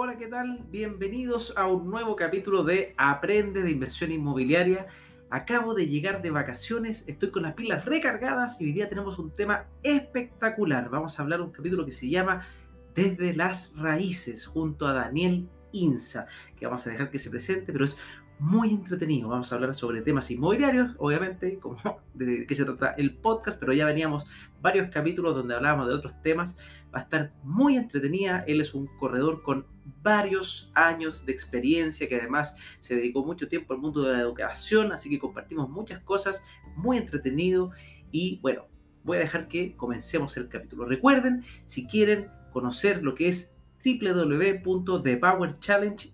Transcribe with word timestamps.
Hola, 0.00 0.16
¿qué 0.16 0.28
tal? 0.28 0.64
Bienvenidos 0.70 1.52
a 1.56 1.66
un 1.66 1.90
nuevo 1.90 2.14
capítulo 2.14 2.62
de 2.62 2.94
Aprende 2.96 3.62
de 3.62 3.72
Inversión 3.72 4.12
Inmobiliaria. 4.12 4.86
Acabo 5.28 5.74
de 5.74 5.88
llegar 5.88 6.22
de 6.22 6.30
vacaciones, 6.30 7.02
estoy 7.08 7.32
con 7.32 7.42
las 7.42 7.54
pilas 7.54 7.84
recargadas 7.84 8.60
y 8.60 8.66
hoy 8.66 8.72
día 8.72 8.88
tenemos 8.88 9.18
un 9.18 9.32
tema 9.32 9.66
espectacular. 9.82 10.88
Vamos 10.88 11.18
a 11.18 11.22
hablar 11.24 11.40
de 11.40 11.46
un 11.46 11.50
capítulo 11.50 11.84
que 11.84 11.90
se 11.90 12.08
llama 12.08 12.46
Desde 12.94 13.34
las 13.34 13.72
Raíces 13.74 14.46
junto 14.46 14.86
a 14.86 14.92
Daniel 14.92 15.48
Insa, 15.72 16.26
que 16.56 16.66
vamos 16.66 16.86
a 16.86 16.90
dejar 16.90 17.10
que 17.10 17.18
se 17.18 17.28
presente, 17.28 17.72
pero 17.72 17.84
es 17.84 17.98
muy 18.38 18.70
entretenido. 18.70 19.28
Vamos 19.30 19.50
a 19.50 19.56
hablar 19.56 19.74
sobre 19.74 20.00
temas 20.02 20.30
inmobiliarios, 20.30 20.94
obviamente, 20.98 21.58
como 21.58 21.76
de 22.14 22.46
qué 22.46 22.54
se 22.54 22.64
trata 22.64 22.90
el 22.90 23.16
podcast, 23.16 23.58
pero 23.58 23.72
ya 23.72 23.84
veníamos 23.84 24.28
varios 24.60 24.90
capítulos 24.90 25.34
donde 25.34 25.56
hablábamos 25.56 25.88
de 25.88 25.94
otros 25.94 26.22
temas. 26.22 26.56
Va 26.94 27.00
a 27.00 27.02
estar 27.02 27.32
muy 27.42 27.76
entretenida. 27.76 28.44
Él 28.46 28.60
es 28.60 28.74
un 28.74 28.86
corredor 28.96 29.42
con 29.42 29.66
varios 30.02 30.70
años 30.74 31.24
de 31.26 31.32
experiencia, 31.32 32.08
que 32.08 32.16
además 32.16 32.56
se 32.80 32.96
dedicó 32.96 33.24
mucho 33.24 33.48
tiempo 33.48 33.74
al 33.74 33.80
mundo 33.80 34.02
de 34.02 34.14
la 34.14 34.20
educación, 34.20 34.92
así 34.92 35.10
que 35.10 35.18
compartimos 35.18 35.68
muchas 35.68 36.00
cosas, 36.00 36.42
muy 36.76 36.96
entretenido. 36.96 37.72
Y 38.10 38.38
bueno, 38.40 38.66
voy 39.04 39.18
a 39.18 39.20
dejar 39.20 39.46
que 39.48 39.76
comencemos 39.76 40.36
el 40.36 40.48
capítulo. 40.48 40.84
Recuerden, 40.84 41.44
si 41.64 41.86
quieren 41.86 42.28
conocer 42.52 43.02
lo 43.02 43.14
que 43.14 43.28
es 43.28 43.54
www.thepowerchallenge 43.84 46.12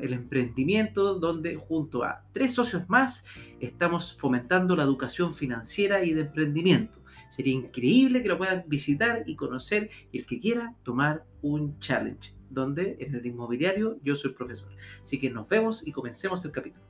el 0.00 0.12
emprendimiento 0.12 1.14
donde 1.14 1.54
junto 1.54 2.02
a 2.02 2.24
tres 2.32 2.54
socios 2.54 2.88
más 2.88 3.24
estamos 3.60 4.16
fomentando 4.18 4.74
la 4.74 4.82
educación 4.82 5.32
financiera 5.32 6.04
y 6.04 6.12
de 6.12 6.22
emprendimiento. 6.22 6.98
Sería 7.30 7.54
increíble 7.54 8.22
que 8.22 8.28
lo 8.28 8.36
puedan 8.36 8.64
visitar 8.66 9.22
y 9.26 9.36
conocer 9.36 9.90
el 10.12 10.26
que 10.26 10.40
quiera 10.40 10.74
tomar 10.82 11.24
un 11.40 11.78
challenge, 11.78 12.34
donde 12.52 12.96
en 13.00 13.14
el 13.14 13.26
inmobiliario 13.26 13.98
yo 14.02 14.14
soy 14.16 14.32
profesor. 14.32 14.70
Así 15.02 15.18
que 15.18 15.30
nos 15.30 15.48
vemos 15.48 15.86
y 15.86 15.92
comencemos 15.92 16.44
el 16.44 16.52
capítulo. 16.52 16.86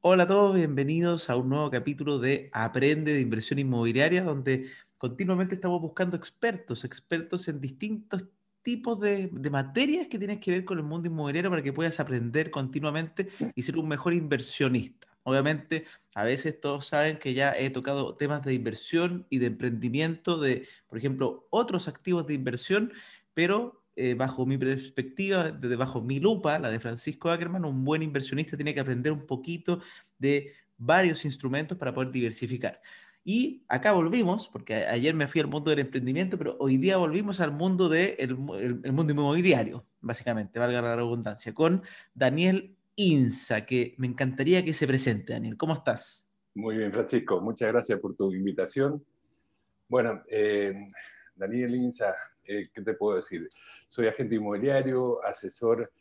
Hola 0.00 0.22
a 0.22 0.26
todos, 0.28 0.54
bienvenidos 0.54 1.30
a 1.30 1.36
un 1.36 1.48
nuevo 1.48 1.68
capítulo 1.68 2.20
de 2.20 2.48
Aprende 2.52 3.12
de 3.12 3.20
Inversión 3.20 3.58
Inmobiliaria, 3.58 4.22
donde 4.22 4.70
continuamente 4.98 5.56
estamos 5.56 5.80
buscando 5.80 6.16
expertos, 6.16 6.84
expertos 6.84 7.48
en 7.48 7.60
distintos 7.60 8.24
tipos 8.62 9.00
de, 9.00 9.30
materias 9.50 10.08
que 10.08 10.18
tienen 10.18 10.40
que 10.40 10.50
ver 10.50 10.64
con 10.64 10.78
el 10.78 10.84
mundo 10.84 11.08
inmobiliario 11.08 11.50
para 11.50 11.62
que 11.62 11.72
puedas 11.72 11.98
aprender 11.98 12.50
continuamente 12.50 13.28
y 13.54 13.62
ser 13.62 13.78
un 13.78 13.88
mejor 13.88 14.12
inversionista. 14.12 15.15
Obviamente, 15.28 15.86
a 16.14 16.22
veces 16.22 16.60
todos 16.60 16.86
saben 16.86 17.18
que 17.18 17.34
ya 17.34 17.52
he 17.52 17.70
tocado 17.70 18.14
temas 18.14 18.44
de 18.44 18.54
inversión 18.54 19.26
y 19.28 19.38
de 19.38 19.46
emprendimiento, 19.46 20.38
de, 20.38 20.68
por 20.86 20.98
ejemplo, 20.98 21.48
otros 21.50 21.88
activos 21.88 22.28
de 22.28 22.34
inversión, 22.34 22.92
pero 23.34 23.82
eh, 23.96 24.14
bajo 24.14 24.46
mi 24.46 24.56
perspectiva, 24.56 25.50
desde 25.50 25.74
bajo 25.74 26.00
mi 26.00 26.20
lupa, 26.20 26.60
la 26.60 26.70
de 26.70 26.78
Francisco 26.78 27.28
Ackerman, 27.28 27.64
un 27.64 27.84
buen 27.84 28.04
inversionista 28.04 28.56
tiene 28.56 28.72
que 28.72 28.78
aprender 28.78 29.10
un 29.10 29.26
poquito 29.26 29.80
de 30.16 30.52
varios 30.78 31.24
instrumentos 31.24 31.76
para 31.76 31.92
poder 31.92 32.12
diversificar. 32.12 32.80
Y 33.24 33.64
acá 33.66 33.90
volvimos, 33.90 34.46
porque 34.46 34.86
ayer 34.86 35.12
me 35.12 35.26
fui 35.26 35.40
al 35.40 35.48
mundo 35.48 35.70
del 35.70 35.80
emprendimiento, 35.80 36.38
pero 36.38 36.56
hoy 36.60 36.76
día 36.76 36.98
volvimos 36.98 37.40
al 37.40 37.50
mundo 37.50 37.88
de 37.88 38.14
el, 38.20 38.36
mundo 38.36 39.12
inmobiliario, 39.12 39.84
básicamente, 40.00 40.60
valga 40.60 40.80
la 40.82 40.94
redundancia, 40.94 41.52
con 41.52 41.82
Daniel 42.14 42.75
Insa, 42.96 43.64
que 43.64 43.94
me 43.98 44.06
encantaría 44.06 44.64
que 44.64 44.72
se 44.72 44.86
presente. 44.86 45.32
Daniel, 45.34 45.56
¿cómo 45.56 45.74
estás? 45.74 46.26
Muy 46.54 46.78
bien, 46.78 46.92
Francisco, 46.92 47.40
muchas 47.40 47.72
gracias 47.72 48.00
por 48.00 48.16
tu 48.16 48.32
invitación. 48.32 49.04
Bueno, 49.88 50.22
eh, 50.28 50.72
Daniel 51.34 51.74
Insa, 51.74 52.14
¿qué 52.42 52.68
te 52.72 52.94
puedo 52.94 53.16
decir? 53.16 53.48
Soy 53.88 54.06
agente 54.06 54.34
inmobiliario, 54.34 55.22
asesor, 55.24 55.92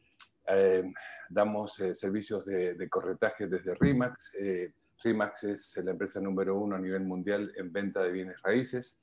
eh, 0.47 0.84
damos 1.29 1.79
eh, 1.79 1.94
servicios 1.94 2.45
de, 2.45 2.75
de, 2.75 2.89
corretaje 2.89 3.47
desde 3.47 3.73
RIMAX 3.75 4.35
RIMAX 5.05 5.44
es 5.44 5.78
la 5.84 5.91
empresa 5.91 6.19
número 6.19 6.57
uno 6.57 6.75
a 6.75 6.79
nivel 6.79 7.03
mundial 7.03 7.53
en 7.57 7.72
venta 7.72 8.01
de 8.01 8.11
bienes 8.11 8.41
raíces. 8.41 9.00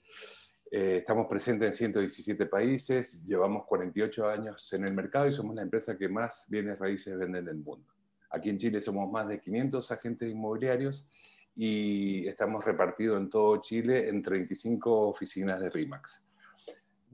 Eh, 0.75 0.97
estamos 1.01 1.27
presentes 1.27 1.69
en 1.69 1.75
117 1.75 2.47
países, 2.47 3.23
llevamos 3.27 3.67
48 3.67 4.27
años 4.27 4.73
en 4.73 4.87
el 4.87 4.95
mercado 4.95 5.27
y 5.29 5.33
somos 5.33 5.55
la 5.55 5.61
empresa 5.61 5.99
que 5.99 6.09
más 6.09 6.47
bienes 6.49 6.79
raíces 6.79 7.19
venden 7.19 7.45
del 7.45 7.59
mundo. 7.59 7.93
Aquí 8.31 8.49
en 8.49 8.57
Chile 8.57 8.81
somos 8.81 9.13
más 9.13 9.29
de 9.29 9.39
500 9.39 9.93
agentes 9.93 10.31
inmobiliarios 10.31 11.07
y 11.55 12.27
estamos 12.27 12.65
repartidos 12.65 13.21
en 13.21 13.29
todo 13.29 13.61
Chile 13.61 14.09
en 14.09 14.23
35 14.23 15.09
oficinas 15.09 15.61
de 15.61 15.69
RIMAX. 15.69 16.25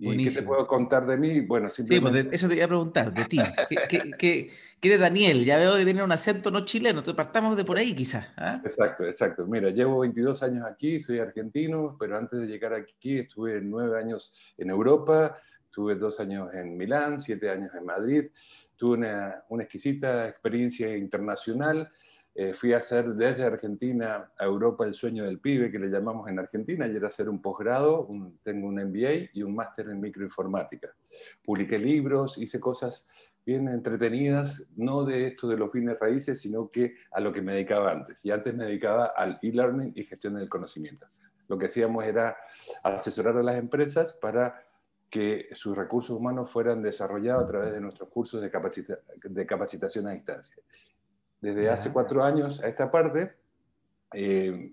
¿Y 0.00 0.24
qué 0.24 0.30
te 0.30 0.42
puedo 0.42 0.66
contar 0.66 1.06
de 1.06 1.16
mí? 1.16 1.40
Bueno, 1.40 1.68
simplemente... 1.68 2.18
Sí, 2.18 2.24
pues 2.24 2.34
eso 2.34 2.48
te 2.48 2.56
iba 2.56 2.64
a 2.64 2.68
preguntar, 2.68 3.12
de 3.12 3.24
ti. 3.24 3.38
¿Qué, 3.88 4.12
qué, 4.18 4.50
eres 4.82 5.00
Daniel? 5.00 5.44
Ya 5.44 5.58
veo 5.58 5.76
que 5.76 5.84
tiene 5.84 6.02
un 6.02 6.12
acento 6.12 6.50
no 6.50 6.64
chileno, 6.64 7.02
te 7.02 7.14
partamos 7.14 7.56
de 7.56 7.64
por 7.64 7.78
ahí 7.78 7.94
quizás. 7.94 8.26
¿ah? 8.36 8.60
Exacto, 8.62 9.04
exacto. 9.04 9.46
Mira, 9.46 9.70
llevo 9.70 10.00
22 10.00 10.42
años 10.42 10.64
aquí, 10.64 11.00
soy 11.00 11.18
argentino, 11.18 11.96
pero 11.98 12.16
antes 12.16 12.40
de 12.40 12.46
llegar 12.46 12.74
aquí 12.74 13.18
estuve 13.18 13.60
nueve 13.60 13.98
años 13.98 14.32
en 14.56 14.70
Europa, 14.70 15.36
tuve 15.70 15.96
dos 15.96 16.20
años 16.20 16.52
en 16.54 16.76
Milán, 16.76 17.18
siete 17.18 17.50
años 17.50 17.74
en 17.74 17.84
Madrid, 17.84 18.24
tuve 18.76 18.98
una, 18.98 19.42
una 19.48 19.64
exquisita 19.64 20.28
experiencia 20.28 20.96
internacional 20.96 21.90
eh, 22.40 22.54
fui 22.54 22.72
a 22.72 22.76
hacer 22.76 23.14
desde 23.14 23.42
Argentina 23.42 24.30
a 24.38 24.44
Europa 24.44 24.86
el 24.86 24.94
sueño 24.94 25.24
del 25.24 25.40
pibe, 25.40 25.72
que 25.72 25.78
le 25.80 25.88
llamamos 25.88 26.28
en 26.28 26.38
Argentina, 26.38 26.86
y 26.86 26.94
era 26.94 27.08
hacer 27.08 27.28
un 27.28 27.42
posgrado, 27.42 28.08
tengo 28.44 28.68
un 28.68 28.76
MBA 28.76 29.30
y 29.32 29.42
un 29.42 29.56
máster 29.56 29.88
en 29.88 30.00
microinformática. 30.00 30.94
Publiqué 31.44 31.80
libros, 31.80 32.38
hice 32.38 32.60
cosas 32.60 33.08
bien 33.44 33.66
entretenidas, 33.66 34.70
no 34.76 35.04
de 35.04 35.26
esto 35.26 35.48
de 35.48 35.56
los 35.56 35.72
bienes 35.72 35.98
raíces, 35.98 36.40
sino 36.40 36.70
que 36.70 36.94
a 37.10 37.18
lo 37.18 37.32
que 37.32 37.42
me 37.42 37.54
dedicaba 37.54 37.90
antes. 37.90 38.24
Y 38.24 38.30
antes 38.30 38.54
me 38.54 38.66
dedicaba 38.66 39.06
al 39.16 39.40
e-learning 39.42 39.94
y 39.96 40.04
gestión 40.04 40.34
del 40.34 40.48
conocimiento. 40.48 41.08
Lo 41.48 41.58
que 41.58 41.66
hacíamos 41.66 42.04
era 42.04 42.36
asesorar 42.84 43.36
a 43.36 43.42
las 43.42 43.56
empresas 43.56 44.12
para 44.12 44.64
que 45.10 45.48
sus 45.54 45.76
recursos 45.76 46.16
humanos 46.16 46.52
fueran 46.52 46.82
desarrollados 46.82 47.42
a 47.42 47.48
través 47.48 47.72
de 47.72 47.80
nuestros 47.80 48.08
cursos 48.10 48.40
de, 48.40 48.48
de 49.24 49.46
capacitación 49.46 50.06
a 50.06 50.12
distancia 50.12 50.62
desde 51.40 51.68
hace 51.68 51.92
cuatro 51.92 52.22
años 52.24 52.60
a 52.62 52.68
esta 52.68 52.90
parte, 52.90 53.32
eh, 54.12 54.72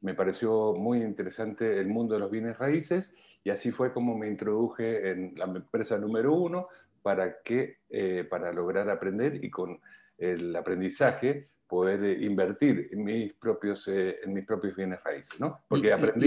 me 0.00 0.14
pareció 0.14 0.74
muy 0.74 1.02
interesante 1.02 1.78
el 1.78 1.88
mundo 1.88 2.14
de 2.14 2.20
los 2.20 2.30
bienes 2.30 2.58
raíces 2.58 3.14
y 3.44 3.50
así 3.50 3.70
fue 3.70 3.92
como 3.92 4.16
me 4.16 4.28
introduje 4.28 5.10
en 5.10 5.34
la 5.36 5.44
empresa 5.44 5.98
número 5.98 6.34
uno 6.34 6.68
para, 7.02 7.42
que, 7.42 7.78
eh, 7.88 8.26
para 8.28 8.52
lograr 8.52 8.88
aprender 8.88 9.42
y 9.44 9.50
con 9.50 9.80
el 10.18 10.54
aprendizaje 10.56 11.48
poder 11.66 12.22
invertir 12.22 12.88
en 12.92 13.04
mis 13.04 13.32
propios, 13.34 13.86
eh, 13.88 14.16
en 14.24 14.34
mis 14.34 14.44
propios 14.44 14.74
bienes 14.74 15.02
raíces. 15.04 15.38
¿no? 15.38 15.60
Porque 15.68 15.92
aprendí... 15.92 16.26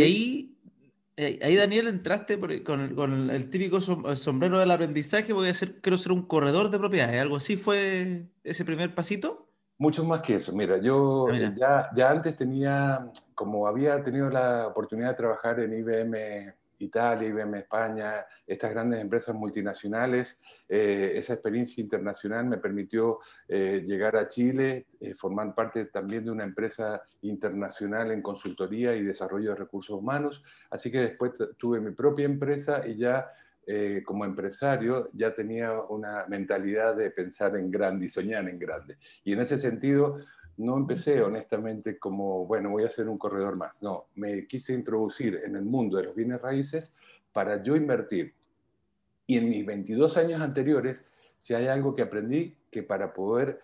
Y 1.15 1.23
ahí, 1.23 1.39
ahí, 1.43 1.55
Daniel, 1.55 1.87
entraste 1.87 2.39
con, 2.63 2.95
con, 2.95 3.29
el 3.29 3.49
típico 3.51 3.81
sombrero 3.81 4.57
del 4.57 4.71
aprendizaje, 4.71 5.31
voy 5.31 5.49
a 5.49 5.53
ser, 5.53 5.79
quiero 5.79 5.97
ser 5.99 6.11
un 6.11 6.23
corredor 6.23 6.71
de 6.71 6.79
propiedades, 6.79 7.21
¿algo 7.21 7.35
así 7.35 7.55
fue 7.55 8.25
ese 8.43 8.65
primer 8.65 8.95
pasito? 8.95 9.42
Mucho 9.77 10.03
más 10.05 10.21
que 10.21 10.35
eso. 10.35 10.53
Mira, 10.53 10.77
yo 10.77 11.27
ah, 11.29 11.53
Ya, 11.55 11.89
ya 11.95 12.09
antes 12.09 12.35
tenía, 12.35 13.11
como 13.35 13.67
había 13.67 14.03
tenido 14.03 14.29
la 14.29 14.67
oportunidad 14.67 15.09
de 15.09 15.15
trabajar 15.15 15.59
en 15.59 15.73
IBM 15.73 16.53
Italia, 16.83 17.27
IBM 17.27 17.57
España, 17.57 18.25
estas 18.45 18.71
grandes 18.71 19.01
empresas 19.01 19.35
multinacionales, 19.35 20.39
eh, 20.67 21.13
esa 21.15 21.33
experiencia 21.33 21.81
internacional 21.81 22.45
me 22.45 22.57
permitió 22.57 23.19
eh, 23.47 23.83
llegar 23.85 24.15
a 24.17 24.27
Chile, 24.27 24.87
eh, 24.99 25.13
formar 25.15 25.53
parte 25.55 25.85
también 25.85 26.25
de 26.25 26.31
una 26.31 26.43
empresa 26.43 27.01
internacional 27.21 28.11
en 28.11 28.21
consultoría 28.21 28.95
y 28.95 29.03
desarrollo 29.03 29.51
de 29.51 29.55
recursos 29.55 29.97
humanos. 29.97 30.43
Así 30.69 30.91
que 30.91 30.99
después 30.99 31.33
tuve 31.57 31.79
mi 31.79 31.91
propia 31.91 32.25
empresa 32.25 32.85
y 32.87 32.97
ya 32.97 33.31
eh, 33.65 34.03
como 34.05 34.25
empresario 34.25 35.09
ya 35.13 35.33
tenía 35.33 35.79
una 35.81 36.25
mentalidad 36.27 36.95
de 36.95 37.11
pensar 37.11 37.55
en 37.55 37.71
grande 37.71 38.05
y 38.05 38.09
soñar 38.09 38.47
en 38.49 38.59
grande. 38.59 38.97
Y 39.23 39.33
en 39.33 39.39
ese 39.39 39.57
sentido, 39.57 40.19
no 40.57 40.77
empecé 40.77 41.21
honestamente 41.21 41.97
como, 41.97 42.45
bueno, 42.45 42.69
voy 42.69 42.83
a 42.83 42.89
ser 42.89 43.09
un 43.09 43.17
corredor 43.17 43.55
más. 43.55 43.81
No, 43.81 44.07
me 44.15 44.45
quise 44.47 44.73
introducir 44.73 45.41
en 45.45 45.55
el 45.55 45.63
mundo 45.63 45.97
de 45.97 46.03
los 46.03 46.15
bienes 46.15 46.41
raíces 46.41 46.95
para 47.31 47.63
yo 47.63 47.75
invertir. 47.75 48.33
Y 49.25 49.37
en 49.37 49.49
mis 49.49 49.65
22 49.65 50.17
años 50.17 50.41
anteriores, 50.41 51.05
si 51.39 51.53
hay 51.53 51.67
algo 51.67 51.95
que 51.95 52.03
aprendí, 52.03 52.55
que 52.69 52.83
para 52.83 53.13
poder 53.13 53.61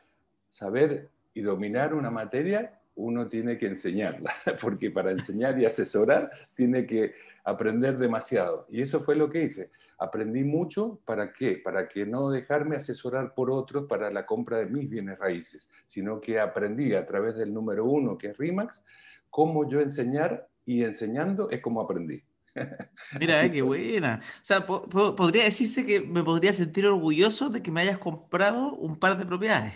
saber 0.50 1.10
y 1.34 1.42
dominar 1.42 1.94
una 1.94 2.10
materia, 2.10 2.80
uno 2.96 3.28
tiene 3.28 3.58
que 3.58 3.68
enseñarla, 3.68 4.34
porque 4.62 4.92
para 4.92 5.12
enseñar 5.12 5.60
y 5.60 5.66
asesorar 5.66 6.32
tiene 6.56 6.86
que 6.86 7.14
aprender 7.44 7.98
demasiado. 7.98 8.66
Y 8.70 8.82
eso 8.82 9.02
fue 9.02 9.16
lo 9.16 9.30
que 9.30 9.44
hice. 9.44 9.72
Aprendí 9.98 10.44
mucho, 10.44 11.02
¿para 11.06 11.34
qué? 11.34 11.62
Para 11.64 11.88
que 11.88 12.06
no 12.06 12.30
dejarme 12.30 12.78
asesorar 12.78 13.34
por 13.34 13.52
otros 13.52 13.86
para 13.88 14.10
la 14.10 14.26
compra 14.26 14.58
de 14.58 14.66
mis 14.66 14.90
bienes 14.90 15.20
raíces, 15.20 15.70
sino 15.86 16.22
que 16.22 16.40
aprendí 16.40 16.94
a 16.94 17.06
través 17.06 17.36
del 17.36 17.54
número 17.54 17.86
uno, 17.86 18.18
que 18.18 18.28
es 18.28 18.38
RIMAX, 18.38 18.84
cómo 19.30 19.70
yo 19.70 19.82
enseñar 19.82 20.48
y 20.66 20.84
enseñando 20.84 21.50
es 21.50 21.62
como 21.62 21.82
aprendí. 21.82 22.24
Mira, 23.20 23.44
eh, 23.44 23.52
qué 23.52 23.62
buena. 23.62 24.22
O 24.42 24.46
sea, 24.46 24.66
podría 24.66 25.44
decirse 25.44 25.86
que 25.86 26.00
me 26.00 26.24
podría 26.24 26.54
sentir 26.54 26.86
orgulloso 26.86 27.50
de 27.50 27.62
que 27.62 27.72
me 27.72 27.82
hayas 27.82 27.98
comprado 27.98 28.74
un 28.74 28.98
par 28.98 29.18
de 29.18 29.26
propiedades. 29.26 29.74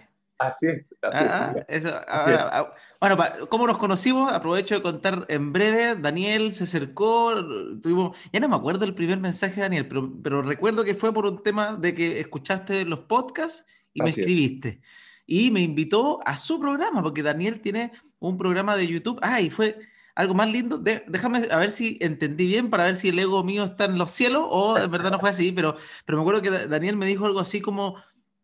Así 0.47 0.67
es. 0.67 0.89
Así 1.01 1.87
ah, 2.07 2.73
bueno, 2.99 3.17
¿cómo 3.49 3.67
nos 3.67 3.77
conocimos? 3.77 4.31
Aprovecho 4.31 4.75
de 4.75 4.81
contar 4.81 5.25
en 5.27 5.51
breve. 5.51 5.95
Daniel 5.95 6.53
se 6.53 6.63
acercó, 6.65 7.33
tuvimos, 7.81 8.17
ya 8.31 8.39
no 8.39 8.49
me 8.49 8.55
acuerdo 8.55 8.85
el 8.85 8.95
primer 8.95 9.19
mensaje 9.19 9.55
de 9.55 9.61
Daniel, 9.61 9.87
pero, 9.87 10.11
pero 10.21 10.41
recuerdo 10.41 10.83
que 10.83 10.95
fue 10.95 11.13
por 11.13 11.25
un 11.25 11.43
tema 11.43 11.75
de 11.75 11.93
que 11.93 12.19
escuchaste 12.19 12.85
los 12.85 12.99
podcasts 12.99 13.65
y 13.93 14.01
me 14.01 14.09
escribiste. 14.09 14.81
Y 15.25 15.51
me 15.51 15.61
invitó 15.61 16.19
a 16.25 16.37
su 16.37 16.59
programa, 16.59 17.01
porque 17.01 17.23
Daniel 17.23 17.61
tiene 17.61 17.91
un 18.19 18.37
programa 18.37 18.75
de 18.75 18.87
YouTube. 18.87 19.19
Ah, 19.21 19.41
y 19.41 19.49
fue 19.49 19.77
algo 20.15 20.33
más 20.33 20.51
lindo. 20.51 20.77
déjame 20.77 21.47
a 21.49 21.57
ver 21.57 21.71
si 21.71 21.97
entendí 22.01 22.47
bien 22.47 22.69
para 22.69 22.85
ver 22.85 22.95
si 22.95 23.09
el 23.09 23.19
ego 23.19 23.43
mío 23.43 23.63
está 23.63 23.85
en 23.85 23.97
los 23.97 24.11
cielos 24.11 24.45
o 24.47 24.77
en 24.77 24.91
verdad 24.91 25.11
no 25.11 25.19
fue 25.19 25.29
así, 25.29 25.51
pero, 25.51 25.75
pero 26.05 26.17
me 26.17 26.21
acuerdo 26.21 26.41
que 26.41 26.67
Daniel 26.67 26.97
me 26.97 27.05
dijo 27.05 27.25
algo 27.25 27.39
así 27.39 27.61
como, 27.61 27.95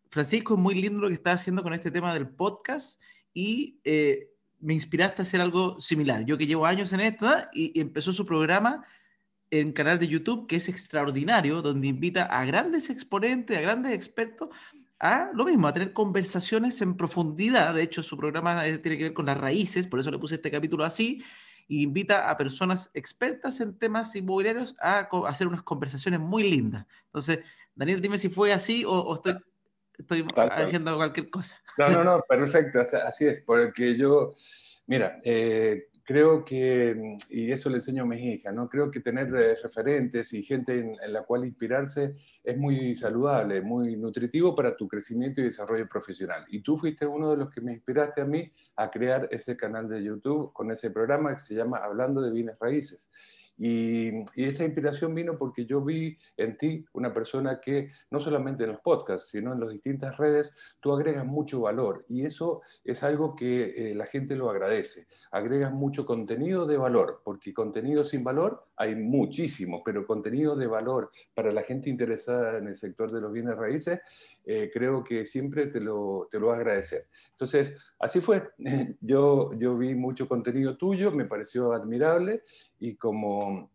Francisco, 0.10 0.56
es 0.56 0.60
muy 0.60 0.76
lindo 0.76 1.00
lo 1.00 1.08
que 1.08 1.14
estás 1.14 1.42
haciendo 1.42 1.62
con 1.64 1.74
este 1.74 1.92
tema 1.92 2.14
del 2.14 2.28
podcast 2.28 3.00
y 3.34 3.80
eh, 3.84 4.30
me 4.60 4.74
inspiraste 4.74 5.22
a 5.22 5.24
hacer 5.24 5.40
algo 5.40 5.80
similar. 5.80 6.26
Yo 6.26 6.38
que 6.38 6.48
llevo 6.48 6.66
años 6.66 6.92
en 6.94 7.00
esto 7.02 7.32
y, 7.54 7.80
empezó 7.80 8.12
su 8.12 8.26
programa 8.26 8.84
en 9.52 9.72
canal 9.72 10.00
de 10.00 10.08
YouTube 10.08 10.48
que 10.48 10.58
es 10.58 10.68
extraordinario, 10.68 11.62
donde 11.62 11.88
invita 11.88 12.26
a 12.26 12.44
grandes 12.46 12.90
exponentes, 12.90 13.58
a 13.58 13.62
grandes 13.62 13.94
expertos 13.94 14.50
a 15.00 15.30
lo 15.34 15.46
mismo, 15.46 15.68
a 15.68 15.74
tener 15.74 15.94
conversaciones 15.94 16.82
en 16.82 16.98
profundidad. 16.98 17.74
De 17.74 17.84
hecho, 17.84 18.04
su 18.04 18.18
programa 18.18 18.68
eh, 18.68 18.80
tiene 18.80 18.98
que 18.98 19.04
ver 19.06 19.14
con 19.14 19.28
las 19.28 19.38
raíces, 19.38 19.88
por 19.88 20.00
eso 20.00 20.12
le 20.12 20.18
puse 20.18 20.36
este 20.36 20.52
capítulo 20.52 20.84
así 20.84 21.24
y 21.68 21.84
invita 21.84 22.30
a 22.30 22.36
personas 22.36 22.90
expertas 22.96 23.62
en 23.62 23.78
temas 23.78 24.16
inmobiliarios 24.16 24.76
a, 24.82 25.08
hacer 25.28 25.48
unas 25.48 25.62
conversaciones 25.62 26.20
muy 26.20 26.50
lindas. 26.50 26.86
Entonces, 27.06 27.40
Daniel, 27.76 28.02
dime 28.02 28.18
si 28.18 28.28
fue 28.28 28.52
así 28.52 28.84
o, 28.86 29.14
estoy, 29.14 29.36
estoy 30.00 30.26
haciendo 30.36 30.96
cualquier 30.96 31.30
cosa. 31.30 31.62
No, 31.78 31.90
no, 31.90 32.04
no, 32.04 32.22
perfecto, 32.28 32.80
así 32.80 33.28
es, 33.28 33.42
porque 33.42 33.96
yo, 33.96 34.32
mira, 34.88 35.20
eh, 35.24 35.90
creo 36.10 36.44
que, 36.44 37.18
y 37.30 37.52
eso 37.52 37.70
le 37.70 37.76
enseño 37.76 38.02
a 38.02 38.06
mis 38.08 38.22
hijas, 38.22 38.52
¿no? 38.52 38.68
creo 38.68 38.90
que 38.90 39.00
tener 39.00 39.28
eh, 39.36 39.56
referentes 39.62 40.34
y 40.34 40.42
gente 40.42 40.80
en, 40.80 41.14
la 41.14 41.24
cual 41.24 41.46
inspirarse 41.46 42.16
es 42.44 42.58
muy 42.58 42.96
saludable, 42.96 43.62
muy 43.62 43.96
nutritivo 43.96 44.56
para 44.56 44.76
tu 44.76 44.88
crecimiento 44.88 45.40
y 45.40 45.44
desarrollo 45.44 45.88
profesional. 45.88 46.46
Y 46.50 46.62
tú 46.62 46.78
fuiste 46.78 47.06
uno 47.06 47.30
de 47.30 47.38
los 47.38 47.52
que 47.52 47.62
me 47.62 47.74
inspiraste 47.74 48.22
a 48.22 48.26
mí 48.26 48.52
a 48.78 48.90
crear 48.90 49.28
ese 49.30 49.56
canal 49.56 49.88
de 49.88 50.04
YouTube 50.04 50.52
con 50.52 50.72
ese 50.72 50.90
programa 50.90 51.36
que 51.36 51.42
se 51.42 51.54
llama 51.54 51.78
Hablando 51.78 52.22
de 52.22 52.32
Bienes 52.32 52.58
Raíces. 52.60 53.12
Y, 53.60 54.24
esa 54.38 54.64
inspiración 54.64 55.14
vino 55.14 55.38
porque 55.38 55.66
yo 55.66 55.82
vi 55.82 56.18
en 56.38 56.58
ti 56.58 56.86
una 56.94 57.14
persona 57.14 57.60
que 57.60 57.92
no 58.10 58.22
solamente 58.22 58.64
en 58.64 58.72
los 58.72 58.80
podcasts, 58.80 59.30
sino 59.32 59.52
en 59.52 59.60
las 59.60 59.70
distintas 59.70 60.18
redes, 60.18 60.56
tú 60.80 60.94
agregas 60.94 61.26
mucho 61.26 61.60
valor 61.62 62.06
y 62.08 62.26
eso 62.26 62.62
es 62.86 63.04
algo 63.04 63.36
que 63.36 63.92
eh, 63.92 63.96
la 63.96 64.06
gente 64.06 64.38
lo 64.38 64.50
agradece. 64.50 65.08
Agregas 65.32 65.74
mucho 65.74 66.06
contenido 66.06 66.66
de 66.66 66.78
valor, 66.78 67.22
porque 67.26 67.54
contenido 67.54 68.06
sin 68.06 68.24
valor 68.24 68.66
hay 68.80 68.96
muchísimo, 68.96 69.84
pero 69.84 70.08
contenido 70.08 70.56
de 70.56 70.66
valor 70.66 71.12
para 71.34 71.52
la 71.52 71.64
gente 71.64 71.90
interesada 71.90 72.58
en 72.58 72.68
el 72.68 72.78
sector 72.78 73.12
de 73.12 73.20
los 73.20 73.34
bienes 73.34 73.58
raíces, 73.58 74.00
eh, 74.46 74.72
creo 74.74 75.04
que 75.04 75.26
siempre 75.26 75.68
te 75.68 75.82
lo, 75.82 76.30
te 76.32 76.40
lo 76.40 76.48
va 76.48 76.54
a 76.54 76.58
agradecer. 76.60 77.08
Entonces, 77.32 77.76
así 78.00 78.22
fue. 78.22 78.50
Yo, 79.02 79.52
yo 79.58 79.78
vi 79.78 79.96
mucho 79.96 80.28
contenido 80.28 80.78
tuyo, 80.78 81.12
me 81.12 81.26
pareció 81.26 81.74
admirable 81.74 82.44
y 82.80 82.96
como, 82.96 83.70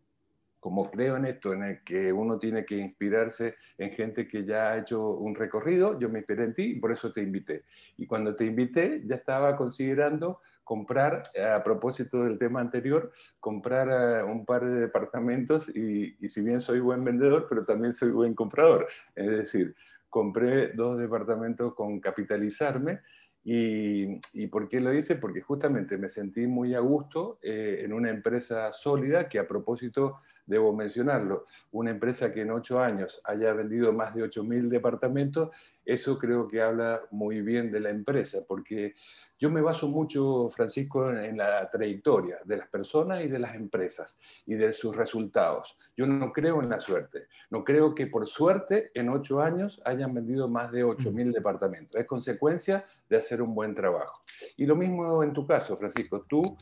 como 0.59 0.89
creo 0.89 1.17
en 1.17 1.25
esto, 1.25 1.53
en 1.53 1.63
el 1.63 1.83
que 1.83 2.11
uno 2.11 2.39
tiene 2.39 2.65
que 2.65 2.77
inspirarse 2.77 3.55
en 3.77 3.91
gente 3.91 4.27
que 4.27 4.43
ya 4.43 4.71
ha 4.71 4.79
hecho 4.79 5.11
un 5.11 5.35
recorrido, 5.35 5.99
yo 5.99 6.09
me 6.09 6.19
inspiré 6.19 6.45
en 6.45 6.53
ti 6.53 6.63
y 6.63 6.79
por 6.79 6.91
eso 6.91 7.11
te 7.13 7.21
invité. 7.21 7.65
Y 7.97 8.07
cuando 8.07 8.35
te 8.35 8.45
invité, 8.45 9.03
ya 9.05 9.15
estaba 9.15 9.55
considerando 9.55 10.39
comprar, 10.65 11.23
a 11.53 11.63
propósito 11.63 12.23
del 12.23 12.37
tema 12.37 12.59
anterior, 12.59 13.11
comprar 13.39 13.87
eh, 13.87 14.23
un 14.23 14.45
par 14.45 14.65
de 14.65 14.81
departamentos 14.81 15.69
y, 15.69 16.17
si 16.27 16.41
bien 16.41 16.59
soy 16.59 16.79
buen 16.81 17.05
vendedor, 17.05 17.45
pero 17.47 17.63
también 17.63 17.93
soy 17.93 18.11
buen 18.11 18.33
comprador. 18.33 18.87
Es 19.15 19.29
decir, 19.29 19.75
compré 20.09 20.73
dos 20.73 20.97
departamentos 20.97 21.73
con 21.75 21.99
capitalizarme 22.01 22.99
y, 23.43 24.19
y, 24.33 24.47
por 24.47 24.67
qué 24.67 24.81
lo 24.81 24.91
hice? 24.91 25.15
Porque 25.17 25.39
justamente 25.39 25.97
me 25.97 26.09
sentí 26.09 26.47
muy 26.47 26.73
a 26.73 26.79
gusto 26.79 27.37
eh, 27.43 27.81
en 27.85 27.93
una 27.93 28.09
empresa 28.09 28.73
sólida 28.73 29.29
que 29.29 29.37
a 29.37 29.47
propósito, 29.47 30.21
debo 30.45 30.73
mencionarlo, 30.73 31.45
una 31.71 31.91
empresa 31.91 32.31
que 32.31 32.41
en 32.41 32.51
ocho 32.51 32.79
años 32.79 33.21
haya 33.25 33.53
vendido 33.53 33.93
más 33.93 34.13
de 34.13 34.23
8.000 34.23 34.69
departamentos, 34.69 35.49
eso 35.83 36.17
creo 36.17 36.47
que 36.47 36.61
habla 36.61 37.01
muy 37.11 37.41
bien 37.41 37.71
de 37.71 37.79
la 37.79 37.89
empresa, 37.89 38.39
porque 38.47 38.95
yo 39.39 39.49
me 39.49 39.61
baso 39.61 39.87
mucho, 39.87 40.49
Francisco, 40.49 41.11
en, 41.11 41.37
la 41.37 41.69
trayectoria 41.69 42.39
de 42.45 42.57
las 42.57 42.67
personas 42.69 43.23
y 43.23 43.27
de 43.27 43.39
las 43.39 43.55
empresas 43.55 44.17
y 44.45 44.55
de 44.55 44.71
sus 44.71 44.95
resultados. 44.95 45.77
Yo 45.97 46.07
no 46.07 46.31
creo 46.31 46.61
en 46.61 46.69
la 46.69 46.79
suerte. 46.79 47.27
No 47.49 47.63
creo 47.63 47.93
que 47.93 48.07
por 48.07 48.25
suerte 48.27 48.91
en 48.93 49.09
ocho 49.09 49.41
años 49.41 49.81
hayan 49.85 50.13
vendido 50.13 50.47
más 50.47 50.71
de 50.71 50.85
8.000 50.85 51.33
departamentos. 51.33 51.99
Es 51.99 52.07
consecuencia 52.07 52.85
de 53.09 53.17
hacer 53.17 53.41
un 53.41 53.53
buen 53.53 53.75
trabajo. 53.75 54.21
Y 54.55 54.65
lo 54.65 54.75
mismo 54.75 55.21
en 55.21 55.33
tu 55.33 55.45
caso, 55.45 55.77
Francisco. 55.77 56.25
Tú 56.27 56.57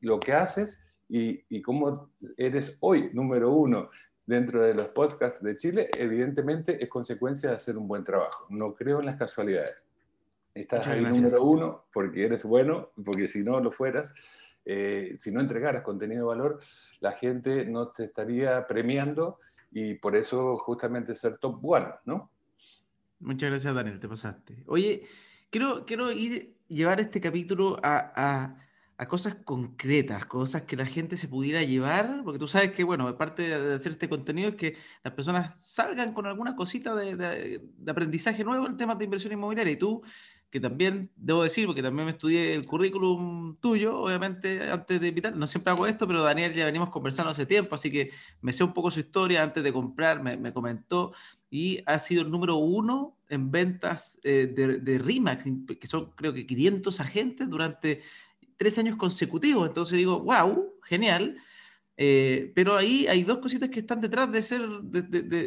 lo 0.00 0.18
que 0.18 0.32
haces 0.32 0.82
y, 1.08 1.44
y 1.48 1.62
cómo 1.62 2.10
eres 2.36 2.76
hoy 2.80 3.10
número 3.12 3.52
uno 3.52 3.90
dentro 4.26 4.62
de 4.62 4.74
los 4.74 4.88
podcasts 4.88 5.40
de 5.40 5.54
Chile, 5.54 5.88
evidentemente 5.96 6.82
es 6.82 6.88
consecuencia 6.88 7.50
de 7.50 7.56
hacer 7.56 7.78
un 7.78 7.86
buen 7.86 8.02
trabajo. 8.02 8.46
No 8.50 8.74
creo 8.74 8.98
en 8.98 9.06
las 9.06 9.16
casualidades. 9.16 9.85
Estás 10.56 10.86
ahí 10.86 11.02
número 11.02 11.44
uno 11.44 11.84
porque 11.92 12.24
eres 12.24 12.44
bueno, 12.44 12.90
porque 13.04 13.28
si 13.28 13.44
no 13.44 13.60
lo 13.60 13.70
fueras, 13.70 14.14
eh, 14.64 15.14
si 15.18 15.30
no 15.30 15.40
entregaras 15.40 15.82
contenido 15.82 16.22
de 16.22 16.36
valor, 16.36 16.60
la 17.00 17.12
gente 17.12 17.66
no 17.66 17.88
te 17.88 18.04
estaría 18.04 18.66
premiando 18.66 19.38
y 19.70 19.94
por 19.94 20.16
eso 20.16 20.56
justamente 20.56 21.14
ser 21.14 21.36
top 21.36 21.62
one, 21.62 21.88
¿no? 22.06 22.30
Muchas 23.20 23.50
gracias, 23.50 23.74
Daniel, 23.74 24.00
te 24.00 24.08
pasaste. 24.08 24.64
Oye, 24.66 25.02
quiero, 25.50 25.84
quiero 25.84 26.10
ir, 26.10 26.56
llevar 26.68 27.00
este 27.00 27.20
capítulo 27.20 27.78
a, 27.82 28.56
a, 28.96 29.06
cosas 29.08 29.34
concretas, 29.34 30.24
cosas 30.24 30.62
que 30.62 30.76
la 30.76 30.86
gente 30.86 31.18
se 31.18 31.28
pudiera 31.28 31.62
llevar, 31.62 32.22
porque 32.24 32.38
tú 32.38 32.48
sabes 32.48 32.72
que, 32.72 32.82
bueno, 32.82 33.14
parte 33.18 33.42
de 33.42 33.74
hacer 33.74 33.92
este 33.92 34.08
contenido 34.08 34.48
es 34.48 34.54
que 34.54 34.76
las 35.04 35.12
personas 35.12 35.52
salgan 35.62 36.14
con 36.14 36.26
alguna 36.26 36.56
cosita 36.56 36.94
de, 36.94 37.14
de, 37.14 37.60
de 37.76 37.90
aprendizaje 37.90 38.42
nuevo 38.42 38.64
en 38.64 38.72
el 38.72 38.78
tema 38.78 38.94
de 38.94 39.04
inversión 39.04 39.34
inmobiliaria 39.34 39.74
y 39.74 39.76
tú 39.76 40.02
que 40.50 40.60
también 40.60 41.10
debo 41.16 41.42
decir, 41.42 41.66
porque 41.66 41.82
también 41.82 42.06
me 42.06 42.12
estudié 42.12 42.54
el 42.54 42.66
currículum 42.66 43.56
tuyo, 43.56 43.98
obviamente, 43.98 44.70
antes 44.70 45.00
de 45.00 45.08
invitar, 45.08 45.36
no 45.36 45.46
siempre 45.46 45.72
hago 45.72 45.86
esto, 45.86 46.06
pero 46.06 46.22
Daniel 46.22 46.54
ya 46.54 46.64
venimos 46.64 46.90
conversando 46.90 47.30
hace 47.32 47.46
tiempo, 47.46 47.74
así 47.74 47.90
que 47.90 48.10
me 48.40 48.52
sé 48.52 48.64
un 48.64 48.72
poco 48.72 48.90
su 48.90 49.00
historia 49.00 49.42
antes 49.42 49.62
de 49.62 49.72
comprar, 49.72 50.22
me, 50.22 50.52
comentó, 50.52 51.12
y 51.50 51.82
ha 51.86 51.98
sido 51.98 52.22
el 52.22 52.30
número 52.30 52.56
uno 52.56 53.16
en 53.28 53.50
ventas 53.50 54.20
eh, 54.22 54.52
de, 54.54 54.78
de 54.78 54.98
RIMAX, 54.98 55.44
que 55.80 55.86
son 55.86 56.10
creo 56.12 56.32
que 56.32 56.46
500 56.46 57.00
agentes 57.00 57.48
durante 57.50 58.02
tres 58.56 58.78
años 58.78 58.96
consecutivos, 58.96 59.68
entonces 59.68 59.98
digo, 59.98 60.20
wow, 60.20 60.74
genial. 60.82 61.36
Eh, 61.98 62.52
pero 62.54 62.76
ahí 62.76 63.06
hay 63.06 63.22
dos 63.24 63.38
cositas 63.38 63.70
que 63.70 63.80
están 63.80 64.02
detrás 64.02 64.30
de 64.30 64.42
ser, 64.42 64.60
de, 64.82 65.02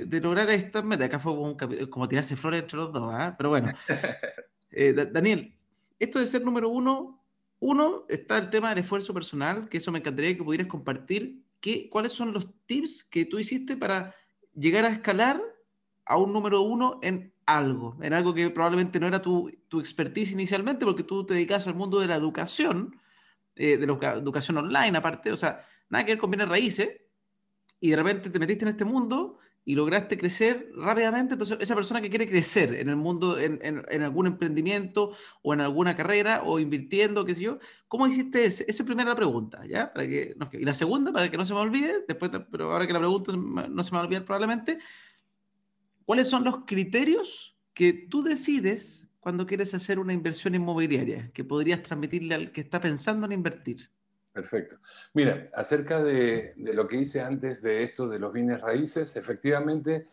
de, 0.06 0.22
lograr 0.22 0.50
esta 0.50 0.82
meta. 0.82 1.06
Acá 1.06 1.20
fue 1.20 1.36
como, 1.36 1.56
como 1.90 2.08
tirarse 2.08 2.36
flores 2.36 2.62
entre 2.62 2.78
los 2.78 2.92
dos, 2.92 3.14
¿ah? 3.14 3.36
pero 3.38 3.50
bueno. 3.50 3.72
Eh, 4.72 4.94
Daniel, 5.12 5.56
esto 6.00 6.20
de 6.20 6.28
ser 6.28 6.44
número 6.44 6.70
uno, 6.70 7.24
uno 7.60 8.06
está 8.08 8.38
el 8.38 8.50
tema 8.50 8.70
del 8.70 8.80
esfuerzo 8.80 9.14
personal, 9.14 9.68
que 9.70 9.78
eso 9.78 9.92
me 9.92 10.00
encantaría 10.00 10.36
que 10.36 10.44
pudieras 10.44 10.68
compartir. 10.68 11.44
¿Qué, 11.60 11.90
¿Cuáles 11.90 12.14
son 12.14 12.32
los 12.32 12.48
tips 12.66 13.04
que 13.04 13.26
tú 13.26 13.38
hiciste 13.38 13.76
para 13.76 14.16
llegar 14.54 14.86
a 14.86 14.90
escalar 14.90 15.42
a 16.06 16.18
un 16.18 16.32
número 16.32 16.62
uno 16.62 17.00
en 17.04 17.34
algo, 17.46 17.98
en 18.02 18.14
algo 18.14 18.34
que 18.34 18.50
probablemente 18.50 19.00
no 19.00 19.08
era 19.08 19.22
tu, 19.22 19.52
tu 19.68 19.80
expertise 19.80 20.32
inicialmente, 20.32 20.86
porque 20.86 21.04
tú 21.04 21.26
te 21.26 21.34
dedicas 21.34 21.68
al 21.68 21.76
mundo 21.76 22.00
de 22.00 22.08
la 22.08 22.16
educación, 22.16 22.96
eh, 23.56 23.78
de 23.78 23.88
la 23.88 24.14
educación 24.14 24.58
online 24.58 24.98
aparte, 24.98 25.32
o 25.32 25.38
sea, 25.38 25.66
nada 25.90 26.06
que 26.06 26.14
ver 26.14 26.20
con 26.20 26.32
bienes 26.32 26.48
raíces, 26.48 26.90
y 27.80 27.90
de 27.90 27.96
repente 27.96 28.30
te 28.30 28.40
metiste 28.40 28.66
en 28.66 28.70
este 28.70 28.86
mundo 28.86 29.40
y 29.70 29.76
lograste 29.76 30.18
crecer 30.18 30.72
rápidamente, 30.76 31.36
entonces 31.36 31.60
esa 31.62 31.76
persona 31.76 32.02
que 32.02 32.10
quiere 32.10 32.28
crecer 32.28 32.74
en 32.74 32.90
el 32.90 32.96
mundo, 32.96 33.38
en, 33.38 33.60
en, 33.62 34.02
algún 34.02 34.26
emprendimiento 34.26 35.16
o 35.44 35.54
en 35.54 35.62
alguna 35.62 35.96
carrera 35.96 36.42
o 36.44 36.58
invirtiendo, 36.58 37.24
qué 37.24 37.36
sé 37.36 37.42
yo, 37.42 37.60
¿cómo 37.88 38.08
hiciste 38.08 38.46
ese? 38.46 38.66
Esa 38.68 38.82
es 38.82 38.88
primera 38.88 39.16
pregunta, 39.16 39.64
¿ya? 39.68 39.94
Para 39.94 40.08
que, 40.08 40.36
y 40.54 40.66
la 40.66 40.74
segunda, 40.74 41.14
para 41.14 41.30
que 41.30 41.38
no 41.38 41.46
se 41.46 41.54
me 41.54 41.60
olvide, 41.60 42.04
después, 42.08 42.32
pero 42.52 42.72
ahora 42.72 42.88
que 42.88 42.94
la 42.94 42.98
pregunta 42.98 43.32
no 43.36 43.84
se 43.84 43.92
me 43.92 43.98
va 43.98 44.02
a 44.02 44.06
olvidar 44.08 44.26
probablemente, 44.26 44.80
¿cuáles 46.04 46.28
son 46.28 46.44
los 46.44 46.66
criterios 46.66 47.56
que 47.76 47.94
tú 47.94 48.24
decides 48.24 49.08
cuando 49.20 49.46
quieres 49.46 49.72
hacer 49.76 50.00
una 50.00 50.14
inversión 50.14 50.56
inmobiliaria 50.56 51.30
que 51.32 51.44
podrías 51.44 51.84
transmitirle 51.84 52.34
al 52.34 52.52
que 52.52 52.62
está 52.62 52.82
pensando 52.82 53.28
en 53.28 53.34
invertir? 53.34 53.92
Perfecto. 54.40 54.78
Mira, 55.16 55.50
acerca 55.54 56.02
de, 56.02 56.54
lo 56.56 56.88
que 56.88 56.96
hice 56.96 57.20
antes 57.20 57.62
de 57.62 57.84
esto 57.84 58.08
de 58.08 58.20
los 58.20 58.32
bienes 58.32 58.62
raíces, 58.62 59.18
efectivamente 59.18 60.08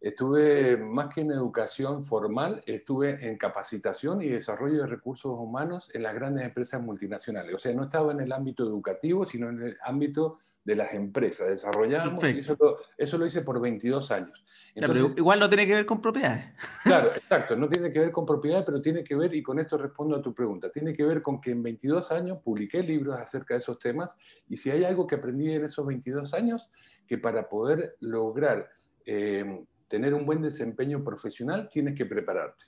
estuve 0.00 0.76
más 0.76 1.12
que 1.12 1.22
en 1.22 1.32
educación 1.32 2.04
formal, 2.04 2.62
estuve 2.66 3.28
en 3.28 3.36
capacitación 3.36 4.22
y 4.22 4.28
desarrollo 4.28 4.82
de 4.82 4.86
recursos 4.86 5.32
humanos 5.36 5.90
en 5.94 6.04
las 6.04 6.14
grandes 6.14 6.44
empresas 6.44 6.80
multinacionales. 6.80 7.56
O 7.56 7.58
sea, 7.58 7.74
no 7.74 7.82
estaba 7.82 8.12
en 8.12 8.20
el 8.20 8.32
ámbito 8.32 8.62
educativo, 8.62 9.26
sino 9.26 9.48
en 9.48 9.60
el 9.62 9.78
ámbito 9.82 10.38
de 10.64 10.76
las 10.76 10.94
empresas. 10.94 11.48
Desarrollamos 11.48 12.22
y 12.24 12.38
eso 12.38 12.56
lo, 12.58 12.78
eso 12.96 13.18
lo, 13.18 13.26
hice 13.26 13.42
por 13.42 13.60
22 13.60 14.10
años. 14.10 14.44
Entonces, 14.74 15.14
igual 15.16 15.40
no 15.40 15.48
tiene 15.48 15.66
que 15.66 15.74
ver 15.74 15.86
con 15.86 16.00
propiedades. 16.00 16.46
Claro, 16.84 17.14
exacto, 17.14 17.56
no 17.56 17.68
tiene 17.68 17.92
que 17.92 18.00
ver 18.00 18.10
con 18.10 18.26
propiedades, 18.26 18.64
pero 18.66 18.82
tiene 18.82 19.04
que 19.04 19.14
ver, 19.14 19.34
y 19.34 19.42
con 19.42 19.58
esto 19.58 19.78
respondo 19.78 20.16
a 20.16 20.22
tu 20.22 20.34
pregunta, 20.34 20.70
tiene 20.70 20.92
que 20.92 21.04
ver 21.04 21.22
con 21.22 21.40
que 21.40 21.50
en 21.52 21.62
22 21.62 22.10
años 22.12 22.38
publiqué 22.42 22.82
libros 22.82 23.16
acerca 23.16 23.54
de 23.54 23.60
esos 23.60 23.78
temas 23.78 24.14
y 24.48 24.56
si 24.56 24.70
hay 24.70 24.84
algo 24.84 25.06
que 25.06 25.14
aprendí 25.14 25.52
en 25.52 25.64
esos 25.64 25.86
22 25.86 26.34
años, 26.34 26.70
que 27.06 27.18
para 27.18 27.48
poder 27.48 27.96
lograr 28.00 28.68
eh, 29.06 29.64
tener 29.88 30.14
un 30.14 30.26
buen 30.26 30.42
desempeño 30.42 31.04
profesional 31.04 31.68
tienes 31.70 31.94
que 31.94 32.06
prepararte. 32.06 32.64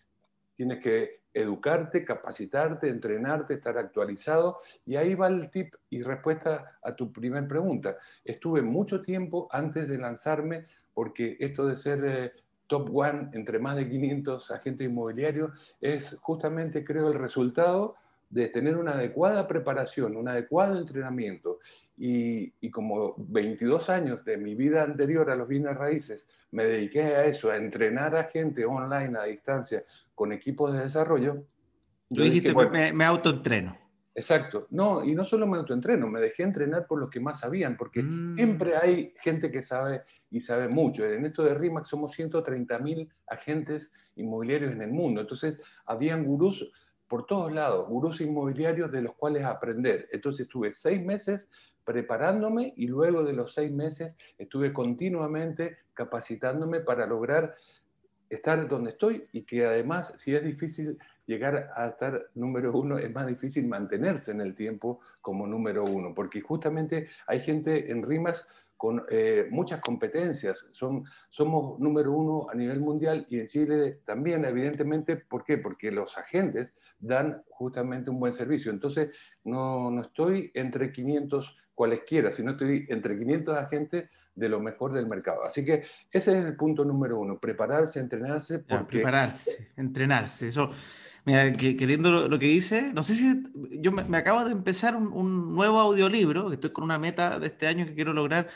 Tienes 0.55 0.81
que 0.81 1.24
educarte, 1.35 2.05
capacitarte, 2.05 2.89
entrenarte, 2.89 3.55
estar 3.55 3.77
actualizado. 3.77 4.61
Y 4.87 4.97
ahí 4.97 5.15
va 5.15 5.27
el 5.27 5.51
tip 5.51 5.75
y 5.91 6.03
respuesta 6.03 6.79
a 6.83 6.95
tu 6.95 7.13
primer 7.13 7.47
pregunta. 7.49 7.97
Estuve 8.25 8.63
mucho 8.63 9.03
tiempo 9.03 9.49
antes 9.51 9.89
de 9.89 9.99
lanzarme 9.99 10.67
porque 10.95 11.37
esto 11.41 11.67
de 11.67 11.75
ser 11.75 12.05
eh, 12.05 12.33
top 12.69 12.89
one 12.95 13.31
entre 13.33 13.59
más 13.59 13.77
de 13.77 13.89
500 13.89 14.51
agentes 14.53 14.89
inmobiliarios 14.89 15.77
es 15.81 16.17
justamente, 16.21 16.85
creo, 16.85 17.09
el 17.09 17.15
resultado 17.15 17.97
de 18.31 18.49
tener 18.49 18.77
una 18.77 18.93
adecuada 18.93 19.47
preparación, 19.47 20.17
un 20.17 20.29
adecuado 20.29 20.79
entrenamiento. 20.79 21.59
Y, 21.97 22.53
y, 22.61 22.71
como 22.73 23.15
22 23.17 23.89
años 23.89 24.25
de 24.25 24.37
mi 24.37 24.57
vida 24.57 24.83
anterior 24.83 25.31
a 25.31 25.37
los 25.37 25.47
bienes 25.47 25.77
raíces 25.77 26.29
me 26.51 26.65
dediqué 26.65 27.03
a 27.03 27.25
eso, 27.27 27.53
a 27.53 27.57
entrenar 27.57 28.17
a 28.17 28.25
gente 28.25 28.65
online 28.65 29.17
a 29.17 29.25
distancia 29.25 29.85
con 30.15 30.33
equipos 30.33 30.73
de 30.73 30.81
desarrollo. 30.81 31.45
Tú 32.09 32.23
dijiste, 32.23 32.55
me, 32.71 32.93
me 32.93 33.05
autoentreno. 33.05 33.77
Exacto. 34.15 34.69
No, 34.71 35.05
y 35.05 35.15
no 35.15 35.25
solo 35.25 35.47
me 35.47 35.57
autoentreno, 35.57 36.07
me 36.07 36.21
dejé 36.21 36.45
entrenar 36.45 36.87
por 36.87 37.01
los 37.01 37.11
que 37.11 37.19
más 37.19 37.41
sabían, 37.41 37.77
porque 37.77 38.03
mm. 38.03 38.37
siempre 38.37 38.77
hay 38.77 39.13
gente 39.21 39.51
que 39.51 39.63
sabe 39.63 40.03
y 40.31 40.41
sabe 40.41 40.69
mucho. 40.69 41.05
En 41.05 41.27
esto 41.27 41.43
de 41.43 41.55
RIMAX 41.55 41.89
somos 41.89 42.13
130 42.13 42.79
mil 42.79 43.09
agentes 43.27 43.93
inmobiliarios 44.15 44.73
en 44.73 44.83
el 44.83 44.93
mundo. 44.93 45.21
Entonces, 45.21 45.61
habían 45.85 46.25
gurús 46.25 46.71
por 47.09 47.27
todos 47.27 47.53
lados, 47.53 47.89
gurús 47.89 48.21
inmobiliarios 48.21 48.91
de 48.93 49.03
los 49.03 49.15
cuales 49.15 49.45
aprender. 49.45 50.09
Entonces, 50.13 50.47
estuve 50.47 50.73
seis 50.73 51.05
meses 51.05 51.49
preparándome 51.85 52.73
y 52.77 52.87
luego 52.87 53.25
de 53.25 53.33
los 53.33 53.53
seis 53.53 53.71
meses 53.73 54.17
estuve 54.39 54.73
continuamente 54.73 55.79
capacitándome 55.93 56.81
para 56.81 57.07
lograr 57.07 57.57
estar 58.29 58.67
donde 58.69 58.91
estoy 58.91 59.27
y 59.33 59.43
que 59.43 59.65
además, 59.65 60.15
si 60.17 60.35
es 60.35 60.45
difícil 60.45 60.99
llegar 61.27 61.71
a 61.75 61.89
estar 61.89 62.27
número 62.35 62.77
uno, 62.77 62.99
es 62.99 63.13
más 63.13 63.27
difícil 63.27 63.67
mantenerse 63.69 64.33
en 64.33 64.41
el 64.41 64.55
tiempo 64.55 65.01
como 65.21 65.47
número 65.47 65.85
uno, 65.85 66.15
porque 66.15 66.41
justamente 66.41 67.09
hay 67.27 67.41
gente 67.41 67.91
en 67.91 68.03
rimas 68.03 68.49
con 68.77 69.03
eh, 69.09 69.47
muchas 69.51 69.81
competencias, 69.81 70.67
Son, 70.73 71.05
somos 71.31 71.79
número 71.79 72.13
uno 72.13 72.49
a 72.51 72.55
nivel 72.55 72.81
mundial 72.81 73.27
y 73.31 73.39
en 73.39 73.47
Chile 73.47 74.01
también, 74.05 74.45
evidentemente, 74.45 75.17
¿por 75.17 75.45
qué? 75.45 75.59
Porque 75.59 75.91
los 75.91 76.19
agentes 76.19 76.75
dan 76.99 77.43
justamente 77.49 78.11
un 78.11 78.21
buen 78.21 78.33
servicio. 78.33 78.71
Entonces, 78.73 79.17
no, 79.45 79.91
no 79.91 80.03
estoy 80.03 80.51
entre 80.55 80.93
500 80.93 81.57
cualesquiera, 81.75 82.31
sino 82.31 82.53
estoy 82.53 82.87
entre 82.89 83.19
500 83.19 83.57
agentes 83.57 84.11
de 84.35 84.49
lo 84.49 84.61
mejor 84.61 84.93
del 84.93 85.07
mercado. 85.07 85.45
Así 85.45 85.65
que 85.65 85.85
ese 86.11 86.39
es 86.39 86.45
el 86.45 86.57
punto 86.57 86.85
número 86.85 87.19
uno, 87.19 87.39
prepararse, 87.39 88.01
entrenarse. 88.01 88.61
Porque... 88.61 88.99
prepararse, 88.99 89.73
entrenarse. 89.77 90.49
Eso, 90.49 90.71
mira, 91.25 91.53
queriendo 91.53 92.29
lo, 92.29 92.39
que 92.39 92.47
dice, 92.47 92.93
no 92.93 93.03
sé 93.03 93.15
si 93.15 93.43
yo 93.81 93.93
me, 93.93 94.17
acabo 94.17 94.45
de 94.45 94.53
empezar 94.53 94.97
un, 94.97 95.55
nuevo 95.55 95.81
audiolibro, 95.81 96.49
que 96.49 96.55
estoy 96.55 96.71
con 96.71 96.85
una 96.85 96.99
meta 96.99 97.39
de 97.39 97.47
este 97.47 97.67
año 97.67 97.87
que 97.87 97.95
quiero 97.95 98.13
lograr 98.13 98.49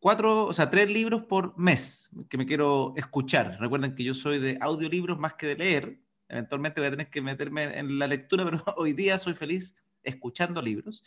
cuatro, 0.00 0.46
o 0.46 0.52
sea, 0.52 0.70
tres 0.70 0.90
libros 0.90 1.22
por 1.22 1.56
mes 1.56 2.10
que 2.28 2.38
me 2.38 2.46
quiero 2.46 2.92
escuchar. 2.96 3.56
Recuerden 3.60 3.94
que 3.94 4.04
yo 4.04 4.14
soy 4.14 4.38
de 4.40 4.58
audiolibros 4.60 5.18
más 5.18 5.34
que 5.34 5.46
de 5.46 5.56
leer. 5.56 6.00
Eventualmente 6.28 6.80
voy 6.80 6.88
a 6.88 6.92
tener 6.92 7.10
que 7.10 7.22
meterme 7.22 7.78
en 7.78 7.98
la 7.98 8.06
lectura, 8.06 8.44
pero 8.50 8.64
hoy 8.76 8.94
día 8.94 9.18
soy 9.18 9.34
feliz 9.34 9.76
escuchando 10.02 10.60
libros. 10.60 11.04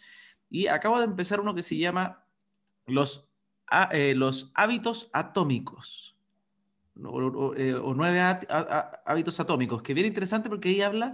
Y 0.49 0.67
acabo 0.67 0.99
de 0.99 1.05
empezar 1.05 1.39
uno 1.39 1.55
que 1.55 1.63
se 1.63 1.77
llama 1.77 2.25
Los 2.85 3.32
eh, 3.91 4.13
los 4.15 4.51
hábitos 4.55 5.09
atómicos, 5.13 6.15
o, 7.03 7.53
eh, 7.55 7.75
nueve 7.95 8.21
hábitos 8.21 9.39
atómicos, 9.39 9.81
que 9.81 9.93
bien 9.93 10.07
interesante 10.07 10.49
porque 10.49 10.69
ahí 10.69 10.81
habla 10.81 11.13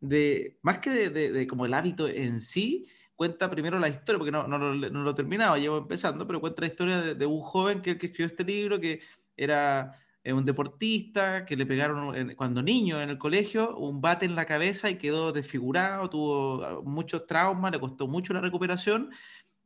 de, 0.00 0.58
más 0.62 0.78
que 0.78 1.10
de, 1.10 1.46
como 1.46 1.66
el 1.66 1.74
hábito 1.74 2.08
en 2.08 2.40
sí, 2.40 2.86
cuenta 3.16 3.50
primero 3.50 3.78
la 3.78 3.88
historia, 3.88 4.18
porque 4.18 4.30
no, 4.30 4.46
no, 4.46 4.58
lo 4.58 5.10
he 5.10 5.14
terminado, 5.14 5.56
llevo 5.56 5.78
empezando, 5.78 6.26
pero 6.26 6.40
cuenta 6.40 6.60
la 6.60 6.68
historia 6.68 7.00
de, 7.14 7.26
un 7.26 7.40
joven 7.40 7.82
que, 7.82 7.98
que 7.98 8.06
escribió 8.06 8.26
este 8.26 8.44
libro, 8.44 8.80
que 8.80 9.00
era 9.36 9.98
eh, 10.28 10.32
un 10.34 10.44
deportista, 10.44 11.46
que 11.46 11.56
le 11.56 11.64
pegaron 11.64 12.34
cuando 12.34 12.62
niño 12.62 13.00
en 13.00 13.08
el 13.08 13.18
colegio 13.18 13.76
un 13.76 14.00
bate 14.00 14.26
en 14.26 14.34
la 14.34 14.44
cabeza 14.44 14.90
y 14.90 14.98
quedó 14.98 15.32
desfigurado, 15.32 16.10
tuvo 16.10 16.64
ah, 16.64 16.80
muchos 16.84 17.26
traumas, 17.26 17.72
le 17.72 17.80
costó 17.80 18.06
mucho 18.08 18.34
la 18.34 18.40
recuperación 18.42 19.10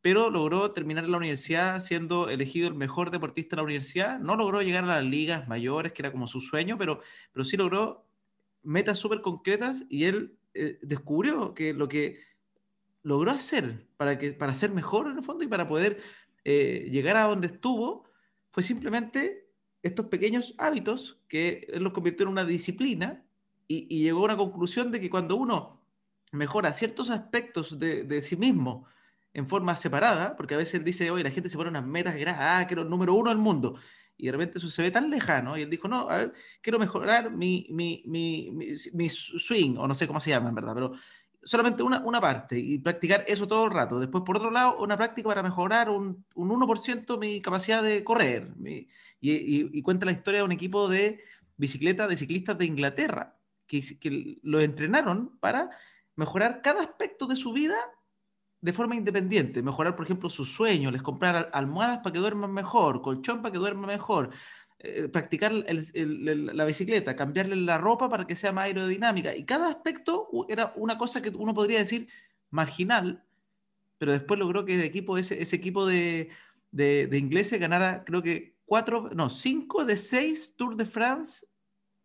pero 0.03 0.31
logró 0.31 0.73
terminar 0.73 1.09
la 1.09 1.17
universidad 1.17 1.81
siendo 1.81 2.29
elegido 2.29 2.67
el 2.67 2.75
mejor 2.75 3.13
deportista 3.13 3.55
de 3.55 3.59
la 3.59 3.65
universidad. 3.65 4.19
No 4.19 4.35
logró 4.35 4.61
llegar 4.61 4.83
a 4.83 4.89
las 4.89 5.05
ligas 5.05 5.47
mayores, 5.47 5.93
que 5.93 6.03
era 6.03 6.11
como 6.11 6.27
su 6.27 6.41
sueño, 6.41 6.77
pero, 6.77 7.01
pero 7.33 7.45
sí 7.45 7.57
logró 7.57 8.05
metas 8.65 8.99
súper 8.99 9.23
concretas 9.23 9.85
y 9.89 10.05
él 10.05 10.37
eh, 10.55 10.79
descubrió 10.83 11.55
que 11.55 11.73
lo 11.73 11.89
que 11.89 12.19
logró 13.05 13.31
hacer 13.31 13.87
para, 13.97 14.19
que, 14.19 14.33
para 14.33 14.55
ser 14.55 14.73
mejor 14.73 15.07
en 15.07 15.19
el 15.19 15.23
fondo 15.23 15.45
y 15.45 15.49
para 15.49 15.69
poder 15.69 16.01
eh, 16.45 16.89
llegar 16.91 17.17
a 17.17 17.25
donde 17.25 17.47
estuvo 17.47 18.05
fue 18.51 18.65
simplemente 18.65 19.49
estos 19.85 20.07
pequeños 20.07 20.55
hábitos 20.59 21.21
que 21.29 21.67
él 21.73 21.85
los 21.85 21.93
convirtió 21.93 22.25
en 22.25 22.33
una 22.33 22.45
disciplina 22.45 23.25
y, 23.69 24.03
llegó 24.03 24.21
a 24.21 24.25
una 24.25 24.37
conclusión 24.37 24.91
de 24.91 25.01
que 25.01 25.09
cuando 25.09 25.37
uno 25.37 25.81
mejora 26.33 26.75
ciertos 26.75 27.09
aspectos 27.09 27.79
de, 27.79 28.03
de 28.03 28.21
sí 28.21 28.37
mismo, 28.37 28.87
en 29.35 29.49
forma 29.49 29.75
separada, 29.77 30.37
porque 30.37 30.55
a 30.55 30.59
veces 30.59 30.85
dice, 30.85 31.11
oye, 31.11 31.25
la 31.25 31.31
gente 31.31 31.49
se 31.49 31.57
pone 31.57 31.71
unas 31.71 31.85
metas 31.85 32.15
grandes, 32.17 32.45
ah, 32.45 32.65
quiero 32.67 32.83
el 32.83 32.91
número 32.91 33.15
uno 33.15 33.31
del 33.31 33.39
mundo, 33.39 33.77
y 34.17 34.27
de 34.27 34.33
repente 34.33 34.59
eso 34.59 34.71
se 34.71 34.83
ve 34.83 34.91
tan 34.91 35.11
lejano, 35.11 35.57
y 35.57 35.63
él 35.63 35.71
dijo, 35.71 35.89
no, 35.89 36.09
a 36.09 36.19
ver, 36.19 36.33
quiero 36.61 36.79
mejorar 36.79 37.31
mi, 37.31 37.67
mi, 37.71 38.03
mi, 38.07 38.51
mi, 38.93 39.11
swing, 39.11 39.77
o 39.79 39.89
no 39.89 39.95
sé 39.95 40.07
cómo 40.07 40.21
se 40.21 40.31
llama 40.31 40.51
en 40.51 40.55
verdad, 40.55 40.75
pero 40.75 40.93
solamente 41.43 41.83
una, 41.83 42.01
una 42.01 42.21
parte, 42.21 42.59
y 42.59 42.79
practicar 42.79 43.25
eso 43.27 43.49
todo 43.49 43.65
el 43.65 43.73
rato. 43.73 43.99
Después, 43.99 44.23
por 44.25 44.37
otro 44.37 44.51
lado, 44.51 44.79
una 44.79 44.97
práctica 44.97 45.29
para 45.29 45.43
mejorar 45.43 45.91
un, 45.91 46.25
un 46.35 46.51
1% 46.51 47.19
mi 47.19 47.41
capacidad 47.41 47.83
de 47.83 48.05
correr, 48.05 48.53
y, 48.65 48.89
y, 49.21 49.79
y, 49.79 49.83
cuenta 49.83 50.07
la 50.07 50.13
historia 50.13 50.41
de 50.41 50.45
un 50.45 50.53
equipo 50.53 50.89
de 50.89 51.25
bicicleta, 51.57 52.07
de 52.07 52.17
ciclistas 52.17 52.59
de 52.59 52.67
Inglaterra, 52.67 53.37
que, 53.67 53.81
que 53.99 54.39
lo 54.43 54.61
entrenaron 54.61 55.39
para 55.39 55.71
mejorar 56.17 56.61
cada 56.61 56.83
aspecto 56.83 57.27
de 57.27 57.37
su 57.37 57.53
vida 57.53 57.77
de 58.63 58.73
forma 58.73 58.95
independiente, 58.95 59.61
mejorar, 59.61 59.97
por 59.97 60.07
ejemplo, 60.07 60.31
sus 60.31 60.53
sueños, 60.53 60.93
les 60.93 61.03
comprar 61.03 61.51
almohadas 61.53 61.99
para 61.99 62.13
que 62.13 62.21
duerman 62.21 62.53
mejor, 62.53 63.03
colchón 63.03 63.43
para 63.43 63.53
que 63.53 63.59
duerman 63.59 63.89
mejor, 63.89 64.31
eh, 64.79 65.09
practicar 65.09 65.53
la 65.53 66.65
bicicleta, 66.65 67.17
cambiarle 67.17 67.57
la 67.57 67.77
ropa 67.79 68.09
para 68.09 68.25
que 68.25 68.37
sea 68.37 68.53
más 68.53 68.67
aerodinámica. 68.67 69.35
Y 69.35 69.45
cada 69.45 69.69
aspecto 69.69 70.29
era 70.49 70.73
una 70.77 70.97
cosa 70.97 71.21
que 71.21 71.31
uno 71.31 71.53
podría 71.53 71.81
decir 71.81 72.09
marginal, 72.51 73.25
pero 73.99 74.13
después 74.13 74.39
logró 74.39 74.65
que 74.65 74.77
el 74.77 74.83
equipo, 74.83 75.19
ese, 75.19 75.43
ese 75.43 75.57
equipo 75.57 75.85
de, 75.85 76.31
de, 76.71 77.09
de 77.09 77.19
ingleses 77.19 77.59
ganara, 77.59 78.05
creo 78.05 78.23
que 78.23 78.55
cuatro, 78.65 79.11
no, 79.13 79.29
cinco 79.29 79.85
de 79.85 79.97
seis 79.97 80.55
Tour 80.57 80.77
de 80.77 80.85
France 80.85 81.47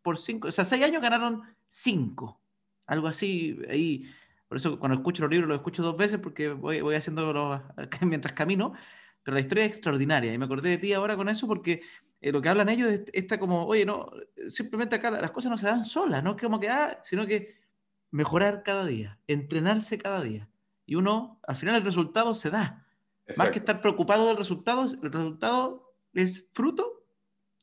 por 0.02 0.18
cinco, 0.18 0.48
o 0.48 0.52
sea, 0.52 0.66
seis 0.66 0.84
años 0.84 1.04
ganaron 1.04 1.44
cinco, 1.68 2.42
algo 2.88 3.08
así, 3.08 3.60
ahí 3.70 4.10
por 4.48 4.58
eso 4.58 4.80
cuando 4.80 4.98
escucho 4.98 5.24
los 5.24 5.32
libros 5.32 5.50
los 5.50 5.58
escucho 5.58 5.84
dos 5.84 5.98
veces 5.98 6.20
porque 6.20 6.50
voy, 6.50 6.82
voy 6.82 6.96
haciéndolo 6.96 7.64
mientras 8.02 8.34
camino. 8.34 8.74
Pero 9.24 9.36
la 9.36 9.42
historia 9.42 9.66
es 9.66 9.74
extraordinaria 9.74 10.34
y 10.34 10.38
me 10.38 10.46
acordé 10.46 10.70
de 10.70 10.78
ti 10.78 10.94
ahora 10.94 11.18
con 11.18 11.28
eso 11.28 11.48
porque 11.48 11.82
eh, 12.22 12.32
lo 12.32 12.42
que 12.42 12.48
hablan 12.48 12.70
ellos 12.70 13.02
está 13.12 13.38
como, 13.40 13.66
oye, 13.66 13.86
no, 13.86 14.10
simplemente 14.48 14.96
acá 14.96 15.12
las 15.12 15.32
cosas 15.32 15.52
no 15.52 15.58
se 15.58 15.68
dan 15.68 15.84
solas, 15.84 16.24
no 16.24 16.32
es 16.32 16.42
como 16.42 16.62
que, 16.62 16.70
ah, 16.70 17.02
sino 17.04 17.28
que 17.28 17.58
mejorar 18.10 18.64
cada 18.64 18.86
día, 18.86 19.20
entrenarse 19.28 19.98
cada 19.98 20.22
día. 20.22 20.50
Y 20.86 20.96
uno, 20.96 21.42
al 21.46 21.58
final 21.58 21.76
el 21.76 21.84
resultado 21.84 22.34
se 22.34 22.50
da. 22.50 22.86
Más 23.36 23.50
que 23.50 23.60
estar 23.60 23.82
preocupado 23.82 24.28
del 24.28 24.38
resultado, 24.38 24.84
el 24.86 25.12
resultado 25.12 25.94
es 26.14 26.48
fruto. 26.54 27.04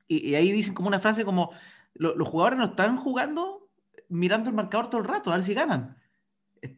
Y, 0.06 0.34
ahí 0.34 0.52
dicen 0.52 0.74
como 0.74 0.88
una 0.88 0.98
frase 0.98 1.24
como, 1.24 1.52
los 1.94 2.28
jugadores 2.28 2.58
no 2.58 2.66
están 2.66 2.98
jugando 2.98 3.70
mirando 4.10 4.50
el 4.50 4.56
marcador 4.56 4.90
todo 4.90 5.00
el 5.00 5.08
rato, 5.08 5.32
a 5.32 5.36
ver 5.36 5.44
si 5.44 5.54
ganan 5.54 5.96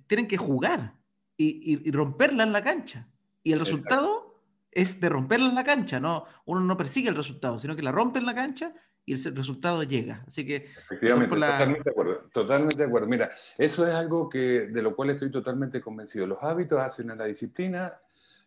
tienen 0.07 0.29
que 0.29 0.37
jugar. 0.37 0.95
y, 1.39 1.91
romperla 1.91 2.45
en 2.45 2.53
la 2.53 2.63
cancha. 2.63 3.07
Y 3.43 3.53
el 3.53 3.61
resultado 3.61 4.43
es 4.73 5.01
de 5.01 5.09
romperla 5.09 5.49
en 5.49 5.55
la 5.55 5.65
cancha, 5.65 6.01
¿no? 6.01 6.25
Uno 6.45 6.61
no 6.61 6.77
persigue 6.77 7.09
el 7.09 7.15
resultado, 7.15 7.59
sino 7.59 7.77
que 7.77 7.83
la 7.83 7.93
rompe 7.93 8.19
en 8.19 8.27
la 8.27 8.35
cancha 8.35 8.75
y 9.07 9.15
el 9.15 9.37
resultado 9.37 9.83
llega. 9.85 10.25
Así 10.27 10.45
que... 10.45 10.57
Efectivamente, 10.57 11.35
totalmente 11.35 11.85
de 11.85 11.91
acuerdo. 11.91 12.29
Totalmente 12.33 12.77
de 12.77 12.85
acuerdo. 12.85 13.07
Mira, 13.07 13.31
eso 13.57 13.87
es 13.87 13.95
algo 13.95 14.29
que, 14.29 14.67
de 14.67 14.83
lo 14.83 14.97
cual 14.97 15.11
estoy 15.11 15.31
totalmente 15.31 15.81
convencido. 15.81 16.27
Los 16.27 16.43
hábitos 16.43 16.81
hacen 16.81 17.11
a 17.11 17.15
la 17.15 17.25
disciplina 17.25 17.95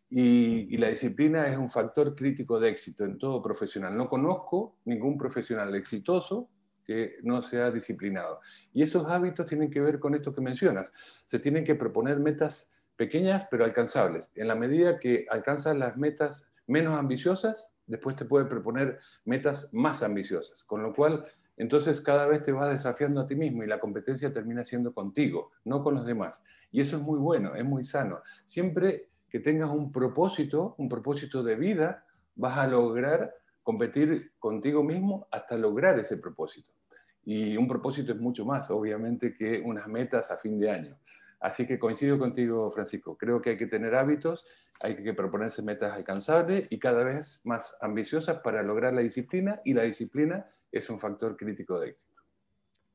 y, 0.09 0.75
y, 0.75 0.77
la 0.77 0.89
disciplina 0.89 1.47
es 1.47 1.57
un 1.57 1.69
factor 1.69 2.13
crítico 2.13 2.59
de 2.59 2.69
éxito 2.69 3.05
en 3.05 3.17
todo 3.17 3.41
profesional. 3.41 3.95
No 3.95 4.09
conozco 4.09 4.75
ningún 4.85 5.17
profesional 5.17 5.73
exitoso 5.75 6.49
que 6.89 7.19
no 7.21 7.43
sea 7.43 7.69
disciplinado. 7.69 8.39
Y 8.73 8.81
esos 8.81 9.05
hábitos 9.07 9.45
tienen 9.45 9.69
que 9.69 9.79
ver 9.79 9.99
con 9.99 10.15
esto 10.15 10.33
que 10.33 10.41
mencionas. 10.41 10.91
Se 11.23 11.37
tienen 11.37 11.63
que 11.63 11.75
proponer 11.75 12.19
metas 12.19 12.71
pequeñas 12.95 13.45
pero 13.51 13.63
alcanzables. 13.63 14.31
En 14.33 14.47
la 14.47 14.55
medida 14.55 14.97
que 14.97 15.27
alcanzas 15.29 15.77
las 15.77 15.97
metas 15.97 16.47
menos 16.65 16.97
ambiciosas, 16.97 17.75
después 17.85 18.15
te 18.15 18.25
puede 18.25 18.45
proponer 18.45 18.97
metas 19.23 19.71
más 19.71 20.01
ambiciosas. 20.01 20.63
Con 20.63 20.81
lo 20.81 20.95
cual, 20.95 21.27
entonces 21.57 22.01
cada 22.01 22.25
vez 22.25 22.41
te 22.41 22.53
vas 22.53 22.71
desafiando 22.71 23.21
a 23.21 23.27
ti 23.27 23.35
mismo 23.35 23.63
y 23.63 23.67
la 23.67 23.79
competencia 23.79 24.33
termina 24.33 24.65
siendo 24.65 24.91
contigo, 24.91 25.51
no 25.65 25.83
con 25.83 25.93
los 25.93 26.07
demás. 26.07 26.41
Y 26.71 26.81
eso 26.81 26.97
es 26.97 27.03
muy 27.03 27.19
bueno, 27.19 27.53
es 27.53 27.65
muy 27.65 27.83
sano. 27.83 28.23
Siempre 28.45 29.09
que 29.29 29.39
tengas 29.39 29.69
un 29.69 29.91
propósito, 29.91 30.73
un 30.79 30.89
propósito 30.89 31.43
de 31.43 31.55
vida, 31.55 32.03
vas 32.33 32.57
a 32.57 32.65
lograr 32.65 33.31
competir 33.61 34.31
contigo 34.39 34.83
mismo 34.83 35.27
hasta 35.29 35.55
lograr 35.55 35.99
ese 35.99 36.17
propósito. 36.17 36.78
Y 37.23 37.57
un 37.57 37.67
propósito 37.67 38.13
es 38.13 38.19
mucho 38.19 38.45
más, 38.45 38.69
obviamente, 38.71 39.33
que 39.33 39.61
unas 39.63 39.87
metas 39.87 40.31
a 40.31 40.37
fin 40.37 40.59
de 40.59 40.71
año. 40.71 40.97
Así 41.39 41.65
que 41.65 41.79
coincido 41.79 42.19
contigo, 42.19 42.69
Francisco. 42.71 43.17
Creo 43.17 43.41
que 43.41 43.51
hay 43.51 43.57
que 43.57 43.67
tener 43.67 43.95
hábitos, 43.95 44.45
hay 44.81 44.95
que 44.95 45.13
proponerse 45.13 45.61
metas 45.61 45.93
alcanzables 45.93 46.67
y 46.69 46.79
cada 46.79 47.03
vez 47.03 47.41
más 47.45 47.75
ambiciosas 47.81 48.39
para 48.39 48.61
lograr 48.61 48.93
la 48.93 49.01
disciplina 49.01 49.61
y 49.63 49.73
la 49.73 49.83
disciplina 49.83 50.45
es 50.71 50.89
un 50.89 50.99
factor 50.99 51.37
crítico 51.37 51.79
de 51.79 51.89
éxito. 51.89 52.21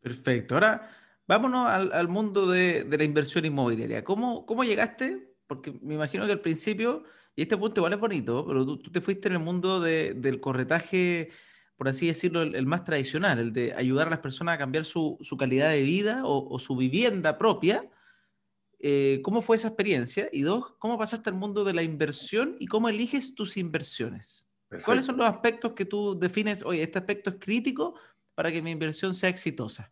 Perfecto. 0.01 0.55
Ahora 0.55 0.91
vámonos 1.27 1.69
al, 1.69 2.09
mundo 2.09 2.47
de, 2.47 2.87
la 2.91 3.05
inversión 3.05 3.45
inmobiliaria. 3.45 4.05
¿Cómo, 4.05 4.45
¿Cómo 4.45 4.65
llegaste? 4.65 5.35
Porque 5.47 5.73
me 5.83 5.95
imagino 5.95 6.27
que 6.27 6.33
al 6.33 6.41
principio, 6.41 7.05
y 7.35 7.43
este 7.43 7.57
punto 7.57 7.81
igual 7.81 7.95
es 7.95 8.01
bonito, 8.01 8.45
pero 8.47 8.67
tú, 8.67 8.79
te 8.91 9.01
fuiste 9.01 9.29
en 9.29 9.35
el 9.35 9.41
mundo 9.41 9.81
del 9.81 10.41
corretaje, 10.41 11.31
por 11.77 11.89
así 11.89 12.07
decirlo, 12.07 12.43
el, 12.43 12.67
más 12.67 12.85
tradicional, 12.85 13.39
el 13.39 13.53
de 13.53 13.75
ayudar 13.75 14.07
a 14.07 14.11
las 14.11 14.21
personas 14.21 14.55
a 14.55 14.59
cambiar 14.59 14.85
su, 14.85 15.19
calidad 15.39 15.71
de 15.71 15.83
vida 15.83 16.23
o 16.25 16.59
su 16.59 16.77
vivienda 16.77 17.39
propia 17.39 17.89
eh, 18.87 19.23
¿cómo 19.23 19.41
fue 19.41 19.57
esa 19.57 19.69
experiencia? 19.69 20.29
Y 20.31 20.43
dos, 20.43 20.75
¿cómo 20.79 20.99
pasaste 20.99 21.31
al 21.31 21.37
mundo 21.37 21.65
de 21.65 21.73
la 21.73 21.83
inversión 21.83 22.55
y 22.59 22.67
cómo 22.67 22.91
eliges 22.91 23.35
tus 23.35 23.57
inversiones? 23.57 24.47
¿Cuáles 24.85 25.07
son 25.07 25.17
los 25.17 25.25
aspectos 25.25 25.73
que 25.73 25.87
tú 25.87 26.19
defines, 26.19 26.63
oye, 26.63 26.83
este 26.83 26.99
aspecto 26.99 27.31
es 27.31 27.37
crítico 27.39 27.95
para 28.35 28.53
que 28.53 28.61
mi 28.61 28.73
inversión 28.73 29.15
sea 29.15 29.31
exitosa? 29.31 29.91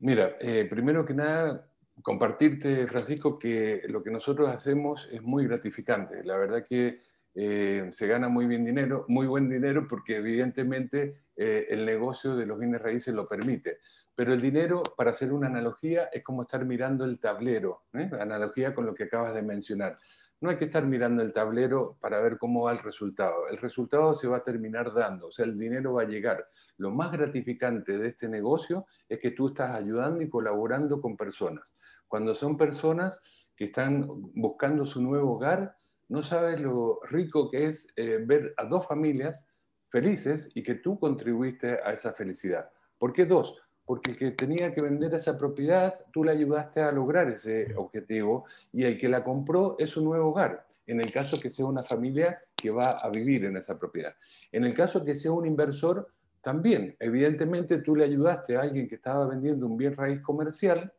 Mira, 0.00 0.36
eh, 0.38 0.66
primero 0.68 1.02
que 1.06 1.14
nada, 1.14 1.66
compartirte, 2.02 2.86
Francisco, 2.88 3.38
que 3.38 3.80
lo 3.88 4.02
que 4.02 4.10
nosotros 4.10 4.50
hacemos 4.50 5.08
es 5.10 5.22
muy 5.22 5.46
gratificante. 5.46 6.22
La 6.24 6.36
verdad 6.36 6.62
que 6.62 7.00
eh, 7.34 7.88
se 7.90 8.06
gana 8.06 8.28
muy 8.28 8.46
bien 8.46 8.64
dinero, 8.64 9.04
muy 9.08 9.26
buen 9.26 9.48
dinero, 9.48 9.86
porque 9.88 10.16
evidentemente 10.16 11.22
el 11.36 11.84
negocio 11.84 12.36
de 12.36 12.46
los 12.46 12.60
bienes 12.60 12.80
raíces 12.80 13.12
lo 13.12 13.26
permite. 13.26 13.78
Pero 14.14 14.32
el 14.32 14.40
dinero, 14.40 14.82
para 14.96 15.10
hacer 15.10 15.32
una 15.32 15.48
analogía, 15.48 16.04
es 16.12 16.22
como 16.22 16.42
estar 16.42 16.64
mirando 16.64 17.04
el 17.04 17.18
tablero, 17.18 17.82
¿eh? 17.94 18.08
analogía 18.20 18.74
con 18.74 18.86
lo 18.86 18.94
que 18.94 19.04
acabas 19.04 19.34
de 19.34 19.42
mencionar. 19.42 19.96
No 20.40 20.50
hay 20.50 20.56
que 20.56 20.66
estar 20.66 20.84
mirando 20.86 21.22
el 21.22 21.32
tablero 21.32 21.96
para 22.00 22.20
ver 22.20 22.38
cómo 22.38 22.64
va 22.64 22.72
el 22.72 22.78
resultado. 22.78 23.48
El 23.48 23.56
resultado 23.56 24.14
se 24.14 24.28
va 24.28 24.38
a 24.38 24.44
terminar 24.44 24.92
dando, 24.94 25.28
o 25.28 25.32
sea, 25.32 25.46
el 25.46 25.58
dinero 25.58 25.94
va 25.94 26.02
a 26.02 26.06
llegar. 26.06 26.46
Lo 26.76 26.90
más 26.90 27.10
gratificante 27.10 27.98
de 27.98 28.08
este 28.08 28.28
negocio 28.28 28.86
es 29.08 29.18
que 29.18 29.32
tú 29.32 29.48
estás 29.48 29.74
ayudando 29.74 30.22
y 30.22 30.28
colaborando 30.28 31.00
con 31.00 31.16
personas. 31.16 31.76
Cuando 32.06 32.34
son 32.34 32.56
personas 32.56 33.20
que 33.56 33.64
están 33.64 34.06
buscando 34.34 34.84
su 34.84 35.02
nuevo 35.02 35.32
hogar, 35.34 35.76
no 36.08 36.22
sabes 36.22 36.60
lo 36.60 37.00
rico 37.08 37.50
que 37.50 37.66
es 37.66 37.88
eh, 37.96 38.18
ver 38.24 38.54
a 38.56 38.64
dos 38.64 38.86
familias 38.86 39.46
felices 39.88 40.50
y 40.54 40.62
que 40.62 40.74
tú 40.76 40.98
contribuiste 40.98 41.78
a 41.84 41.92
esa 41.92 42.12
felicidad. 42.12 42.70
¿Por 42.98 43.12
qué 43.12 43.26
dos? 43.26 43.60
porque 43.84 44.10
el 44.12 44.16
que 44.16 44.30
tenía 44.30 44.72
que 44.72 44.80
vender 44.80 45.14
esa 45.14 45.36
propiedad, 45.36 45.94
tú 46.12 46.24
le 46.24 46.32
ayudaste 46.32 46.80
a 46.80 46.92
lograr 46.92 47.28
ese 47.28 47.74
objetivo 47.76 48.46
y 48.72 48.84
el 48.84 48.98
que 48.98 49.08
la 49.08 49.22
compró 49.22 49.76
es 49.78 49.96
un 49.96 50.04
nuevo 50.04 50.30
hogar, 50.30 50.66
en 50.86 51.00
el 51.00 51.12
caso 51.12 51.38
que 51.38 51.50
sea 51.50 51.66
una 51.66 51.82
familia 51.82 52.42
que 52.56 52.70
va 52.70 52.92
a 52.92 53.10
vivir 53.10 53.44
en 53.44 53.56
esa 53.56 53.78
propiedad. 53.78 54.14
En 54.52 54.64
el 54.64 54.74
caso 54.74 55.04
que 55.04 55.14
sea 55.14 55.32
un 55.32 55.46
inversor, 55.46 56.08
también, 56.40 56.96
evidentemente 56.98 57.78
tú 57.78 57.96
le 57.96 58.04
ayudaste 58.04 58.56
a 58.56 58.62
alguien 58.62 58.88
que 58.88 58.96
estaba 58.96 59.26
vendiendo 59.26 59.66
un 59.66 59.76
bien 59.76 59.96
raíz 59.96 60.20
comercial, 60.20 60.92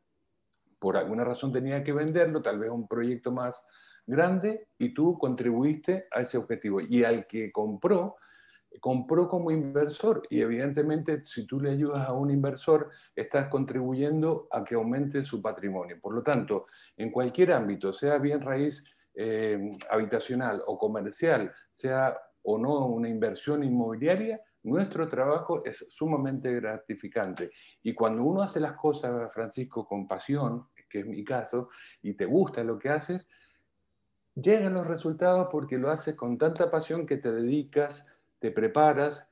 por 0.80 0.98
alguna 0.98 1.24
razón 1.24 1.52
tenía 1.52 1.84
que 1.84 1.94
venderlo, 1.94 2.42
tal 2.42 2.60
vez 2.60 2.70
un 2.70 2.88
proyecto 2.88 3.32
más 3.32 3.66
grande, 4.06 4.68
y 4.78 4.94
tú 4.94 5.18
contribuiste 5.18 6.08
a 6.12 6.22
ese 6.22 6.38
objetivo. 6.38 6.82
Y 6.82 7.04
al 7.04 7.28
que 7.28 7.52
compró, 7.52 8.18
compró 8.80 9.28
como 9.28 9.52
inversor 9.52 10.24
y 10.30 10.42
evidentemente 10.42 11.26
si 11.26 11.46
tú 11.46 11.60
le 11.60 11.72
ayudas 11.72 12.08
a 12.08 12.14
un 12.14 12.30
inversor 12.30 12.90
estás 13.16 13.48
contribuyendo 13.48 14.48
a 14.52 14.64
que 14.64 14.76
aumente 14.76 15.24
su 15.24 15.42
patrimonio. 15.42 15.98
Por 16.02 16.14
lo 16.14 16.24
tanto, 16.24 16.66
en 16.98 17.12
cualquier 17.12 17.54
ámbito, 17.54 17.94
sea 17.94 18.18
bien 18.18 18.42
raíz 18.42 18.84
eh, 19.14 19.72
habitacional 19.90 20.62
o 20.68 20.78
comercial, 20.78 21.54
sea 21.72 22.18
o 22.44 22.58
no 22.58 22.86
una 22.88 23.10
inversión 23.10 23.64
inmobiliaria, 23.64 24.42
nuestro 24.64 25.08
trabajo 25.08 25.64
es 25.64 25.86
sumamente 25.90 26.52
gratificante. 26.54 27.52
Y 27.84 27.94
cuando 27.94 28.24
uno 28.24 28.42
hace 28.42 28.60
las 28.60 28.74
cosas, 28.74 29.34
Francisco, 29.34 29.88
con 29.88 30.08
pasión, 30.08 30.68
que 30.90 31.00
es 31.00 31.06
mi 31.06 31.24
caso, 31.24 31.70
y 32.02 32.14
te 32.14 32.26
gusta 32.26 32.64
lo 32.64 32.78
que 32.78 32.90
haces, 32.90 33.28
llegan 34.36 34.74
los 34.74 34.88
resultados 34.88 35.48
porque 35.52 35.78
lo 35.78 35.90
haces 35.90 36.16
con 36.16 36.38
tanta 36.38 36.70
pasión 36.70 37.06
que 37.06 37.18
te 37.18 37.32
dedicas 37.32 38.06
te 38.46 38.52
preparas, 38.52 39.28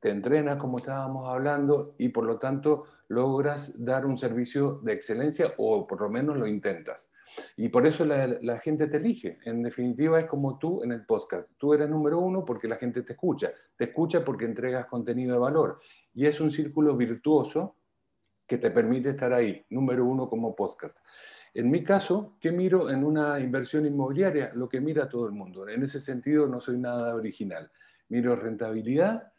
te 0.00 0.10
entrenas, 0.10 0.56
como 0.56 0.78
estábamos 0.78 1.28
hablando, 1.28 1.94
y 1.98 2.08
por 2.08 2.24
lo 2.24 2.36
tanto 2.36 2.84
logras 3.06 3.72
dar 3.84 4.04
un 4.04 4.16
servicio 4.16 4.80
de 4.82 4.92
excelencia 4.92 5.54
o 5.58 5.86
por 5.86 6.00
lo 6.00 6.10
menos 6.10 6.36
lo 6.36 6.48
intentas. 6.48 7.10
Y 7.56 7.68
por 7.68 7.86
eso 7.86 8.04
la, 8.04 8.58
gente 8.58 8.88
te 8.88 8.96
elige. 8.96 9.38
En 9.44 9.62
definitiva, 9.62 10.18
es 10.18 10.26
como 10.26 10.58
tú 10.58 10.82
en 10.82 10.90
el 10.90 11.06
podcast. 11.06 11.52
Tú 11.58 11.74
eres 11.74 11.88
número 11.88 12.18
uno 12.18 12.44
porque 12.44 12.66
la 12.66 12.74
gente 12.76 13.02
te 13.02 13.12
escucha. 13.12 13.52
Te 13.76 13.84
escucha 13.84 14.24
porque 14.24 14.46
entregas 14.46 14.86
contenido 14.86 15.34
de 15.34 15.38
valor. 15.38 15.78
Y 16.12 16.26
es 16.26 16.40
un 16.40 16.50
círculo 16.50 16.96
virtuoso 16.96 17.76
que 18.48 18.58
te 18.58 18.72
permite 18.72 19.10
estar 19.10 19.32
ahí, 19.32 19.64
número 19.70 20.04
uno 20.06 20.28
como 20.28 20.56
podcast. 20.56 20.96
En 21.58 21.70
mi 21.70 21.82
caso, 21.82 22.36
¿qué 22.40 22.52
miro 22.52 22.90
en 22.90 23.02
una 23.04 23.40
inversión 23.40 23.86
inmobiliaria? 23.86 24.52
Lo 24.54 24.68
que 24.68 24.80
mira 24.80 25.08
todo 25.08 25.26
el 25.26 25.32
mundo. 25.32 25.68
En 25.68 25.82
ese 25.82 26.00
sentido, 26.00 26.46
no 26.46 26.60
soy 26.60 26.78
nada 26.78 27.14
original 27.14 27.70
miro 28.08 28.36
rentabilidad, 28.36 29.32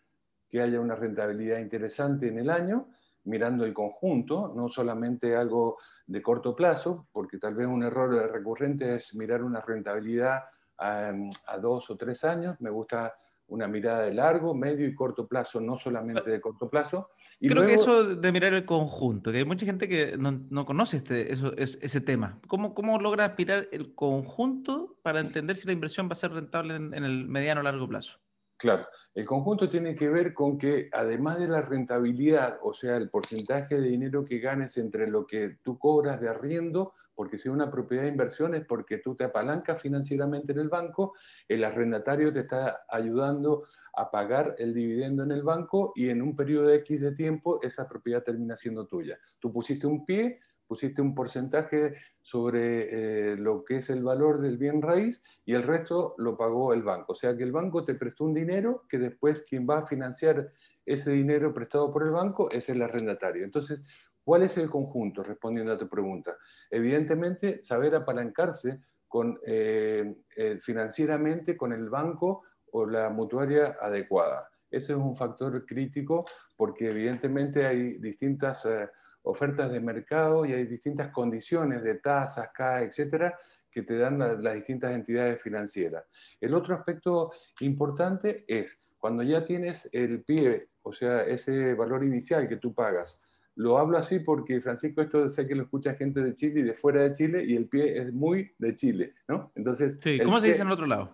que 0.50 0.62
haya 0.62 0.80
una 0.80 0.96
rentabilidad 0.96 1.60
interesante 1.60 2.28
en 2.28 2.40
el 2.40 2.50
año, 2.50 2.90
mirando 3.26 3.66
el 3.66 3.74
conjunto, 3.74 4.54
no 4.56 4.70
solamente 4.70 5.36
algo 5.36 5.78
de 6.06 6.22
corto 6.22 6.56
plazo, 6.56 7.08
porque 7.12 7.38
tal 7.38 7.56
vez 7.56 7.68
un 7.68 7.84
error 7.84 8.32
recurrente 8.32 8.96
es 8.96 9.14
mirar 9.16 9.44
una 9.44 9.60
rentabilidad 9.60 10.44
a, 10.78 11.14
dos 11.60 11.90
o 11.90 11.98
tres 11.98 12.24
años. 12.24 12.60
Me 12.62 12.70
gusta 12.70 13.16
una 13.48 13.68
mirada 13.68 14.02
de 14.04 14.14
largo, 14.14 14.54
medio 14.54 14.88
y 14.88 14.94
corto 14.94 15.28
plazo, 15.28 15.62
no 15.62 15.78
solamente 15.78 16.30
de 16.30 16.42
corto 16.42 16.70
plazo. 16.70 17.10
Y 17.40 17.48
Creo 17.48 17.66
que 17.66 17.76
eso 17.76 18.16
de 18.16 18.32
mirar 18.32 18.54
el 18.54 18.66
conjunto, 18.66 19.32
que 19.32 19.38
hay 19.40 19.46
mucha 19.46 19.66
gente 19.66 19.88
que 19.88 20.18
no, 20.18 20.66
conoce 20.66 20.98
este, 20.98 21.32
eso, 21.32 21.56
ese 21.56 22.02
tema. 22.02 22.40
¿Cómo, 22.48 22.74
¿Cómo 22.74 23.00
logras 23.00 23.38
mirar 23.38 23.68
el 23.72 23.94
conjunto 23.96 24.98
para 25.02 25.20
entender 25.20 25.56
si 25.56 25.68
la 25.68 25.74
inversión 25.74 26.08
va 26.08 26.14
a 26.14 26.16
ser 26.16 26.32
rentable 26.32 26.76
en, 26.76 26.94
en 26.94 27.04
el 27.04 27.28
mediano 27.28 27.62
o 27.62 27.64
largo 27.64 27.88
plazo? 27.88 28.20
Claro, 28.58 28.88
el 29.14 29.26
conjunto 29.28 29.70
tiene 29.70 29.96
que 29.96 30.10
ver 30.10 30.34
con 30.34 30.58
que 30.58 30.90
además 30.92 31.38
de 31.38 31.48
la 31.48 31.62
rentabilidad, 31.62 32.58
o 32.64 32.74
sea, 32.74 32.98
el 32.98 33.10
porcentaje 33.10 33.76
de 33.80 33.88
dinero 33.88 34.26
que 34.26 34.40
ganes 34.40 34.78
entre 34.78 35.08
lo 35.08 35.28
que 35.28 35.58
tú 35.62 35.78
cobras 35.78 36.20
de 36.20 36.30
arriendo, 36.30 36.94
porque 37.18 37.40
si 37.40 37.50
es 37.50 37.54
una 37.54 37.72
propiedad 37.72 38.04
de 38.04 38.10
inversión 38.10 38.54
es 38.54 38.64
porque 38.64 39.00
tú 39.00 39.16
te 39.16 39.24
apalancas 39.24 39.82
financieramente 39.82 40.52
en 40.52 40.60
el 40.60 40.70
banco, 40.70 41.16
el 41.48 41.64
arrendatario 41.64 42.32
te 42.32 42.42
está 42.42 42.86
ayudando 42.88 43.64
a 43.96 44.12
pagar 44.12 44.54
el 44.60 44.76
dividendo 44.76 45.24
en 45.24 45.32
el 45.32 45.42
banco 45.42 45.94
y 45.96 46.10
en 46.10 46.22
un 46.22 46.36
periodo 46.36 46.72
X 46.72 47.02
de 47.02 47.14
tiempo 47.14 47.60
esa 47.64 47.90
propiedad 47.90 48.22
termina 48.22 48.56
siendo 48.56 48.86
tuya. 48.86 49.18
Tú 49.40 49.52
pusiste 49.52 49.88
un 49.88 50.06
pie, 50.06 50.40
pusiste 50.68 51.02
un 51.02 51.16
porcentaje 51.16 51.96
sobre 52.22 53.32
eh, 53.32 53.36
lo 53.36 53.66
que 53.66 53.78
es 53.78 53.90
el 53.90 54.04
valor 54.04 54.40
del 54.40 54.60
bien 54.60 54.84
raíz 54.84 55.24
y 55.44 55.54
el 55.54 55.64
resto 55.64 56.14
lo 56.20 56.38
pagó 56.38 56.72
el 56.72 56.84
banco. 56.84 57.14
O 57.14 57.16
sea 57.16 57.36
que 57.36 57.44
el 57.44 57.52
banco 57.52 57.84
te 57.84 57.96
prestó 57.96 58.26
un 58.26 58.36
dinero 58.36 58.84
que 58.88 59.00
después 59.00 59.44
quien 59.50 59.68
va 59.68 59.80
a 59.80 59.88
financiar 59.88 60.52
ese 60.86 61.12
dinero 61.12 61.54
prestado 61.54 61.92
por 61.92 62.04
el 62.04 62.12
banco 62.12 62.48
es 62.52 62.70
el 62.70 62.82
arrendatario. 62.82 63.44
Entonces, 63.44 63.86
¿cuál 64.28 64.44
es 64.44 64.58
el 64.58 64.70
conjunto? 64.70 65.24
Respondiendo 65.24 65.72
a 65.72 65.78
tu 65.78 65.88
pregunta. 65.88 66.36
Evidentemente, 66.70 67.64
saber 67.64 67.96
apalancarse 67.96 68.82
con, 69.08 69.40
eh, 69.46 70.16
eh, 70.36 70.58
financieramente 70.60 71.56
con 71.56 71.72
el 71.72 71.88
banco 71.88 72.44
o 72.74 72.86
la 72.86 73.10
mutuaria 73.10 73.78
adecuada. 73.80 74.50
Ese 74.70 74.92
es 74.92 75.00
un 75.00 75.16
factor 75.16 75.66
crítico 75.66 76.26
porque 76.58 76.90
evidentemente 76.90 77.66
hay 77.66 78.00
distintas 78.00 78.66
eh, 78.66 78.90
ofertas 79.22 79.72
de 79.72 79.80
mercado 79.80 80.46
y 80.46 80.52
hay 80.52 80.66
distintas 80.66 81.10
condiciones 81.14 81.82
de 81.82 81.96
tasas, 81.96 82.52
CAE, 82.52 82.84
etcétera, 82.84 83.34
que 83.72 83.84
te 83.84 83.98
dan 83.98 84.20
las 84.20 84.56
distintas 84.56 84.92
entidades 84.92 85.42
financieras. 85.42 86.04
El 86.42 86.54
otro 86.54 86.76
aspecto 86.76 87.32
importante 87.62 88.44
es 88.46 88.78
cuando 88.98 89.24
ya 89.24 89.46
tienes 89.46 89.88
el 89.94 90.22
pie, 90.26 90.68
o 90.82 90.92
sea, 90.92 91.22
ese 91.24 91.76
valor 91.76 92.04
inicial 92.04 92.50
que 92.50 92.58
tú 92.58 92.74
pagas, 92.74 93.22
lo 93.58 93.80
hablo 93.80 93.98
así 93.98 94.20
porque, 94.20 94.62
Francisco, 94.62 95.02
esto 95.02 95.28
sé 95.30 95.48
que 95.48 95.56
lo 95.56 95.64
escucha 95.64 95.96
gente 95.96 96.22
de 96.22 96.36
Chile 96.36 96.60
y 96.60 96.64
de 96.64 96.74
fuera 96.74 97.02
de 97.02 97.12
Chile, 97.12 97.44
y 97.44 97.56
el 97.56 97.68
pie 97.68 98.00
es 98.00 98.14
muy 98.14 98.52
de 98.60 98.76
Chile, 98.76 99.16
¿no? 99.28 99.52
Entonces, 99.56 100.00
sí, 100.00 100.20
¿cómo 100.24 100.40
se 100.40 100.48
dice 100.48 100.62
en 100.62 100.68
el 100.68 100.74
otro 100.74 100.86
lado? 100.86 101.10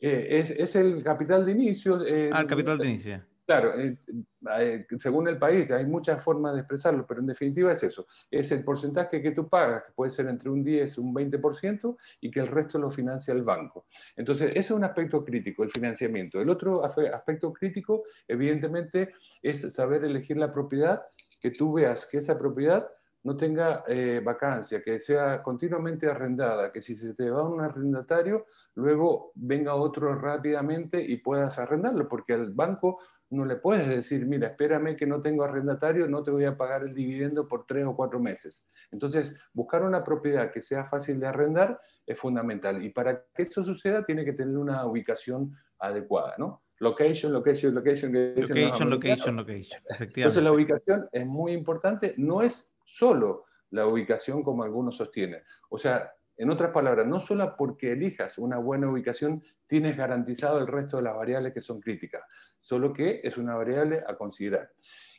Eh, 0.00 0.54
es, 0.58 0.76
el 0.76 1.02
capital 1.02 1.44
de 1.44 1.52
inicio. 1.52 2.04
Eh, 2.06 2.30
ah, 2.32 2.40
el 2.40 2.46
capital 2.46 2.78
de 2.78 2.88
inicio. 2.88 3.20
Claro, 3.44 3.74
eh, 3.78 4.86
según 4.98 5.26
el 5.26 5.38
país, 5.38 5.72
hay 5.72 5.84
muchas 5.84 6.22
formas 6.22 6.54
de 6.54 6.60
expresarlo, 6.60 7.04
pero 7.04 7.20
en 7.20 7.26
definitiva 7.26 7.72
es 7.72 7.82
eso. 7.82 8.06
Es 8.30 8.52
el 8.52 8.62
porcentaje 8.62 9.20
que 9.20 9.32
tú 9.32 9.48
pagas, 9.48 9.82
que 9.84 9.92
puede 9.92 10.12
ser 10.12 10.28
entre 10.28 10.50
un 10.50 10.62
10 10.62 10.96
y 10.96 11.00
un 11.00 11.12
20%, 11.12 11.96
y 12.20 12.30
que 12.30 12.40
el 12.40 12.46
resto 12.46 12.78
lo 12.78 12.90
financia 12.90 13.34
el 13.34 13.42
banco. 13.42 13.86
Entonces, 14.16 14.50
ese 14.50 14.60
es 14.60 14.70
un 14.70 14.84
aspecto 14.84 15.24
crítico, 15.24 15.64
el 15.64 15.70
financiamiento. 15.70 16.40
El 16.40 16.48
otro 16.48 16.84
aspecto 16.84 17.52
crítico, 17.52 18.04
evidentemente, 18.28 19.12
es 19.42 19.74
saber 19.74 20.04
elegir 20.04 20.36
la 20.36 20.52
propiedad 20.52 21.02
que 21.42 21.50
tú 21.50 21.72
veas 21.72 22.06
que 22.06 22.18
esa 22.18 22.38
propiedad 22.38 22.88
no 23.24 23.36
tenga 23.36 23.84
eh, 23.86 24.20
vacancia, 24.24 24.80
que 24.80 24.98
sea 24.98 25.42
continuamente 25.42 26.08
arrendada, 26.08 26.72
que 26.72 26.80
si 26.80 26.96
se 26.96 27.14
te 27.14 27.30
va 27.30 27.48
un 27.48 27.60
arrendatario, 27.60 28.46
luego 28.74 29.32
venga 29.34 29.74
otro 29.74 30.14
rápidamente 30.14 31.02
y 31.02 31.18
puedas 31.18 31.58
arrendarlo, 31.58 32.08
porque 32.08 32.34
al 32.34 32.52
banco 32.52 33.00
no 33.30 33.44
le 33.44 33.56
puedes 33.56 33.88
decir, 33.88 34.26
mira, 34.26 34.48
espérame 34.48 34.96
que 34.96 35.06
no 35.06 35.22
tengo 35.22 35.44
arrendatario, 35.44 36.06
no 36.06 36.22
te 36.22 36.30
voy 36.30 36.44
a 36.44 36.56
pagar 36.56 36.82
el 36.82 36.94
dividendo 36.94 37.48
por 37.48 37.64
tres 37.64 37.84
o 37.86 37.96
cuatro 37.96 38.20
meses. 38.20 38.68
Entonces, 38.90 39.34
buscar 39.54 39.82
una 39.84 40.04
propiedad 40.04 40.52
que 40.52 40.60
sea 40.60 40.84
fácil 40.84 41.18
de 41.18 41.28
arrendar 41.28 41.80
es 42.06 42.18
fundamental. 42.18 42.84
Y 42.84 42.90
para 42.90 43.24
que 43.34 43.42
eso 43.42 43.64
suceda, 43.64 44.04
tiene 44.04 44.24
que 44.24 44.34
tener 44.34 44.58
una 44.58 44.84
ubicación 44.84 45.56
adecuada, 45.78 46.34
¿no? 46.38 46.62
Location, 46.82 47.32
location, 47.32 47.72
location. 47.76 48.12
location, 48.12 48.90
location, 48.90 49.36
location, 49.36 49.82
efectivamente. 49.88 50.20
Entonces 50.20 50.42
la 50.42 50.50
ubicación 50.50 51.08
es 51.12 51.24
muy 51.24 51.52
importante, 51.52 52.14
no 52.16 52.42
es 52.42 52.74
solo 52.84 53.44
la 53.70 53.86
ubicación 53.86 54.42
como 54.42 54.64
algunos 54.64 54.96
sostienen. 54.96 55.42
O 55.70 55.78
sea, 55.78 56.10
en 56.36 56.50
otras 56.50 56.72
palabras, 56.72 57.06
no 57.06 57.20
solo 57.20 57.54
porque 57.56 57.92
elijas 57.92 58.36
una 58.36 58.58
buena 58.58 58.90
ubicación 58.90 59.44
tienes 59.68 59.96
garantizado 59.96 60.58
el 60.58 60.66
resto 60.66 60.96
de 60.96 61.04
las 61.04 61.14
variables 61.14 61.54
que 61.54 61.60
son 61.60 61.80
críticas, 61.80 62.24
solo 62.58 62.92
que 62.92 63.20
es 63.22 63.36
una 63.36 63.54
variable 63.54 64.02
a 64.04 64.16
considerar. 64.16 64.68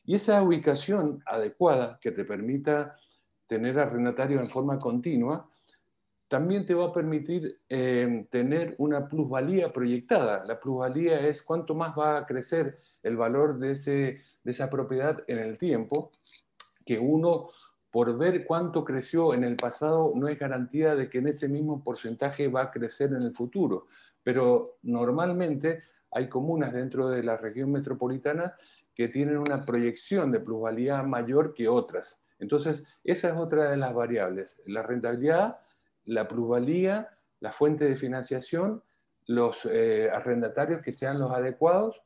Y 0.04 0.15
esa 0.15 0.43
ubicación 0.43 1.23
adecuada 1.26 1.97
que 2.02 2.12
te 2.12 2.26
permita 2.26 2.97
tener 3.47 3.80
arrendatario 3.80 4.41
en 4.41 4.49
forma 4.49 4.78
continua 4.78 5.49
también 6.34 6.65
te 6.65 6.74
va 6.74 6.86
a 6.86 6.91
permitir 6.91 7.60
eh, 7.69 8.26
tener 8.32 8.74
una 8.80 9.08
plusvalía 9.08 9.72
proyectada. 9.72 10.43
La 10.46 10.60
plusvalía 10.60 11.19
es 11.28 11.43
cuánto 11.43 11.76
más 11.76 11.96
va 11.96 12.17
a 12.17 12.26
crecer 12.26 12.80
el 13.04 13.15
valor 13.17 13.60
de, 13.60 13.74
ese, 13.74 14.24
de 14.43 14.52
esa 14.52 14.67
propiedad 14.67 15.24
en 15.28 15.38
el 15.38 15.60
tiempo, 15.60 16.12
que 16.84 16.98
uno, 16.98 17.50
por 17.91 18.17
ver 18.17 18.48
cuánto 18.48 18.84
creció 18.84 19.36
en 19.36 19.43
el 19.43 19.58
pasado, 19.58 20.12
no 20.15 20.28
es 20.28 20.39
garantía 20.39 20.96
de 20.96 21.08
que 21.08 21.19
en 21.19 21.28
ese 21.28 21.48
mismo 21.48 21.84
porcentaje 21.84 22.48
va 22.48 22.63
a 22.63 22.72
crecer 22.72 23.12
en 23.12 23.22
el 23.22 23.36
futuro. 23.36 23.86
Pero 24.24 24.80
normalmente 24.82 25.84
hay 26.10 26.30
comunas 26.30 26.74
dentro 26.74 27.10
de 27.10 27.22
la 27.22 27.38
región 27.38 27.72
metropolitana 27.72 28.56
que 28.96 29.08
tienen 29.08 29.38
una 29.38 29.62
proyección 29.62 30.32
de 30.32 30.39
plusvalía 30.39 31.04
mayor 31.04 31.54
que 31.54 31.69
otras. 31.69 32.24
Entonces, 32.39 32.88
esa 33.04 33.30
es 33.30 33.38
otra 33.38 33.69
de 33.69 33.78
las 33.78 33.93
variables. 33.93 34.60
La 34.65 34.82
rentabilidad 34.82 35.60
la 36.05 36.27
plusvalía, 36.27 37.09
la 37.39 37.51
fuente 37.51 37.85
de 37.85 37.95
financiación, 37.95 38.83
los 39.27 39.65
eh, 39.65 40.09
arrendatarios 40.11 40.81
que 40.81 40.93
sean 40.93 41.19
los 41.19 41.31
adecuados, 41.31 42.01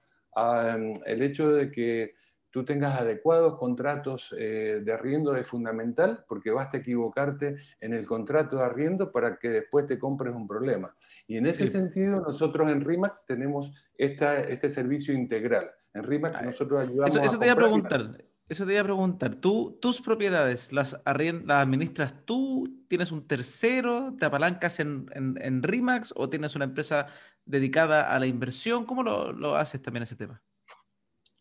el 1.06 1.22
hecho 1.24 1.52
de 1.52 1.72
que 1.72 2.14
tú 2.52 2.64
tengas 2.64 3.00
adecuados 3.00 3.58
contratos 3.58 4.34
eh, 4.38 4.82
de 4.84 4.94
arriendo 4.94 5.36
es 5.36 5.48
fundamental 5.48 6.26
porque 6.28 6.52
basta 6.52 6.78
equivocarte 6.78 7.56
en 7.80 7.94
el 7.94 8.06
contrato 8.08 8.58
de 8.58 8.64
arriendo 8.64 9.12
para 9.12 9.38
que 9.38 9.50
después 9.50 9.86
te 9.86 10.00
compres 10.00 10.34
un 10.34 10.48
problema. 10.48 10.96
Y 11.28 11.38
en 11.38 11.48
ese 11.48 11.68
sentido 11.68 12.22
nosotros 12.22 12.68
en 12.68 12.82
RIMAX 12.82 13.26
tenemos 13.26 13.72
esta, 13.96 14.40
este 14.42 14.70
servicio 14.70 15.14
integral. 15.14 15.70
En 15.94 16.04
RIMAX 16.04 16.42
nosotros 16.44 16.82
ayudamos 16.82 17.16
eso, 17.16 17.24
eso 17.24 17.40
te 17.40 17.46
iba 17.46 17.54
a 17.54 17.58
preguntar. 17.58 18.24
Eso 18.50 18.66
te 18.66 18.72
iba 18.72 18.82
a 18.82 18.86
preguntar. 18.86 19.36
¿Tú, 19.36 19.78
tus 19.82 20.02
propiedades 20.02 20.72
las, 20.72 21.02
administras 21.04 22.14
tú? 22.24 22.84
¿Tienes 22.88 23.12
un 23.12 23.28
tercero? 23.28 24.14
¿Te 24.18 24.26
apalancas 24.26 24.80
en, 24.80 25.10
en, 25.14 25.64
RIMAX 25.64 26.14
o 26.16 26.30
tienes 26.30 26.56
una 26.56 26.64
empresa 26.64 27.08
dedicada 27.46 28.14
a 28.14 28.20
la 28.20 28.26
inversión? 28.26 28.86
¿Cómo 28.86 29.04
lo, 29.04 29.56
haces 29.58 29.82
también 29.82 30.04
ese 30.04 30.16
tema? 30.16 30.42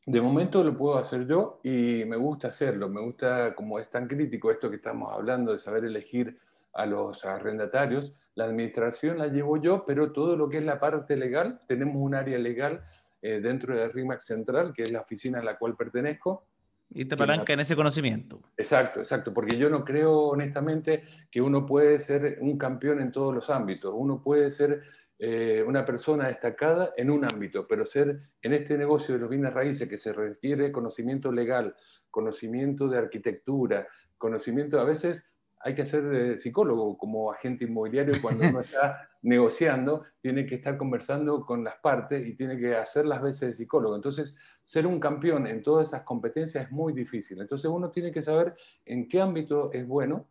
De 0.04 0.20
momento 0.20 0.64
lo 0.64 0.76
puedo 0.76 0.98
hacer 0.98 1.28
yo 1.28 1.60
y 1.62 2.04
me 2.06 2.16
gusta 2.16 2.48
hacerlo. 2.48 2.88
Me 2.88 3.00
gusta, 3.00 3.54
como 3.54 3.78
es 3.78 3.88
tan 3.88 4.06
crítico 4.06 4.50
esto 4.50 4.68
que 4.68 4.76
estamos 4.76 5.12
hablando 5.12 5.52
de 5.52 5.60
saber 5.60 5.84
elegir 5.84 6.36
a 6.74 6.86
los 6.86 7.24
arrendatarios, 7.24 8.14
la 8.34 8.44
administración 8.44 9.18
la 9.18 9.28
llevo 9.28 9.56
yo, 9.58 9.84
pero 9.86 10.12
todo 10.12 10.36
lo 10.36 10.48
que 10.48 10.58
es 10.58 10.64
la 10.64 10.78
parte 10.78 11.16
legal, 11.16 11.60
tenemos 11.68 11.96
un 11.96 12.14
área 12.14 12.38
legal 12.38 12.84
eh, 13.22 13.40
dentro 13.40 13.74
de 13.74 13.88
RIMAX 13.88 14.26
Central, 14.26 14.72
que 14.74 14.82
es 14.82 14.92
la 14.92 15.00
oficina 15.00 15.38
a 15.38 15.44
la 15.44 15.56
cual 15.56 15.74
pertenezco, 15.74 16.44
y 16.90 17.04
te 17.04 17.16
palanca 17.16 17.52
en 17.52 17.60
ese 17.60 17.76
conocimiento. 17.76 18.40
Exacto, 18.56 19.00
exacto, 19.00 19.34
porque 19.34 19.56
yo 19.56 19.68
no 19.68 19.84
creo 19.84 20.28
honestamente 20.28 21.02
que 21.30 21.40
uno 21.40 21.66
puede 21.66 21.98
ser 21.98 22.38
un 22.40 22.56
campeón 22.56 23.00
en 23.00 23.12
todos 23.12 23.34
los 23.34 23.50
ámbitos, 23.50 23.92
uno 23.94 24.22
puede 24.22 24.50
ser 24.50 24.82
eh, 25.18 25.64
una 25.66 25.84
persona 25.84 26.28
destacada 26.28 26.92
en 26.96 27.10
un 27.10 27.24
ámbito, 27.24 27.66
pero 27.66 27.86
ser 27.86 28.20
en 28.42 28.52
este 28.52 28.76
negocio 28.76 29.14
de 29.14 29.20
los 29.20 29.30
bienes 29.30 29.54
raíces 29.54 29.88
que 29.88 29.96
se 29.96 30.12
requiere 30.12 30.70
conocimiento 30.70 31.32
legal, 31.32 31.74
conocimiento 32.10 32.88
de 32.88 32.98
arquitectura, 32.98 33.88
conocimiento 34.18 34.78
a 34.78 34.84
veces 34.84 35.26
hay 35.66 35.74
que 35.74 35.84
ser 35.84 36.38
psicólogo 36.38 36.96
como 36.96 37.32
agente 37.32 37.64
inmobiliario 37.64 38.14
cuando 38.22 38.48
uno 38.48 38.60
está 38.60 39.08
negociando, 39.22 40.04
tiene 40.20 40.46
que 40.46 40.54
estar 40.54 40.76
conversando 40.76 41.44
con 41.44 41.64
las 41.64 41.74
partes 41.78 42.24
y 42.24 42.36
tiene 42.36 42.56
que 42.56 42.76
hacer 42.76 43.04
las 43.04 43.20
veces 43.20 43.48
de 43.48 43.54
psicólogo. 43.54 43.96
Entonces, 43.96 44.38
ser 44.62 44.86
un 44.86 45.00
campeón 45.00 45.48
en 45.48 45.64
todas 45.64 45.88
esas 45.88 46.02
competencias 46.02 46.66
es 46.66 46.70
muy 46.70 46.92
difícil. 46.92 47.40
Entonces, 47.40 47.68
uno 47.68 47.90
tiene 47.90 48.12
que 48.12 48.22
saber 48.22 48.54
en 48.84 49.08
qué 49.08 49.20
ámbito 49.20 49.72
es 49.72 49.84
bueno 49.88 50.28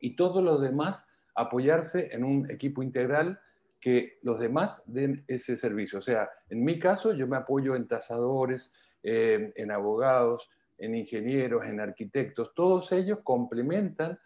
y 0.00 0.16
todos 0.16 0.44
los 0.44 0.60
demás 0.60 1.08
apoyarse 1.34 2.10
en 2.12 2.22
un 2.22 2.50
equipo 2.50 2.82
integral 2.82 3.40
que 3.80 4.18
los 4.20 4.38
demás 4.38 4.82
den 4.84 5.24
ese 5.28 5.56
servicio. 5.56 6.00
O 6.00 6.02
sea, 6.02 6.28
en 6.50 6.62
mi 6.62 6.78
caso, 6.78 7.14
yo 7.14 7.26
me 7.26 7.38
apoyo 7.38 7.74
en 7.74 7.88
tasadores, 7.88 8.74
en 9.02 9.70
abogados, 9.70 10.50
en 10.76 10.94
ingenieros, 10.94 11.64
en 11.64 11.80
arquitectos. 11.80 12.52
Todos 12.54 12.92
ellos 12.92 13.20
complementan 13.24 14.18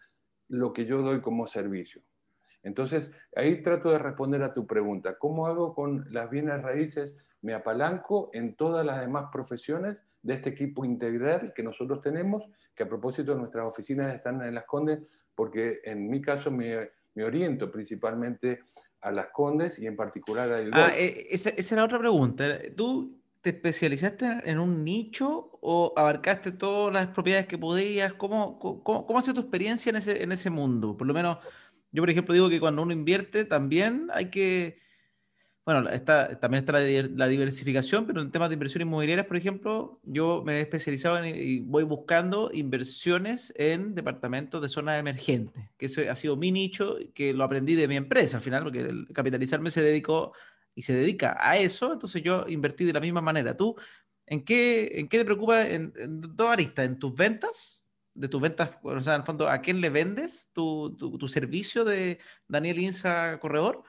lo 0.53 0.73
que 0.73 0.85
yo 0.85 1.01
doy 1.01 1.21
como 1.23 1.47
servicio. 1.47 2.03
Entonces, 2.63 3.11
ahí 3.35 3.63
trato 3.63 3.91
de 3.91 3.99
responder 3.99 4.43
a 4.43 4.53
tu 4.53 4.67
pregunta. 4.67 5.17
¿Cómo 5.19 5.47
hago 5.47 5.75
con 5.75 6.07
las 6.11 6.31
bienes 6.31 6.63
raíces? 6.63 7.17
Me 7.41 7.55
apalanco 7.55 8.31
en 8.35 8.55
todas 8.55 8.85
las 8.85 9.01
demás 9.01 9.31
profesiones 9.33 10.03
de 10.23 10.35
este 10.35 10.51
equipo 10.51 10.85
integral 10.85 11.53
que 11.55 11.63
nosotros 11.63 12.03
tenemos, 12.03 12.45
que 12.75 12.83
a 12.83 12.89
propósito 12.89 13.35
nuestras 13.35 13.67
oficinas 13.67 14.15
están 14.15 14.43
en 14.43 14.55
Las 14.55 14.65
Condes, 14.65 15.03
porque 15.35 15.81
en 15.85 16.09
mi 16.09 16.21
caso 16.21 16.51
me, 16.51 16.91
oriento 17.17 17.73
principalmente 17.73 18.61
a 19.01 19.11
Las 19.11 19.29
Condes 19.29 19.79
y 19.79 19.87
en 19.87 19.97
particular 19.97 20.53
a 20.53 20.59
Ah, 20.73 20.93
eh, 20.95 21.29
esa, 21.31 21.51
esa 21.51 21.75
era 21.75 21.85
otra 21.85 21.99
pregunta. 21.99 22.45
Tú 22.77 23.22
te 23.43 23.51
especializaste 23.51 24.41
en 24.45 24.61
un 24.61 24.85
nicho 24.85 25.59
o 25.61 25.93
abarcaste 25.97 26.53
todas 26.53 26.95
las 26.95 27.09
propiedades 27.09 27.47
que 27.47 27.59
podías? 27.59 28.15
¿Cómo, 28.15 28.59
cómo, 28.59 29.19
ha 29.19 29.23
sido 29.23 29.35
tu 29.35 29.41
experiencia 29.41 29.91
en 29.91 29.97
ese, 29.97 30.23
en 30.23 30.33
ese 30.33 30.49
mundo? 30.49 30.97
Por 30.97 31.09
lo 31.09 31.13
menos, 31.13 31.39
yo 31.91 32.03
por 32.03 32.11
ejemplo 32.11 32.35
digo 32.35 32.49
que 32.49 32.61
cuando 32.61 32.83
uno 32.83 32.93
invierte 32.93 33.45
también 33.45 34.09
hay 34.15 34.31
que, 34.31 34.77
bueno, 35.67 35.89
está, 35.91 36.39
también 36.39 36.63
está 36.65 36.73
la, 36.73 37.27
diversificación, 37.27 38.07
pero 38.07 38.23
en 38.23 38.31
temas 38.31 38.49
de 38.49 38.55
inversiones 38.55 38.87
inmobiliarias, 38.87 39.27
por 39.27 39.37
ejemplo, 39.37 40.01
yo 40.05 40.45
me 40.47 40.59
he 40.59 40.61
especializado 40.61 41.25
y 41.27 41.61
voy 41.61 41.83
buscando 41.83 42.49
inversiones 42.53 43.53
en 43.57 43.97
departamentos 43.97 44.63
de 44.63 44.69
zonas 44.69 45.01
emergentes, 45.01 45.69
que 45.77 45.87
ese 45.87 46.09
ha 46.09 46.15
sido 46.15 46.37
mi 46.37 46.53
nicho, 46.53 46.97
que 47.13 47.35
lo 47.35 47.43
aprendí 47.43 47.75
de 47.75 47.89
mi 47.89 47.97
empresa 47.97 48.37
al 48.37 48.43
final, 48.45 48.63
porque 48.63 48.81
el 48.81 49.09
capitalizarme 49.13 49.73
se 49.73 49.83
dedicó 49.83 50.33
y 50.75 50.83
se 50.83 50.95
dedica 50.95 51.37
a 51.39 51.57
eso, 51.57 51.93
entonces 51.93 52.23
yo 52.23 52.47
invertí 52.49 52.85
de 52.85 52.93
la 52.93 53.01
misma 53.01 53.21
manera. 53.21 53.57
¿Tú 53.57 53.77
en 54.27 54.45
qué, 54.45 54.99
en 54.99 55.09
qué 55.09 55.19
te 55.19 55.25
preocupa 55.25 55.69
en, 55.69 55.93
en 55.97 56.21
dos 56.21 56.49
aristas? 56.49 56.87
¿En 56.87 56.99
tus 56.99 57.15
ventas 57.15 57.83
de 58.15 58.29
tus 58.29 58.41
ventas, 58.41 58.73
o 58.83 59.01
sea, 59.01 59.15
en 59.15 59.21
el 59.21 59.27
fondo, 59.27 59.49
¿a 59.49 59.61
quién 59.61 59.81
le 59.81 59.91
vendes 59.91 60.51
tu, 60.53 60.97
tu, 60.97 61.29
servicio 61.29 61.85
de 61.85 62.19
Daniel 62.47 62.79
Insa 62.79 63.39
Corredor? 63.41 63.85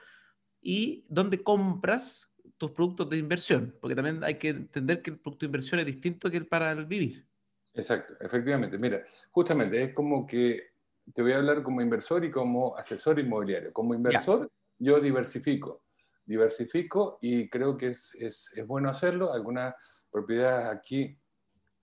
Y 0.60 1.04
dónde 1.08 1.42
compras 1.42 2.32
tus 2.56 2.70
productos 2.70 3.10
de 3.10 3.18
inversión, 3.18 3.76
porque 3.80 3.94
también 3.94 4.24
hay 4.24 4.36
que 4.36 4.48
entender 4.48 5.02
que 5.02 5.10
el 5.10 5.18
producto 5.18 5.44
de 5.44 5.48
inversión 5.48 5.80
es 5.80 5.86
distinto 5.86 6.30
que 6.30 6.38
el 6.38 6.46
para 6.46 6.72
el 6.72 6.86
vivir. 6.86 7.26
Exacto, 7.74 8.14
efectivamente. 8.20 8.78
Mira, 8.78 9.04
justamente 9.30 9.82
es 9.82 9.94
como 9.94 10.26
que 10.26 10.62
te 11.12 11.20
voy 11.20 11.32
a 11.32 11.38
hablar 11.38 11.62
como 11.62 11.82
inversor 11.82 12.24
y 12.24 12.30
como 12.30 12.76
asesor 12.76 13.18
inmobiliario. 13.18 13.72
Como 13.72 13.94
inversor, 13.94 14.50
yo 14.78 15.00
diversifico, 15.00 15.83
diversifico 16.26 17.18
y 17.20 17.48
creo 17.48 17.76
que 17.76 17.88
es, 17.88 18.14
es, 18.18 18.50
es 18.54 18.66
bueno 18.66 18.88
hacerlo. 18.88 19.32
Algunas 19.32 19.74
propiedades 20.10 20.66
aquí 20.66 21.18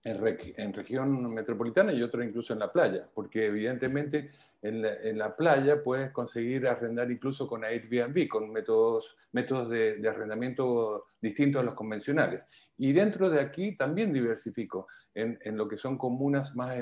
en, 0.04 0.74
región 0.74 1.34
metropolitana 1.34 1.94
y 1.94 2.02
otras 2.02 2.26
incluso 2.26 2.54
en 2.54 2.60
la 2.60 2.72
playa, 2.72 3.08
porque 3.14 3.46
evidentemente 3.46 4.32
en 4.64 5.18
la, 5.18 5.36
playa 5.36 5.84
puedes 5.84 6.12
conseguir 6.12 6.68
arrendar 6.68 7.12
incluso 7.12 7.48
con 7.48 7.64
Airbnb, 7.64 8.28
con 8.28 8.52
métodos, 8.52 9.16
métodos 9.32 9.70
de, 9.70 10.08
arrendamiento 10.08 11.06
distintos 11.22 11.62
a 11.62 11.66
los 11.66 11.74
convencionales. 11.74 12.46
Y 12.78 12.94
dentro 12.94 13.30
de 13.30 13.42
aquí 13.42 13.76
también 13.76 14.14
diversifico 14.14 14.88
en, 15.14 15.38
en 15.44 15.58
lo 15.58 15.68
que 15.68 15.78
son 15.78 15.98
comunas 15.98 16.56
más 16.56 16.78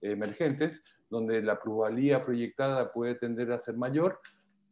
emergentes, 0.00 0.82
donde 1.08 1.42
la 1.42 1.60
plusvalía 1.60 2.22
proyectada 2.22 2.92
puede 2.92 3.14
tender 3.16 3.52
a 3.52 3.58
ser 3.58 3.76
mayor, 3.76 4.20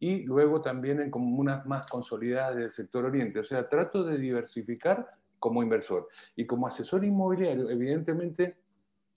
y 0.00 0.22
luego 0.22 0.61
también 0.61 1.00
en 1.00 1.11
comunas 1.11 1.64
más 1.66 1.87
consolidadas 1.87 2.57
del 2.57 2.70
sector 2.70 3.04
oriente. 3.04 3.38
O 3.38 3.44
sea, 3.44 3.68
trato 3.68 4.04
de 4.04 4.18
diversificar 4.18 5.09
como 5.38 5.62
inversor. 5.62 6.09
Y 6.37 6.46
como 6.46 6.66
asesor 6.66 7.04
inmobiliario, 7.04 7.70
evidentemente, 7.70 8.57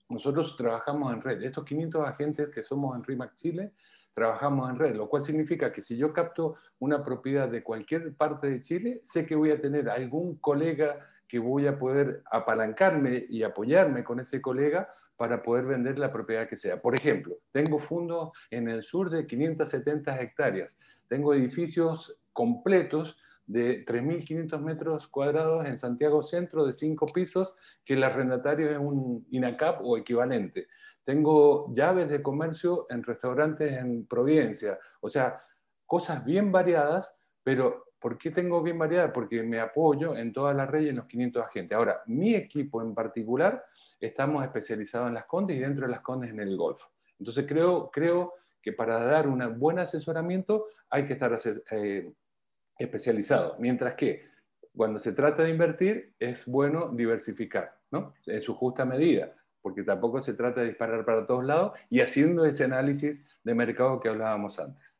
nosotros 0.08 0.56
trabajamos 0.56 1.12
en 1.12 1.20
red. 1.20 1.42
Estos 1.42 1.64
500 1.64 2.06
agentes 2.06 2.48
que 2.48 2.62
somos 2.62 2.96
en 2.96 3.04
RIMAC 3.04 3.34
Chile, 3.34 3.72
trabajamos 4.14 4.68
en 4.70 4.78
red, 4.78 4.96
lo 4.96 5.08
cual 5.08 5.22
significa 5.22 5.70
que 5.72 5.82
si 5.82 5.96
yo 5.96 6.12
capto 6.12 6.56
una 6.80 7.04
propiedad 7.04 7.48
de 7.48 7.62
cualquier 7.62 8.14
parte 8.14 8.48
de 8.48 8.60
Chile, 8.60 9.00
sé 9.04 9.26
que 9.26 9.36
voy 9.36 9.50
a 9.50 9.60
tener 9.60 9.88
algún 9.88 10.38
colega 10.38 10.98
que 11.28 11.38
voy 11.38 11.66
a 11.66 11.78
poder 11.78 12.22
apalancarme 12.30 13.26
y 13.28 13.42
apoyarme 13.42 14.02
con 14.02 14.18
ese 14.18 14.40
colega 14.40 14.92
para 15.18 15.42
poder 15.42 15.66
vender 15.66 15.98
la 15.98 16.10
propiedad 16.10 16.48
que 16.48 16.56
sea. 16.56 16.80
Por 16.80 16.94
ejemplo, 16.94 17.36
tengo 17.52 17.78
fondos 17.78 18.30
en 18.50 18.68
el 18.68 18.82
sur 18.82 19.10
de 19.10 19.26
570 19.26 20.22
hectáreas, 20.22 20.78
tengo 21.08 21.34
edificios 21.34 22.16
completos 22.32 23.18
de 23.46 23.84
3.500 23.84 24.60
metros 24.60 25.08
cuadrados 25.08 25.66
en 25.66 25.76
Santiago 25.76 26.22
Centro 26.22 26.64
de 26.64 26.72
cinco 26.72 27.06
pisos, 27.06 27.52
que 27.84 27.94
el 27.94 28.04
arrendatario 28.04 28.70
es 28.70 28.78
un 28.78 29.26
INACAP 29.30 29.80
o 29.82 29.96
equivalente. 29.96 30.68
Tengo 31.02 31.72
llaves 31.74 32.10
de 32.10 32.22
comercio 32.22 32.86
en 32.90 33.02
restaurantes 33.02 33.72
en 33.72 34.06
Providencia. 34.06 34.78
O 35.00 35.08
sea, 35.08 35.42
cosas 35.86 36.24
bien 36.24 36.52
variadas, 36.52 37.18
pero 37.42 37.87
¿por 37.98 38.16
qué 38.18 38.30
tengo 38.30 38.62
bien 38.62 38.78
variadas? 38.78 39.10
Porque 39.12 39.42
me 39.42 39.60
apoyo 39.60 40.16
en 40.16 40.32
toda 40.32 40.54
la 40.54 40.66
red 40.66 40.82
y 40.82 40.88
en 40.90 40.96
los 40.96 41.06
500 41.06 41.44
agentes. 41.44 41.76
Ahora, 41.76 42.02
mi 42.06 42.34
equipo 42.34 42.82
en 42.82 42.94
particular, 42.94 43.64
estamos 44.00 44.44
especializados 44.44 45.08
en 45.08 45.14
las 45.14 45.24
Condes 45.24 45.56
y 45.56 45.60
dentro 45.60 45.86
de 45.86 45.92
las 45.92 46.00
Condes 46.00 46.30
en 46.30 46.40
el 46.40 46.56
golf. 46.56 46.82
Entonces 47.18 47.44
creo, 47.46 47.90
creo 47.90 48.34
que 48.62 48.72
para 48.72 49.00
dar 49.00 49.28
un 49.28 49.58
buen 49.58 49.78
asesoramiento 49.78 50.66
hay 50.90 51.04
que 51.04 51.14
estar 51.14 51.36
eh, 51.70 52.12
especializado, 52.78 53.56
mientras 53.58 53.94
que 53.94 54.26
cuando 54.76 54.98
se 54.98 55.12
trata 55.12 55.42
de 55.42 55.50
invertir 55.50 56.14
es 56.18 56.46
bueno 56.46 56.90
diversificar, 56.90 57.76
¿no? 57.90 58.14
En 58.26 58.40
su 58.40 58.54
justa 58.54 58.84
medida, 58.84 59.34
porque 59.60 59.82
tampoco 59.82 60.20
se 60.20 60.34
trata 60.34 60.60
de 60.60 60.68
disparar 60.68 61.04
para 61.04 61.26
todos 61.26 61.44
lados 61.44 61.76
y 61.90 62.00
haciendo 62.00 62.44
ese 62.44 62.64
análisis 62.64 63.26
de 63.42 63.54
mercado 63.54 63.98
que 63.98 64.08
hablábamos 64.08 64.58
antes. 64.60 64.97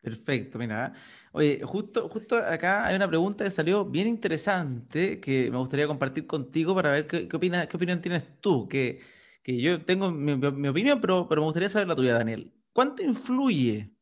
Perfecto, 0.00 0.58
mira. 0.58 0.94
Oye, 1.32 1.60
justo, 1.62 2.08
justo 2.08 2.36
acá 2.36 2.86
hay 2.86 2.96
una 2.96 3.08
pregunta 3.08 3.44
que 3.44 3.50
salió 3.50 3.84
bien 3.84 4.08
interesante 4.08 5.20
que 5.20 5.50
me 5.50 5.58
gustaría 5.58 5.86
compartir 5.86 6.26
contigo 6.26 6.74
para 6.74 6.92
ver 6.92 7.06
qué, 7.06 7.28
qué, 7.28 7.38
qué 7.38 7.76
opinión 7.76 8.00
tienes 8.00 8.40
tú. 8.40 8.66
Que, 8.68 9.00
que 9.42 9.60
yo 9.60 9.84
tengo 9.84 10.10
mi, 10.10 10.36
mi 10.36 10.68
opinión, 10.68 11.00
pero, 11.00 11.28
pero 11.28 11.42
me 11.42 11.46
gustaría 11.46 11.68
saber 11.68 11.88
la 11.88 11.96
tuya, 11.96 12.14
Daniel. 12.14 12.52
¿Cuánto 12.72 13.02
influye 13.02 13.92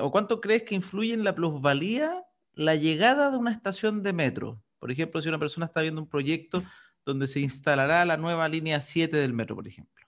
o 0.00 0.10
cuánto 0.10 0.40
crees 0.40 0.62
que 0.62 0.74
influye 0.74 1.14
en 1.14 1.24
la 1.24 1.34
plusvalía 1.34 2.24
la 2.52 2.74
llegada 2.74 3.30
de 3.30 3.36
una 3.36 3.50
estación 3.50 4.02
de 4.02 4.12
metro. 4.12 4.56
Por 4.78 4.90
ejemplo, 4.90 5.20
si 5.20 5.28
una 5.28 5.38
persona 5.38 5.66
está 5.66 5.80
viendo 5.80 6.00
un 6.00 6.08
proyecto 6.08 6.62
donde 7.04 7.26
se 7.26 7.40
instalará 7.40 8.04
la 8.04 8.16
nueva 8.16 8.48
línea 8.48 8.80
7 8.80 9.16
del 9.16 9.32
metro, 9.32 9.56
por 9.56 9.66
ejemplo. 9.66 10.06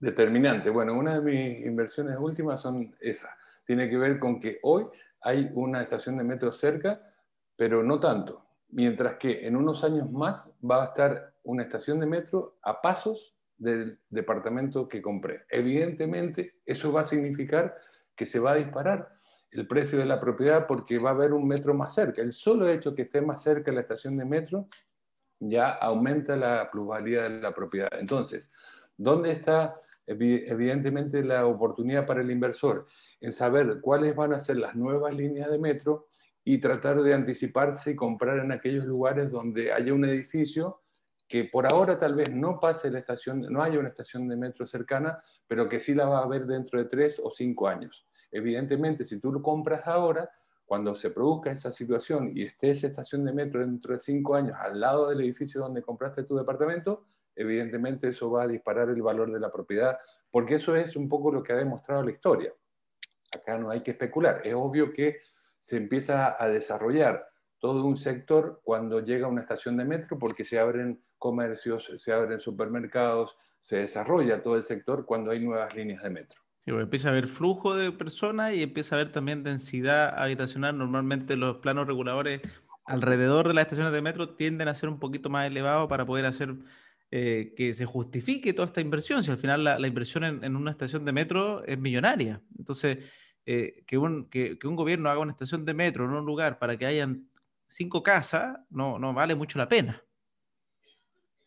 Determinante. 0.00 0.70
Bueno, 0.70 0.94
una 0.94 1.20
de 1.20 1.22
mis 1.22 1.66
inversiones 1.66 2.16
últimas 2.18 2.60
son 2.60 2.94
esas. 3.00 3.30
Tiene 3.68 3.90
que 3.90 3.98
ver 3.98 4.18
con 4.18 4.40
que 4.40 4.60
hoy 4.62 4.86
hay 5.20 5.50
una 5.52 5.82
estación 5.82 6.16
de 6.16 6.24
metro 6.24 6.50
cerca, 6.50 7.02
pero 7.54 7.82
no 7.82 8.00
tanto. 8.00 8.46
Mientras 8.70 9.16
que 9.18 9.46
en 9.46 9.56
unos 9.56 9.84
años 9.84 10.10
más 10.10 10.50
va 10.64 10.82
a 10.82 10.86
estar 10.86 11.34
una 11.42 11.64
estación 11.64 12.00
de 12.00 12.06
metro 12.06 12.56
a 12.62 12.80
pasos 12.80 13.36
del 13.58 14.00
departamento 14.08 14.88
que 14.88 15.02
compré. 15.02 15.42
Evidentemente, 15.50 16.60
eso 16.64 16.90
va 16.94 17.02
a 17.02 17.04
significar 17.04 17.76
que 18.16 18.24
se 18.24 18.40
va 18.40 18.52
a 18.52 18.56
disparar 18.56 19.10
el 19.50 19.68
precio 19.68 19.98
de 19.98 20.06
la 20.06 20.18
propiedad 20.18 20.66
porque 20.66 20.98
va 20.98 21.10
a 21.10 21.12
haber 21.12 21.34
un 21.34 21.46
metro 21.46 21.74
más 21.74 21.94
cerca. 21.94 22.22
El 22.22 22.32
solo 22.32 22.70
hecho 22.70 22.94
que 22.94 23.02
esté 23.02 23.20
más 23.20 23.42
cerca 23.42 23.70
la 23.70 23.82
estación 23.82 24.16
de 24.16 24.24
metro 24.24 24.66
ya 25.40 25.72
aumenta 25.72 26.36
la 26.36 26.70
plusvalía 26.70 27.24
de 27.24 27.40
la 27.42 27.52
propiedad. 27.52 27.90
Entonces, 28.00 28.50
¿dónde 28.96 29.32
está 29.32 29.78
evidentemente 30.06 31.22
la 31.22 31.44
oportunidad 31.44 32.06
para 32.06 32.22
el 32.22 32.30
inversor? 32.30 32.86
En 33.20 33.32
saber 33.32 33.80
cuáles 33.80 34.14
van 34.14 34.32
a 34.32 34.38
ser 34.38 34.58
las 34.58 34.76
nuevas 34.76 35.14
líneas 35.14 35.50
de 35.50 35.58
metro 35.58 36.06
y 36.44 36.58
tratar 36.58 37.02
de 37.02 37.14
anticiparse 37.14 37.90
y 37.90 37.96
comprar 37.96 38.38
en 38.38 38.52
aquellos 38.52 38.84
lugares 38.84 39.30
donde 39.30 39.72
haya 39.72 39.92
un 39.92 40.04
edificio 40.04 40.80
que 41.28 41.44
por 41.44 41.70
ahora 41.70 41.98
tal 41.98 42.14
vez 42.14 42.32
no 42.32 42.58
pase 42.58 42.90
la 42.90 43.00
estación, 43.00 43.40
no 43.40 43.62
haya 43.62 43.78
una 43.78 43.90
estación 43.90 44.28
de 44.28 44.36
metro 44.36 44.66
cercana, 44.66 45.20
pero 45.46 45.68
que 45.68 45.78
sí 45.78 45.94
la 45.94 46.06
va 46.06 46.20
a 46.20 46.24
haber 46.24 46.46
dentro 46.46 46.78
de 46.78 46.86
tres 46.86 47.20
o 47.22 47.30
cinco 47.30 47.68
años. 47.68 48.06
Evidentemente, 48.30 49.04
si 49.04 49.20
tú 49.20 49.30
lo 49.30 49.42
compras 49.42 49.86
ahora, 49.86 50.30
cuando 50.64 50.94
se 50.94 51.10
produzca 51.10 51.50
esa 51.50 51.70
situación 51.72 52.32
y 52.34 52.44
esté 52.44 52.70
esa 52.70 52.86
estación 52.86 53.24
de 53.24 53.32
metro 53.32 53.60
dentro 53.60 53.94
de 53.94 54.00
cinco 54.00 54.34
años 54.34 54.56
al 54.58 54.80
lado 54.80 55.08
del 55.08 55.20
edificio 55.20 55.60
donde 55.60 55.82
compraste 55.82 56.24
tu 56.24 56.36
departamento, 56.36 57.06
evidentemente 57.36 58.08
eso 58.08 58.30
va 58.30 58.44
a 58.44 58.48
disparar 58.48 58.88
el 58.88 59.02
valor 59.02 59.32
de 59.32 59.40
la 59.40 59.52
propiedad, 59.52 59.98
porque 60.30 60.56
eso 60.56 60.76
es 60.76 60.96
un 60.96 61.08
poco 61.08 61.30
lo 61.30 61.42
que 61.42 61.52
ha 61.52 61.56
demostrado 61.56 62.02
la 62.02 62.10
historia. 62.10 62.52
Acá 63.34 63.58
no 63.58 63.70
hay 63.70 63.82
que 63.82 63.92
especular. 63.92 64.40
Es 64.44 64.54
obvio 64.54 64.92
que 64.92 65.20
se 65.58 65.76
empieza 65.76 66.36
a 66.42 66.48
desarrollar 66.48 67.28
todo 67.58 67.84
un 67.84 67.96
sector 67.96 68.60
cuando 68.62 69.00
llega 69.00 69.26
una 69.26 69.40
estación 69.40 69.76
de 69.76 69.84
metro, 69.84 70.18
porque 70.18 70.44
se 70.44 70.58
abren 70.58 71.02
comercios, 71.18 71.92
se 71.96 72.12
abren 72.12 72.38
supermercados, 72.38 73.36
se 73.58 73.78
desarrolla 73.78 74.42
todo 74.42 74.56
el 74.56 74.62
sector 74.62 75.04
cuando 75.04 75.32
hay 75.32 75.40
nuevas 75.40 75.74
líneas 75.74 76.02
de 76.02 76.10
metro. 76.10 76.40
Pues, 76.64 76.82
empieza 76.82 77.08
a 77.08 77.12
haber 77.12 77.28
flujo 77.28 77.74
de 77.74 77.92
personas 77.92 78.54
y 78.54 78.62
empieza 78.62 78.94
a 78.94 79.00
haber 79.00 79.12
también 79.12 79.42
densidad 79.42 80.14
habitacional. 80.18 80.76
Normalmente 80.76 81.36
los 81.36 81.56
planos 81.58 81.86
reguladores 81.86 82.42
alrededor 82.84 83.48
de 83.48 83.54
las 83.54 83.62
estaciones 83.62 83.92
de 83.92 84.02
metro 84.02 84.34
tienden 84.34 84.68
a 84.68 84.74
ser 84.74 84.88
un 84.88 84.98
poquito 84.98 85.30
más 85.30 85.46
elevados 85.46 85.88
para 85.88 86.06
poder 86.06 86.26
hacer 86.26 86.54
eh, 87.10 87.54
que 87.56 87.72
se 87.72 87.86
justifique 87.86 88.52
toda 88.52 88.66
esta 88.66 88.82
inversión. 88.82 89.24
Si 89.24 89.30
al 89.30 89.38
final 89.38 89.64
la, 89.64 89.86
inversión 89.86 90.24
en, 90.24 90.56
una 90.56 90.70
estación 90.70 91.06
de 91.06 91.12
metro 91.12 91.64
es 91.64 91.78
millonaria. 91.78 92.42
Entonces, 92.58 92.98
eh, 93.46 93.82
que, 93.86 93.96
un, 93.96 94.28
que, 94.28 94.58
un 94.64 94.76
gobierno 94.76 95.08
haga 95.08 95.20
una 95.20 95.32
estación 95.32 95.64
de 95.64 95.72
metro 95.72 96.04
en 96.04 96.10
un 96.10 96.26
lugar 96.26 96.58
para 96.58 96.76
que 96.76 96.84
hayan 96.84 97.30
cinco 97.66 98.02
casas, 98.02 98.58
no, 98.68 98.98
no 98.98 99.14
vale 99.14 99.34
mucho 99.34 99.58
la 99.58 99.68
pena. 99.68 100.02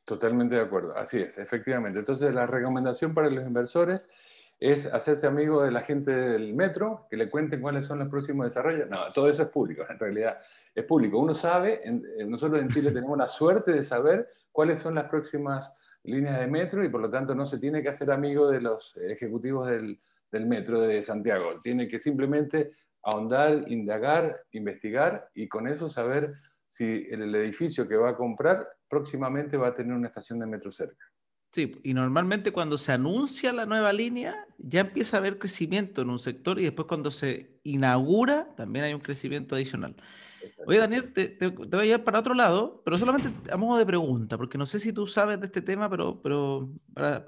Totalmente 0.03 0.55
de 0.55 0.61
acuerdo, 0.61 0.97
así 0.97 1.19
es, 1.19 1.37
efectivamente. 1.37 1.99
Entonces, 1.99 2.33
la 2.33 2.47
recomendación 2.47 3.13
para 3.13 3.29
los 3.29 3.45
inversores 3.45 4.09
es 4.59 4.85
hacerse 4.87 5.27
amigo 5.27 5.63
de 5.63 5.71
la 5.71 5.81
gente 5.81 6.11
del 6.11 6.55
metro, 6.55 7.07
que 7.09 7.17
le 7.17 7.29
cuenten 7.29 7.61
cuáles 7.61 7.85
son 7.85 7.99
los 7.99 8.09
próximos 8.09 8.45
desarrollos. 8.45 8.89
No, 8.89 9.11
todo 9.13 9.29
eso 9.29 9.43
es 9.43 9.49
público, 9.49 9.83
en 9.87 9.99
realidad 9.99 10.39
es 10.73 10.85
público. 10.85 11.19
Uno 11.19 11.33
sabe, 11.33 11.81
nosotros 12.25 12.61
en 12.61 12.69
Chile 12.69 12.91
tenemos 12.91 13.17
la 13.17 13.27
suerte 13.27 13.71
de 13.71 13.83
saber 13.83 14.27
cuáles 14.51 14.79
son 14.79 14.95
las 14.95 15.09
próximas 15.09 15.73
líneas 16.03 16.39
de 16.39 16.47
metro 16.47 16.83
y 16.83 16.89
por 16.89 17.01
lo 17.01 17.09
tanto 17.09 17.35
no 17.35 17.45
se 17.45 17.59
tiene 17.59 17.81
que 17.81 17.89
hacer 17.89 18.11
amigo 18.11 18.49
de 18.49 18.61
los 18.61 18.95
ejecutivos 18.97 19.69
del, 19.69 19.99
metro 20.45 20.81
de 20.81 21.03
Santiago. 21.03 21.59
Tiene 21.61 21.87
que 21.87 21.99
simplemente 21.99 22.71
ahondar, 23.03 23.65
indagar, 23.67 24.41
investigar 24.51 25.29
y 25.33 25.47
con 25.47 25.67
eso 25.67 25.89
saber 25.89 26.33
si 26.67 27.07
el 27.09 27.35
edificio 27.35 27.87
que 27.87 27.97
va 27.97 28.11
a 28.11 28.15
comprar 28.15 28.67
próximamente 28.87 29.57
va 29.57 29.69
a 29.69 29.75
tener 29.75 29.93
una 29.93 30.07
estación 30.07 30.39
de 30.39 30.45
metro 30.45 30.71
cerca. 30.71 31.05
Sí, 31.51 31.77
y 31.83 31.93
normalmente 31.93 32.53
cuando 32.53 32.77
se 32.77 32.93
anuncia 32.93 33.51
la 33.51 33.65
nueva 33.65 33.91
línea, 33.91 34.47
ya 34.57 34.81
empieza 34.81 35.17
a 35.17 35.19
haber 35.19 35.37
crecimiento 35.37 36.01
en 36.01 36.09
un 36.09 36.19
sector 36.19 36.57
y 36.59 36.63
después 36.63 36.87
cuando 36.87 37.11
se 37.11 37.59
inaugura, 37.63 38.55
también 38.55 38.85
hay 38.85 38.93
un 38.93 39.01
crecimiento 39.01 39.55
adicional. 39.55 39.95
Oye, 40.65 40.79
Daniel, 40.79 41.13
te, 41.13 41.37
voy 41.47 41.79
a 41.79 41.83
llevar 41.83 42.03
para 42.03 42.19
otro 42.19 42.33
lado, 42.33 42.81
pero 42.83 42.97
solamente 42.97 43.51
a 43.51 43.57
modo 43.57 43.77
de 43.77 43.85
pregunta, 43.85 44.37
porque 44.37 44.57
no 44.57 44.65
sé 44.65 44.79
si 44.79 44.93
tú 44.93 45.07
sabes 45.07 45.39
de 45.39 45.47
este 45.47 45.61
tema, 45.61 45.89
pero, 45.89 46.21
pero 46.21 46.69
para, 46.93 47.23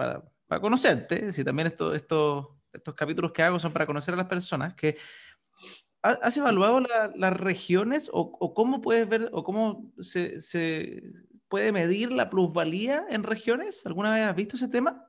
para 0.48 0.62
conocerte, 0.62 1.32
si 1.34 1.44
también 1.44 1.68
esto, 1.68 1.94
esto, 1.94 2.60
estos 2.72 2.94
capítulos 2.96 3.32
que 3.32 3.44
hago 3.44 3.60
son 3.60 3.74
para 3.74 3.86
conocer 3.86 4.14
a 4.14 4.18
las 4.18 4.28
personas, 4.28 4.74
que 4.76 4.98
¿has 6.04 6.36
evaluado 6.36 6.82
las 7.16 7.34
regiones 7.34 8.10
o, 8.12 8.54
cómo 8.54 8.82
puedes 8.82 9.08
ver 9.08 9.30
o 9.32 9.44
cómo 9.44 9.92
se, 10.00 10.42
se, 10.42 11.02
puede 11.48 11.72
medir 11.72 12.12
la 12.12 12.30
plusvalía 12.30 13.06
en 13.10 13.24
regiones? 13.24 13.86
¿Alguna 13.86 14.14
vez 14.14 14.26
has 14.26 14.36
visto 14.36 14.58
ese 14.58 14.68
tema? 14.68 15.08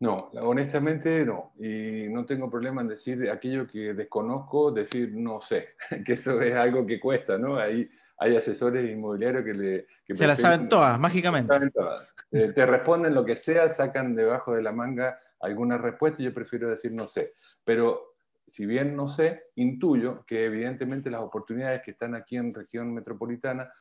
No, 0.00 0.30
honestamente 0.42 1.24
no. 1.24 1.52
Y 1.58 2.08
no 2.08 2.26
tengo 2.26 2.50
problema 2.50 2.82
en 2.82 2.88
decir 2.88 3.30
aquello 3.30 3.66
que 3.66 3.94
desconozco, 3.94 4.72
decir 4.72 5.12
no 5.14 5.40
sé, 5.40 5.76
que 6.04 6.14
eso 6.14 6.40
es 6.40 6.54
algo 6.54 6.84
que 6.86 7.00
cuesta, 7.00 7.38
¿no? 7.38 7.56
Hay, 7.56 7.88
hay 8.18 8.36
asesores 8.36 8.90
inmobiliarios 8.90 9.44
que 9.44 9.54
le... 9.54 9.86
Se 10.08 10.26
las 10.26 10.40
saben 10.40 10.68
todas, 10.68 10.98
mágicamente. 10.98 11.52
Saben 11.52 11.70
todas. 11.70 12.08
Eh, 12.32 12.52
te 12.52 12.66
responden 12.66 13.14
lo 13.14 13.24
que 13.24 13.36
sea, 13.36 13.70
sacan 13.70 14.14
debajo 14.14 14.54
de 14.54 14.62
la 14.62 14.72
manga 14.72 15.18
alguna 15.40 15.78
respuesta, 15.78 16.22
yo 16.22 16.34
prefiero 16.34 16.68
decir 16.68 16.92
no 16.92 17.06
sé. 17.06 17.34
Pero 17.64 18.08
si 18.46 18.66
bien 18.66 18.96
no 18.96 19.08
sé, 19.08 19.44
intuyo 19.54 20.24
que 20.26 20.46
evidentemente 20.46 21.10
las 21.10 21.22
oportunidades 21.22 21.82
que 21.82 21.92
están 21.92 22.14
aquí 22.14 22.36
en 22.36 22.52
región 22.52 22.92
metropolitana, 22.92 23.72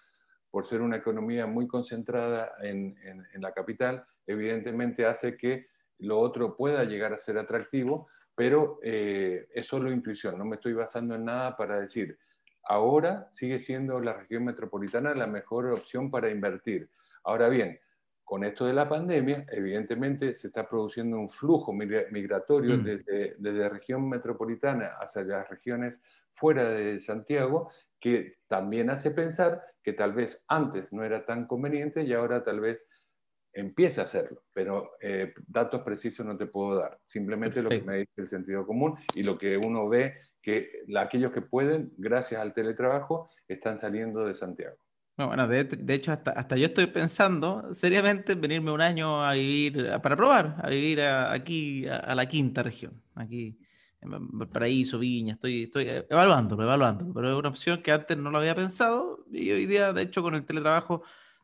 por 0.52 0.65
ser 0.65 0.82
una 0.82 0.97
economía 0.97 1.47
muy 1.47 1.67
concentrada 1.67 2.52
en, 2.62 2.95
en 3.04 3.41
la 3.41 3.52
capital, 3.54 4.06
evidentemente 4.28 5.06
hace 5.06 5.36
que 5.36 5.72
lo 5.99 6.19
otro 6.19 6.56
pueda 6.56 6.84
llegar 6.84 7.13
a 7.13 7.17
ser 7.17 7.38
atractivo, 7.38 8.08
pero 8.36 8.79
eh, 8.84 9.47
es 9.53 9.67
solo 9.67 9.91
intuición, 9.91 10.38
no 10.38 10.45
me 10.45 10.56
estoy 10.56 10.73
basando 10.73 11.15
en 11.15 11.25
nada 11.25 11.56
para 11.56 11.79
decir, 11.79 12.17
ahora 12.63 13.27
sigue 13.32 13.60
siendo 13.60 13.99
la 13.99 14.13
región 14.13 14.45
metropolitana 14.45 15.13
la 15.13 15.27
mejor 15.27 15.71
opción 15.71 16.10
para 16.10 16.29
invertir. 16.29 16.89
Ahora 17.23 17.49
bien, 17.49 17.79
con 18.23 18.43
esto 18.43 18.65
de 18.65 18.73
la 18.73 18.88
pandemia, 18.88 19.45
evidentemente 19.51 20.34
se 20.34 20.47
está 20.47 20.67
produciendo 20.67 21.19
un 21.19 21.29
flujo 21.29 21.73
migratorio 21.73 22.77
mm. 22.77 22.84
desde, 22.84 23.36
desde, 23.38 23.60
la 23.60 23.69
región 23.69 24.08
metropolitana 24.10 24.93
hacia 24.99 25.23
las 25.23 25.49
regiones 25.49 26.01
fuera 26.32 26.69
de 26.69 26.99
Santiago, 26.99 27.69
que 27.99 28.38
también 28.47 28.89
hace 28.89 29.12
pensar 29.12 29.62
que 29.84 29.93
tal 29.93 30.13
vez 30.13 30.43
antes 30.47 30.93
no 30.93 31.03
era 31.03 31.25
tan 31.25 31.45
conveniente 31.45 32.03
y 32.03 32.13
ahora 32.13 32.43
tal 32.43 32.62
vez 32.62 32.88
empieza 33.53 34.01
a 34.01 34.03
hacerlo, 34.05 34.43
pero 34.51 34.91
eh, 34.99 35.33
datos 35.47 35.81
precisos 35.81 36.25
no 36.25 36.35
te 36.35 36.47
puedo 36.47 36.79
dar. 36.79 36.99
Simplemente 37.05 37.61
lo 37.61 37.69
que 37.69 37.81
me 37.81 37.99
dice 37.99 38.21
el 38.21 38.27
sentido 38.27 38.65
común 38.65 38.95
y 39.13 39.23
lo 39.23 39.37
que 39.37 39.57
uno 39.57 39.87
ve 39.87 40.15
que 40.41 40.83
aquellos 40.97 41.31
que 41.31 41.41
pueden, 41.41 41.93
gracias 41.97 42.41
al 42.41 42.53
teletrabajo, 42.53 43.29
están 43.47 43.77
saliendo 43.77 44.25
de 44.25 44.33
Santiago. 44.33 44.75
bueno, 45.15 45.47
de, 45.47 45.93
hecho, 45.93 46.11
hasta, 46.11 46.31
hasta, 46.31 46.57
yo 46.57 46.65
estoy 46.65 46.87
pensando 46.87 47.73
seriamente 47.73 48.33
en 48.33 48.41
venirme 48.41 48.71
un 48.71 48.81
año 48.81 49.23
a 49.23 49.33
vivir, 49.33 49.89
para 50.01 50.17
probar, 50.17 50.57
a 50.61 50.69
vivir 50.69 51.01
aquí, 51.01 51.87
a, 51.87 52.13
la 52.13 52.25
quinta 52.25 52.61
región, 52.61 52.91
aquí 53.15 53.57
en 54.01 54.49
Paraíso, 54.49 54.99
Viña, 54.99 55.35
estoy, 55.35 55.63
estoy 55.63 55.87
evaluándolo, 56.09 56.63
evaluándolo, 56.63 57.13
pero 57.13 57.31
es 57.31 57.35
una 57.37 57.47
opción 57.47 57.81
que 57.81 57.93
antes 57.93 58.17
no 58.17 58.29
lo 58.29 58.39
había 58.39 58.53
pensado 58.53 59.25
y 59.31 59.49
hoy 59.49 59.65
día, 59.65 59.93
de 59.93 60.01
hecho, 60.01 60.21
con 60.21 60.35
el 60.35 60.43
teletrabajo, 60.43 61.03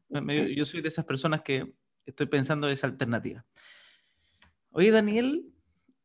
yo 0.10 0.66
soy 0.66 0.82
de 0.82 0.90
esas 0.90 1.06
personas 1.06 1.42
que 1.42 1.74
estoy 2.10 2.28
pensando 2.28 2.70
esa 2.70 2.88
alternativa. 2.88 3.46
Oye, 4.72 4.92
Daniel, 4.92 5.52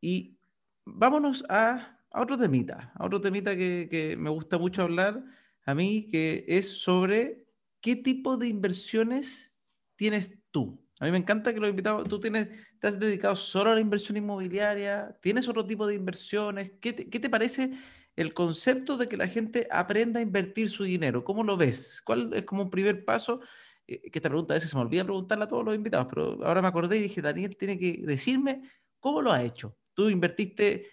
y 0.01 0.37
vámonos 0.85 1.43
a, 1.49 1.99
otro 2.11 2.37
temita, 2.37 2.91
a 2.95 3.05
otro 3.05 3.21
temita 3.21 3.55
que, 3.55 4.15
me 4.17 4.29
gusta 4.29 4.57
mucho 4.57 4.83
hablar 4.83 5.23
a 5.65 5.75
mí, 5.75 6.07
que 6.09 6.45
es 6.47 6.79
sobre 6.79 7.45
qué 7.81 7.95
tipo 7.95 8.37
de 8.37 8.47
inversiones 8.47 9.53
tienes 9.95 10.33
tú. 10.51 10.81
A 10.99 11.05
mí 11.05 11.11
me 11.11 11.17
encanta 11.17 11.53
que 11.53 11.59
los 11.59 11.69
invitados, 11.69 12.07
tú 12.07 12.19
tienes, 12.19 12.49
te 12.79 12.87
has 12.87 12.99
dedicado 12.99 13.35
solo 13.35 13.71
a 13.71 13.75
la 13.75 13.81
inversión 13.81 14.17
inmobiliaria, 14.17 15.17
tienes 15.21 15.47
otro 15.47 15.65
tipo 15.65 15.85
de 15.85 15.95
inversiones. 15.95 16.71
¿Qué 16.79 16.95
qué 16.95 17.19
te 17.19 17.29
parece 17.29 17.73
el 18.15 18.33
concepto 18.33 18.95
de 18.95 19.09
que 19.09 19.17
la 19.17 19.27
gente 19.27 19.67
aprenda 19.69 20.19
a 20.19 20.23
invertir 20.23 20.69
su 20.69 20.83
dinero? 20.83 21.23
¿Cómo 21.23 21.43
lo 21.43 21.57
ves? 21.57 22.01
¿Cuál 22.05 22.33
es 22.33 22.45
como 22.45 22.63
un 22.63 22.69
primer 22.69 23.03
paso? 23.03 23.41
Eh, 23.87 24.09
que 24.09 24.19
esta 24.19 24.29
pregunta 24.29 24.53
a 24.53 24.55
veces 24.55 24.69
se 24.69 24.75
me 24.75 24.81
olvida 24.81 25.03
preguntarla 25.03 25.45
a 25.45 25.47
todos 25.47 25.63
los 25.63 25.75
invitados, 25.75 26.07
pero 26.09 26.45
ahora 26.45 26.61
me 26.61 26.67
acordé 26.67 26.97
y 26.97 27.01
dije, 27.01 27.21
Daniel 27.21 27.55
tiene 27.57 27.77
que 27.77 28.01
decirme 28.05 28.63
cómo 28.99 29.21
lo 29.21 29.31
ha 29.31 29.43
hecho. 29.43 29.77
Tú 29.93 30.09
invertiste, 30.09 30.87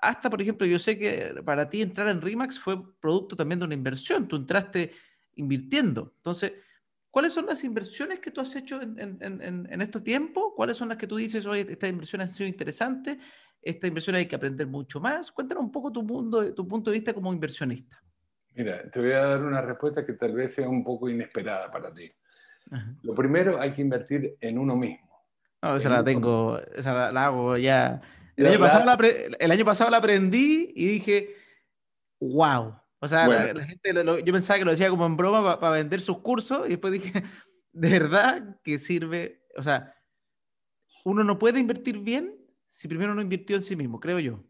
hasta 0.00 0.30
por 0.30 0.40
ejemplo, 0.40 0.66
yo 0.66 0.78
sé 0.78 0.98
que 0.98 1.34
para 1.44 1.68
ti 1.68 1.82
entrar 1.82 2.08
en 2.08 2.22
RIMAX 2.22 2.58
fue 2.58 2.78
producto 2.98 3.36
también 3.36 3.58
de 3.58 3.66
una 3.66 3.74
inversión, 3.74 4.28
tú 4.28 4.36
entraste 4.36 4.92
invirtiendo. 5.34 6.14
Entonces, 6.16 6.52
¿cuáles 7.10 7.32
son 7.32 7.46
las 7.46 7.62
inversiones 7.64 8.20
que 8.20 8.30
tú 8.30 8.40
has 8.40 8.54
hecho 8.56 8.80
en, 8.80 9.18
en, 9.20 9.66
en 9.70 9.82
estos 9.82 10.02
tiempos? 10.02 10.52
¿Cuáles 10.54 10.76
son 10.76 10.88
las 10.88 10.96
que 10.96 11.06
tú 11.06 11.16
dices, 11.16 11.44
oye, 11.46 11.66
esta 11.68 11.88
inversión 11.88 12.22
ha 12.22 12.28
sido 12.28 12.48
interesante, 12.48 13.18
esta 13.60 13.88
inversión 13.88 14.16
hay 14.16 14.26
que 14.26 14.36
aprender 14.36 14.66
mucho 14.66 15.00
más? 15.00 15.32
Cuéntanos 15.32 15.64
un 15.64 15.72
poco 15.72 15.90
tu, 15.90 16.02
mundo, 16.02 16.54
tu 16.54 16.66
punto 16.66 16.90
de 16.90 16.98
vista 16.98 17.12
como 17.12 17.32
inversionista. 17.32 18.00
Mira, 18.54 18.88
te 18.90 19.00
voy 19.00 19.12
a 19.12 19.22
dar 19.22 19.44
una 19.44 19.60
respuesta 19.60 20.06
que 20.06 20.14
tal 20.14 20.32
vez 20.32 20.54
sea 20.54 20.68
un 20.68 20.84
poco 20.84 21.10
inesperada 21.10 21.70
para 21.70 21.92
ti. 21.92 22.08
Lo 23.02 23.14
primero, 23.14 23.60
hay 23.60 23.72
que 23.72 23.82
invertir 23.82 24.36
en 24.40 24.58
uno 24.58 24.76
mismo. 24.76 25.06
No, 25.62 25.76
esa 25.76 25.88
la 25.88 26.04
tengo, 26.04 26.58
esa 26.74 27.12
la, 27.12 27.26
hago 27.26 27.56
ya. 27.56 28.00
El 28.36 28.46
año, 28.46 28.58
pasado 28.58 28.84
la, 28.84 28.98
el 29.38 29.50
año, 29.50 29.64
pasado 29.64 29.90
la, 29.90 29.96
aprendí 29.96 30.72
y 30.74 30.86
dije, 30.86 31.34
wow. 32.20 32.74
O 33.00 33.08
sea, 33.08 33.28
la, 33.28 33.64
gente, 33.64 33.92
yo 34.24 34.32
pensaba 34.32 34.58
que 34.58 34.64
lo 34.64 34.70
decía 34.70 34.90
como 34.90 35.06
en 35.06 35.16
broma 35.16 35.58
para 35.60 35.76
vender 35.76 36.00
sus 36.00 36.18
cursos 36.18 36.66
y 36.66 36.70
después 36.70 36.92
dije, 36.92 37.22
de 37.72 37.90
verdad 37.90 38.60
que 38.62 38.78
sirve. 38.78 39.44
O 39.56 39.62
sea, 39.62 39.94
uno 41.04 41.24
no 41.24 41.38
puede 41.38 41.60
invertir 41.60 41.98
bien 41.98 42.36
si 42.66 42.88
primero 42.88 43.14
no 43.14 43.22
invirtió 43.22 43.56
en 43.56 43.62
sí 43.62 43.74
mismo, 43.74 44.00
creo 44.00 44.18
yo. 44.18 44.40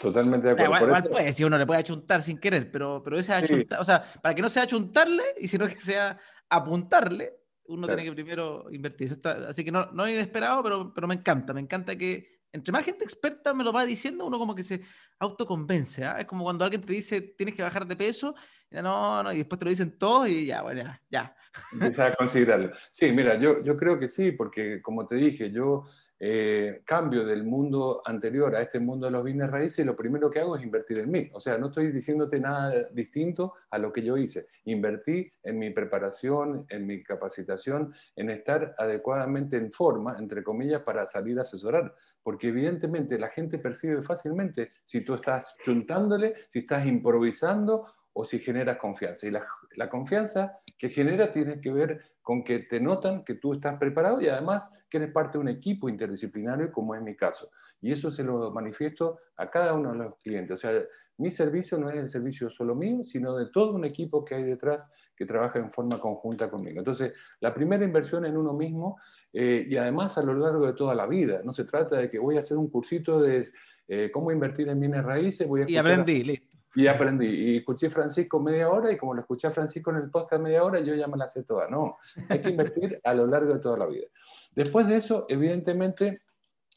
Totalmente 0.00 0.46
de 0.46 0.52
acuerdo. 0.52 0.86
igual, 0.86 1.02
puede, 1.04 1.32
si 1.32 1.44
uno 1.44 1.58
le 1.58 1.66
puede 1.66 1.80
achuntar 1.80 2.22
sin 2.22 2.38
querer, 2.38 2.70
pero, 2.70 3.02
pero 3.02 3.18
ese 3.18 3.32
achuntar, 3.32 3.80
o 3.80 3.84
sea, 3.84 4.04
para 4.22 4.34
que 4.34 4.42
no 4.42 4.48
sea 4.48 4.62
achuntarle 4.64 5.22
y 5.38 5.48
sino 5.48 5.66
que 5.68 5.78
sea 5.78 6.18
apuntarle, 6.48 7.37
uno 7.68 7.86
tiene 7.86 8.04
que 8.04 8.12
primero 8.12 8.66
invertir. 8.70 9.18
así 9.48 9.64
que 9.64 9.70
no, 9.70 9.86
no 9.92 10.06
es 10.06 10.14
inesperado, 10.14 10.62
pero, 10.62 10.92
pero 10.92 11.06
me 11.06 11.14
encanta. 11.14 11.52
Me 11.52 11.60
encanta 11.60 11.96
que 11.96 12.38
entre 12.52 12.72
más 12.72 12.84
gente 12.84 13.04
experta 13.04 13.52
me 13.52 13.62
lo 13.62 13.72
va 13.72 13.84
diciendo, 13.84 14.26
uno 14.26 14.38
como 14.38 14.54
que 14.54 14.62
se 14.62 14.80
autoconvence. 15.18 16.04
¿ah? 16.04 16.18
Es 16.18 16.26
como 16.26 16.44
cuando 16.44 16.64
alguien 16.64 16.82
te 16.82 16.92
dice 16.92 17.20
tienes 17.20 17.54
que 17.54 17.62
bajar 17.62 17.86
de 17.86 17.96
peso, 17.96 18.34
y 18.70 18.76
no, 18.76 19.22
no, 19.22 19.32
y 19.32 19.38
después 19.38 19.58
te 19.58 19.64
lo 19.66 19.70
dicen 19.70 19.98
todos 19.98 20.28
y 20.28 20.46
ya, 20.46 20.62
bueno, 20.62 20.82
ya. 20.82 21.02
ya. 21.10 21.36
Empieza 21.72 22.06
a 22.06 22.14
considerarlo. 22.14 22.72
Sí, 22.90 23.12
mira, 23.12 23.38
yo, 23.38 23.62
yo 23.62 23.76
creo 23.76 23.98
que 23.98 24.08
sí, 24.08 24.32
porque 24.32 24.80
como 24.80 25.06
te 25.06 25.16
dije, 25.16 25.50
yo 25.50 25.84
eh, 26.20 26.82
cambio 26.84 27.24
del 27.24 27.44
mundo 27.44 28.02
anterior 28.04 28.54
a 28.56 28.62
este 28.62 28.80
mundo 28.80 29.06
de 29.06 29.12
los 29.12 29.24
bienes 29.24 29.50
raíces, 29.50 29.86
lo 29.86 29.94
primero 29.94 30.28
que 30.30 30.40
hago 30.40 30.56
es 30.56 30.62
invertir 30.62 30.98
en 30.98 31.10
mí. 31.10 31.30
O 31.32 31.40
sea, 31.40 31.58
no 31.58 31.68
estoy 31.68 31.92
diciéndote 31.92 32.40
nada 32.40 32.88
distinto 32.90 33.54
a 33.70 33.78
lo 33.78 33.92
que 33.92 34.02
yo 34.02 34.16
hice. 34.16 34.46
Invertí 34.64 35.30
en 35.42 35.58
mi 35.58 35.70
preparación, 35.70 36.66
en 36.68 36.86
mi 36.86 37.02
capacitación, 37.02 37.94
en 38.16 38.30
estar 38.30 38.74
adecuadamente 38.78 39.56
en 39.56 39.72
forma, 39.72 40.16
entre 40.18 40.42
comillas, 40.42 40.82
para 40.82 41.06
salir 41.06 41.38
a 41.38 41.42
asesorar. 41.42 41.94
Porque 42.22 42.48
evidentemente 42.48 43.18
la 43.18 43.28
gente 43.28 43.58
percibe 43.58 44.02
fácilmente 44.02 44.72
si 44.84 45.02
tú 45.02 45.14
estás 45.14 45.56
juntándole, 45.64 46.34
si 46.48 46.60
estás 46.60 46.84
improvisando 46.86 47.86
o 48.12 48.24
si 48.24 48.38
generas 48.38 48.78
confianza. 48.78 49.26
Y 49.26 49.30
la, 49.30 49.46
la 49.76 49.88
confianza 49.88 50.58
que 50.76 50.88
genera 50.88 51.30
tiene 51.30 51.60
que 51.60 51.72
ver 51.72 52.00
con 52.22 52.44
que 52.44 52.60
te 52.60 52.80
notan 52.80 53.24
que 53.24 53.34
tú 53.34 53.54
estás 53.54 53.78
preparado 53.78 54.20
y 54.20 54.28
además 54.28 54.70
que 54.90 54.98
eres 54.98 55.12
parte 55.12 55.38
de 55.38 55.42
un 55.42 55.48
equipo 55.48 55.88
interdisciplinario, 55.88 56.70
como 56.72 56.94
es 56.94 57.02
mi 57.02 57.16
caso. 57.16 57.50
Y 57.80 57.92
eso 57.92 58.10
se 58.10 58.24
lo 58.24 58.50
manifiesto 58.50 59.18
a 59.36 59.50
cada 59.50 59.74
uno 59.74 59.92
de 59.92 59.98
los 59.98 60.16
clientes. 60.16 60.52
O 60.52 60.56
sea, 60.56 60.72
mi 61.18 61.30
servicio 61.30 61.78
no 61.78 61.90
es 61.90 61.96
el 61.96 62.08
servicio 62.08 62.50
solo 62.50 62.74
mío, 62.74 63.04
sino 63.04 63.36
de 63.36 63.46
todo 63.50 63.74
un 63.74 63.84
equipo 63.84 64.24
que 64.24 64.34
hay 64.34 64.44
detrás 64.44 64.90
que 65.16 65.26
trabaja 65.26 65.58
en 65.58 65.72
forma 65.72 65.98
conjunta 65.98 66.50
conmigo. 66.50 66.78
Entonces, 66.78 67.12
la 67.40 67.52
primera 67.52 67.84
inversión 67.84 68.24
en 68.24 68.36
uno 68.36 68.52
mismo 68.52 68.98
eh, 69.32 69.66
y 69.68 69.76
además 69.76 70.16
a 70.18 70.22
lo 70.22 70.34
largo 70.34 70.66
de 70.66 70.72
toda 70.72 70.94
la 70.94 71.06
vida. 71.06 71.40
No 71.44 71.52
se 71.52 71.64
trata 71.64 71.96
de 71.96 72.10
que 72.10 72.18
voy 72.18 72.36
a 72.36 72.40
hacer 72.40 72.56
un 72.56 72.68
cursito 72.68 73.20
de 73.20 73.50
eh, 73.86 74.10
cómo 74.12 74.32
invertir 74.32 74.68
en 74.68 74.80
bienes 74.80 75.04
raíces. 75.04 75.46
Voy 75.46 75.62
a 75.62 75.70
y 75.70 75.76
aprendí, 75.76 76.24
listo. 76.24 76.47
Y 76.78 76.86
aprendí. 76.86 77.26
Y 77.26 77.56
escuché 77.56 77.90
Francisco 77.90 78.38
media 78.38 78.68
hora 78.70 78.92
y 78.92 78.96
como 78.96 79.12
lo 79.12 79.22
escuché 79.22 79.48
a 79.48 79.50
Francisco 79.50 79.90
en 79.90 79.96
el 79.96 80.10
podcast 80.10 80.40
media 80.40 80.62
hora, 80.62 80.78
yo 80.78 80.94
ya 80.94 81.08
me 81.08 81.16
la 81.16 81.26
sé 81.26 81.42
toda. 81.42 81.68
No, 81.68 81.98
hay 82.28 82.40
que 82.40 82.50
invertir 82.50 83.00
a 83.02 83.14
lo 83.14 83.26
largo 83.26 83.54
de 83.54 83.58
toda 83.58 83.78
la 83.78 83.86
vida. 83.86 84.06
Después 84.54 84.86
de 84.86 84.98
eso, 84.98 85.26
evidentemente, 85.28 86.22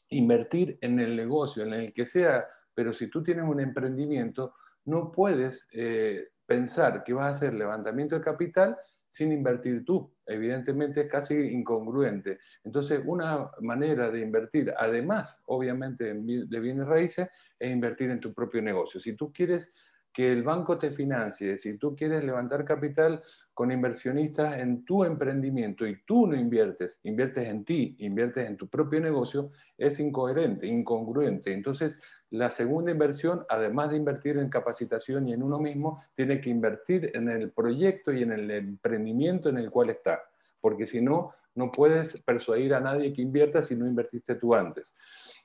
invertir 0.08 0.76
en 0.80 0.98
el 0.98 1.14
negocio, 1.14 1.62
en 1.62 1.74
el 1.74 1.92
que 1.92 2.04
sea, 2.04 2.44
pero 2.74 2.92
si 2.92 3.10
tú 3.10 3.22
tienes 3.22 3.44
un 3.44 3.60
emprendimiento, 3.60 4.54
no 4.86 5.12
puedes 5.12 5.68
eh, 5.70 6.30
pensar 6.46 7.04
que 7.04 7.12
vas 7.12 7.26
a 7.26 7.36
hacer 7.36 7.54
levantamiento 7.54 8.16
de 8.16 8.22
capital 8.22 8.76
sin 9.08 9.30
invertir 9.30 9.84
tú. 9.84 10.12
Evidentemente 10.26 11.02
es 11.02 11.10
casi 11.10 11.34
incongruente. 11.34 12.40
Entonces, 12.64 13.00
una 13.04 13.52
manera 13.60 14.10
de 14.10 14.20
invertir, 14.20 14.74
además, 14.76 15.40
obviamente, 15.46 16.12
de 16.12 16.60
bienes 16.60 16.88
raíces, 16.88 17.28
es 17.56 17.70
invertir 17.70 18.10
en 18.10 18.18
tu 18.18 18.32
propio 18.32 18.60
negocio. 18.62 18.98
Si 18.98 19.12
tú 19.12 19.32
quieres 19.32 19.72
que 20.12 20.30
el 20.30 20.42
banco 20.42 20.78
te 20.78 20.90
financie. 20.90 21.56
Si 21.56 21.78
tú 21.78 21.96
quieres 21.96 22.22
levantar 22.22 22.64
capital 22.64 23.22
con 23.54 23.72
inversionistas 23.72 24.58
en 24.58 24.84
tu 24.84 25.04
emprendimiento 25.04 25.86
y 25.86 26.02
tú 26.04 26.26
no 26.26 26.36
inviertes, 26.36 27.00
inviertes 27.04 27.48
en 27.48 27.64
ti, 27.64 27.96
inviertes 28.00 28.48
en 28.48 28.56
tu 28.56 28.68
propio 28.68 29.00
negocio, 29.00 29.50
es 29.78 29.98
incoherente, 30.00 30.66
incongruente. 30.66 31.52
Entonces, 31.52 32.00
la 32.30 32.50
segunda 32.50 32.90
inversión, 32.90 33.44
además 33.48 33.90
de 33.90 33.96
invertir 33.96 34.38
en 34.38 34.48
capacitación 34.48 35.28
y 35.28 35.32
en 35.32 35.42
uno 35.42 35.58
mismo, 35.58 36.02
tiene 36.14 36.40
que 36.40 36.50
invertir 36.50 37.10
en 37.14 37.28
el 37.28 37.50
proyecto 37.50 38.12
y 38.12 38.22
en 38.22 38.32
el 38.32 38.50
emprendimiento 38.50 39.48
en 39.48 39.58
el 39.58 39.70
cual 39.70 39.90
está. 39.90 40.22
Porque 40.60 40.86
si 40.86 41.00
no, 41.02 41.34
no 41.54 41.70
puedes 41.70 42.20
persuadir 42.22 42.74
a 42.74 42.80
nadie 42.80 43.12
que 43.12 43.22
invierta 43.22 43.62
si 43.62 43.76
no 43.76 43.86
invertiste 43.86 44.36
tú 44.36 44.54
antes. 44.54 44.94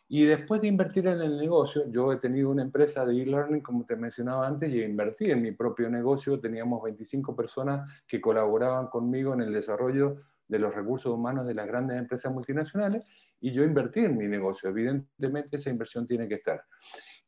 Y 0.10 0.24
después 0.26 0.62
de 0.62 0.68
invertir 0.68 1.08
en 1.08 1.22
el 1.22 1.38
negocio, 1.38 1.84
yo 1.92 2.14
he 2.14 2.18
tenido 2.18 2.50
una 2.50 2.62
empresa 2.62 3.06
de 3.06 3.22
e-learning, 3.22 3.62
como 3.62 3.86
te 3.86 3.98
mencionaba 3.98 4.48
antes, 4.48 4.74
y 4.74 4.82
invertí 4.82 5.30
en 5.30 5.42
mi 5.42 5.52
propio 5.52 5.90
negocio. 5.90 6.40
Teníamos 6.40 6.82
25 6.82 7.36
personas 7.36 7.90
que 8.08 8.22
colaboraban 8.22 8.88
conmigo 8.88 9.34
en 9.34 9.42
el 9.42 9.52
desarrollo 9.52 10.18
de 10.48 10.60
los 10.60 10.74
recursos 10.74 11.12
humanos 11.14 11.46
de 11.46 11.54
las 11.54 11.68
grandes 11.68 11.98
empresas 11.98 12.32
multinacionales 12.32 13.06
y 13.42 13.52
yo 13.52 13.64
invertí 13.64 14.00
en 14.00 14.18
mi 14.18 14.28
negocio. 14.28 14.70
Evidentemente 14.70 15.58
esa 15.58 15.70
inversión 15.70 16.08
tiene 16.08 16.28
que 16.28 16.36
estar. 16.36 16.64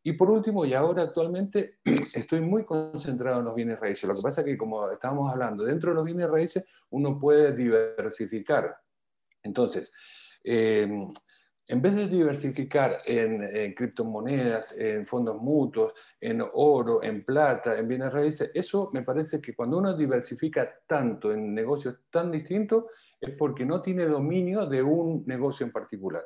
Y 0.04 0.14
por 0.14 0.30
último, 0.30 0.66
y 0.66 0.74
ahora 0.74 1.04
actualmente 1.04 1.80
estoy 2.14 2.42
muy 2.42 2.66
concentrado 2.66 3.40
en 3.40 3.46
los 3.46 3.56
bienes 3.56 3.80
raíces. 3.80 4.08
Lo 4.08 4.16
que 4.16 4.22
pasa 4.22 4.42
es 4.42 4.46
que, 4.46 4.58
como 4.58 4.90
estábamos 4.90 5.32
hablando, 5.32 5.64
dentro 5.64 5.92
de 5.92 5.96
los 5.96 6.06
bienes 6.06 6.30
raíces 6.30 6.64
uno 6.90 7.20
puede 7.20 7.54
diversificar. 7.54 8.78
Entonces, 9.44 9.92
eh, 10.44 10.88
en 11.70 11.84
vez 11.84 11.96
de 11.96 12.08
diversificar 12.08 12.98
en, 13.06 13.76
criptomonedas, 13.76 14.76
en 14.76 15.06
fondos 15.06 15.40
mutuos, 15.40 15.94
en 16.20 16.44
oro, 16.54 17.04
en 17.04 17.24
plata, 17.24 17.78
en 17.78 17.88
bienes 17.88 18.12
raíces, 18.12 18.50
eso 18.56 18.90
me 18.92 19.04
parece 19.04 19.40
que 19.40 19.54
cuando 19.54 19.78
uno 19.78 19.96
diversifica 19.96 20.68
tanto 20.88 21.32
en 21.32 21.54
negocios 21.54 22.00
tan 22.10 22.32
distintos, 22.32 22.86
es 23.22 23.36
porque 23.38 23.66
no 23.66 23.84
tiene 23.84 24.06
dominio 24.06 24.66
de 24.66 24.82
un 24.82 25.24
negocio 25.28 25.64
en 25.64 25.72
particular. 25.72 26.24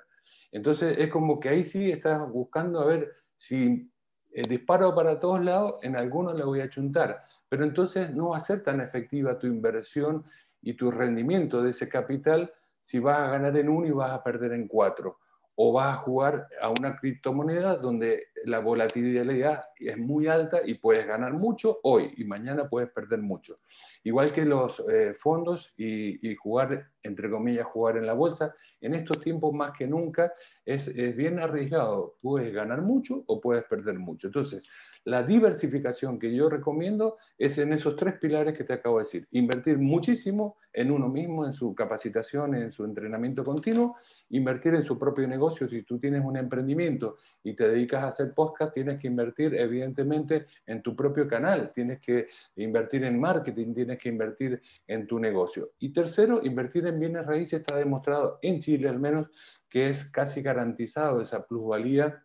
Entonces 0.49 0.95
es 0.97 1.11
como 1.11 1.41
que 1.41 1.49
ahí 1.49 1.65
sí 1.65 1.91
estás 1.91 2.25
buscando 2.31 2.79
a 2.79 2.85
ver 2.85 3.11
si 3.43 3.91
eh, 4.31 4.43
disparo 4.47 4.95
para 4.95 5.19
todos 5.19 5.43
lados, 5.43 5.75
en 5.83 5.97
algunos 5.97 6.33
le 6.33 6.45
voy 6.45 6.61
a 6.61 6.69
chuntar, 6.69 7.21
pero 7.49 7.65
entonces 7.65 8.15
no 8.15 8.29
va 8.29 8.37
a 8.37 8.41
ser 8.41 8.63
tan 8.63 8.79
efectiva 8.79 9.37
tu 9.37 9.47
inversión 9.47 10.23
y 10.61 10.75
tu 10.75 10.89
rendimiento 10.89 11.61
de 11.61 11.71
ese 11.71 11.89
capital 11.89 12.53
si 12.79 12.99
vas 12.99 13.19
a 13.19 13.31
ganar 13.31 13.57
en 13.57 13.67
uno 13.67 13.85
y 13.85 13.91
vas 13.91 14.11
a 14.11 14.23
perder 14.23 14.53
en 14.53 14.69
cuatro 14.69 15.19
o 15.55 15.73
vas 15.73 15.93
a 15.93 15.97
jugar 15.97 16.47
a 16.61 16.69
una 16.69 16.95
criptomoneda 16.95 17.75
donde 17.75 18.27
la 18.45 18.59
volatilidad 18.59 19.65
es 19.77 19.97
muy 19.97 20.27
alta 20.27 20.61
y 20.65 20.75
puedes 20.75 21.05
ganar 21.05 21.33
mucho 21.33 21.79
hoy 21.83 22.13
y 22.15 22.23
mañana 22.23 22.69
puedes 22.69 22.89
perder 22.91 23.19
mucho. 23.19 23.59
Igual 24.05 24.31
que 24.31 24.45
los 24.45 24.81
eh, 24.89 25.13
fondos 25.13 25.73
y, 25.75 26.33
jugar, 26.35 26.89
entre 27.03 27.29
comillas, 27.29 27.67
jugar 27.67 27.97
en 27.97 28.05
la 28.05 28.13
bolsa, 28.13 28.55
en 28.81 28.95
estos 28.95 29.19
tiempos 29.21 29.53
más 29.53 29.77
que 29.77 29.85
nunca 29.85 30.33
es, 30.65 30.87
es 30.87 31.15
bien 31.15 31.39
arriesgado. 31.39 32.15
Puedes 32.21 32.53
ganar 32.53 32.81
mucho 32.81 33.23
o 33.27 33.39
puedes 33.39 33.65
perder 33.65 33.99
mucho. 33.99 34.27
Entonces, 34.27 34.69
la 35.05 35.21
diversificación 35.21 36.17
que 36.17 36.33
yo 36.33 36.49
recomiendo 36.49 37.17
es 37.37 37.57
en 37.57 37.73
esos 37.73 37.97
tres 37.97 38.17
pilares 38.19 38.57
que 38.57 38.63
te 38.63 38.73
acabo 38.73 38.99
de 38.99 39.03
decir. 39.03 39.27
Invertir 39.31 39.77
muchísimo 39.77 40.55
en 40.71 40.91
uno 40.91 41.09
mismo, 41.09 41.45
en 41.45 41.51
su 41.51 41.75
capacitación, 41.75 42.55
en 42.55 42.71
su 42.71 42.85
entrenamiento 42.85 43.43
continuo, 43.43 43.97
invertir 44.29 44.73
en 44.75 44.83
su 44.83 44.97
propio 44.97 45.27
negocio. 45.27 45.67
Si 45.67 45.83
tú 45.83 45.99
tienes 45.99 46.23
un 46.23 46.37
emprendimiento 46.37 47.17
y 47.43 47.53
te 47.53 47.67
dedicas 47.67 48.03
a 48.03 48.07
hacer 48.07 48.33
podcast, 48.33 48.73
tienes 48.73 48.97
que 48.97 49.07
invertir 49.07 49.53
evidentemente 49.55 50.47
en 50.65 50.81
tu 50.81 50.95
propio 50.95 51.27
canal, 51.27 51.71
tienes 51.73 51.99
que 51.99 52.27
invertir 52.55 53.03
en 53.03 53.19
marketing, 53.19 53.73
tienes 53.73 53.99
que 53.99 54.09
invertir 54.09 54.61
en 54.87 55.05
tu 55.05 55.19
negocio. 55.19 55.71
Y 55.79 55.89
tercero, 55.89 56.41
invertir 56.43 56.87
en 56.87 56.92
bienes 56.99 57.25
raíces 57.25 57.61
está 57.61 57.77
demostrado 57.77 58.39
en 58.41 58.59
Chile 58.59 58.89
al 58.89 58.99
menos 58.99 59.29
que 59.69 59.89
es 59.89 60.11
casi 60.11 60.41
garantizado 60.41 61.21
esa 61.21 61.45
plusvalía 61.45 62.23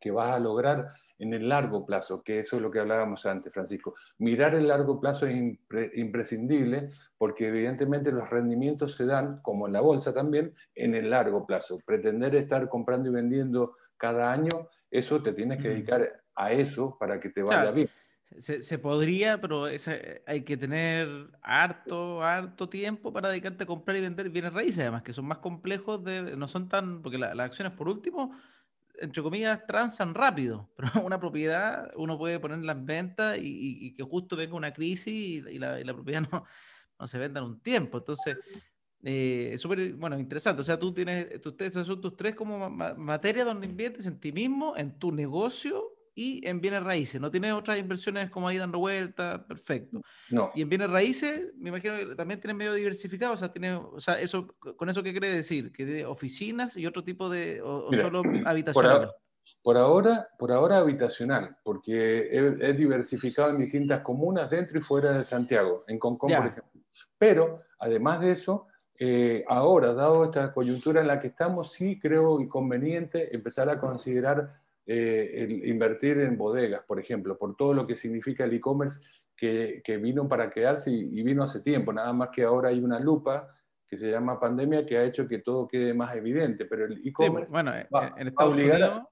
que 0.00 0.10
vas 0.10 0.34
a 0.34 0.40
lograr 0.40 0.88
en 1.22 1.32
el 1.32 1.48
largo 1.48 1.86
plazo, 1.86 2.22
que 2.24 2.40
eso 2.40 2.56
es 2.56 2.62
lo 2.62 2.70
que 2.72 2.80
hablábamos 2.80 3.24
antes, 3.26 3.52
Francisco. 3.52 3.94
Mirar 4.18 4.56
el 4.56 4.66
largo 4.66 4.98
plazo 5.00 5.26
es 5.26 5.56
imprescindible 5.94 6.88
porque 7.16 7.46
evidentemente 7.46 8.10
los 8.10 8.28
rendimientos 8.28 8.96
se 8.96 9.06
dan, 9.06 9.40
como 9.42 9.68
en 9.68 9.72
la 9.72 9.80
bolsa 9.80 10.12
también, 10.12 10.52
en 10.74 10.96
el 10.96 11.10
largo 11.10 11.46
plazo. 11.46 11.78
Pretender 11.86 12.34
estar 12.34 12.68
comprando 12.68 13.08
y 13.08 13.12
vendiendo 13.12 13.76
cada 13.96 14.32
año, 14.32 14.68
eso 14.90 15.22
te 15.22 15.32
tienes 15.32 15.62
que 15.62 15.68
dedicar 15.68 16.24
a 16.34 16.50
eso 16.50 16.96
para 16.98 17.20
que 17.20 17.28
te 17.28 17.42
vaya 17.44 17.70
bien. 17.70 17.88
Se, 18.38 18.78
podría, 18.78 19.40
pero 19.40 19.66
hay 20.26 20.42
que 20.42 20.56
tener 20.56 21.30
harto, 21.42 22.22
harto 22.22 22.68
tiempo 22.68 23.12
para 23.12 23.28
dedicarte 23.28 23.64
a 23.64 23.66
comprar 23.66 23.96
y 23.96 24.00
vender 24.00 24.30
bienes 24.30 24.52
raíces, 24.52 24.80
además 24.80 25.02
que 25.02 25.12
son 25.12 25.26
más 25.26 25.38
complejos, 25.38 26.02
de, 26.04 26.36
no 26.36 26.48
son 26.48 26.68
tan, 26.68 27.02
porque 27.02 27.18
las 27.18 27.38
acciones 27.38 27.72
por 27.74 27.88
último 27.88 28.32
entre 29.02 29.22
comillas, 29.22 29.66
transan 29.66 30.14
rápido, 30.14 30.70
pero 30.76 30.88
una 31.04 31.18
propiedad 31.18 31.90
uno 31.96 32.18
puede 32.18 32.38
ponerla 32.38 32.72
en 32.72 32.86
venta 32.86 33.36
y, 33.36 33.94
que 33.94 34.02
justo 34.02 34.36
venga 34.36 34.54
una 34.54 34.72
crisis 34.72 35.44
y, 35.50 35.58
la, 35.58 35.82
propiedad 35.94 36.22
no, 36.32 36.44
no, 36.98 37.06
se 37.06 37.18
venda 37.18 37.40
en 37.40 37.46
un 37.46 37.60
tiempo. 37.60 37.98
Entonces, 37.98 38.38
eh, 39.02 39.56
súper, 39.58 39.94
bueno, 39.94 40.18
interesante. 40.18 40.62
O 40.62 40.64
sea, 40.64 40.78
tú 40.78 40.92
tienes, 40.94 41.40
tus, 41.40 41.54
son 41.72 42.00
tus 42.00 42.16
tres 42.16 42.34
como 42.34 42.70
materias 42.70 43.46
donde 43.46 43.66
inviertes 43.66 44.06
en 44.06 44.20
ti 44.20 44.32
mismo, 44.32 44.76
en 44.76 44.98
tu 44.98 45.10
negocio 45.12 45.92
y 46.14 46.46
en 46.46 46.60
bienes 46.60 46.82
raíces. 46.82 47.20
No 47.20 47.30
tienes 47.30 47.52
otras 47.52 47.78
inversiones 47.78 48.30
como 48.30 48.48
ahí 48.48 48.58
dando 48.58 48.78
vueltas, 48.78 49.40
perfecto. 49.44 50.00
No. 50.30 50.50
Y 50.54 50.62
en 50.62 50.68
bienes 50.68 50.90
raíces, 50.90 51.52
me 51.56 51.70
imagino 51.70 51.96
que 51.96 52.14
también 52.14 52.40
tienes 52.40 52.56
medio 52.56 52.74
diversificado, 52.74 53.32
o 53.32 53.36
sea, 53.36 53.52
tiene, 53.52 53.74
o 53.74 54.00
sea, 54.00 54.20
eso, 54.20 54.46
¿con 54.76 54.88
eso 54.88 55.02
qué 55.02 55.12
quiere 55.12 55.30
decir? 55.30 55.72
¿Que 55.72 55.84
de 55.86 56.06
oficinas 56.06 56.76
y 56.76 56.86
otro 56.86 57.04
tipo 57.04 57.30
de, 57.30 57.60
o, 57.62 57.92
solo 57.92 58.22
habitacional? 58.44 59.10
Por, 59.62 59.76
ahora, 59.76 60.28
por 60.38 60.52
ahora 60.52 60.78
habitacional, 60.78 61.56
porque 61.62 62.28
es, 62.30 62.76
diversificado 62.76 63.50
en 63.50 63.58
distintas 63.58 64.02
comunas 64.02 64.50
dentro 64.50 64.78
y 64.78 64.82
fuera 64.82 65.16
de 65.16 65.24
Santiago, 65.24 65.84
en 65.86 65.98
Concón, 65.98 66.30
por 66.30 66.46
ejemplo. 66.46 66.82
Pero, 67.16 67.62
además 67.78 68.20
de 68.20 68.32
eso, 68.32 68.66
eh, 68.98 69.44
ahora, 69.48 69.94
dado 69.94 70.24
esta 70.24 70.52
coyuntura 70.52 71.00
en 71.00 71.06
la 71.06 71.18
que 71.18 71.28
estamos, 71.28 71.72
sí 71.72 71.98
creo 71.98 72.40
inconveniente 72.40 73.34
empezar 73.34 73.68
a 73.68 73.80
considerar 73.80 74.61
eh, 74.84 75.30
el 75.34 75.68
invertir 75.68 76.18
en 76.18 76.36
bodegas, 76.36 76.82
por 76.86 76.98
ejemplo, 76.98 77.38
por 77.38 77.56
todo 77.56 77.72
lo 77.72 77.86
que 77.86 77.94
significa 77.94 78.44
el 78.44 78.54
e-commerce 78.54 79.00
que, 79.36 79.80
que, 79.84 79.96
vino 79.96 80.28
para 80.28 80.50
quedarse 80.50 80.90
y, 80.90 81.22
vino 81.22 81.44
hace 81.44 81.60
tiempo, 81.60 81.92
nada 81.92 82.12
más 82.12 82.30
que 82.30 82.42
ahora 82.42 82.70
hay 82.70 82.80
una 82.80 82.98
lupa 82.98 83.48
que 83.86 83.96
se 83.96 84.10
llama 84.10 84.40
pandemia 84.40 84.84
que 84.84 84.98
ha 84.98 85.04
hecho 85.04 85.28
que 85.28 85.38
todo 85.38 85.68
quede 85.68 85.94
más 85.94 86.16
evidente, 86.16 86.64
pero 86.64 86.86
el 86.86 87.06
e-commerce... 87.06 87.52
bueno, 87.52 87.72
en, 87.72 88.26
Estados 88.26 88.54
Unidos, 88.54 89.02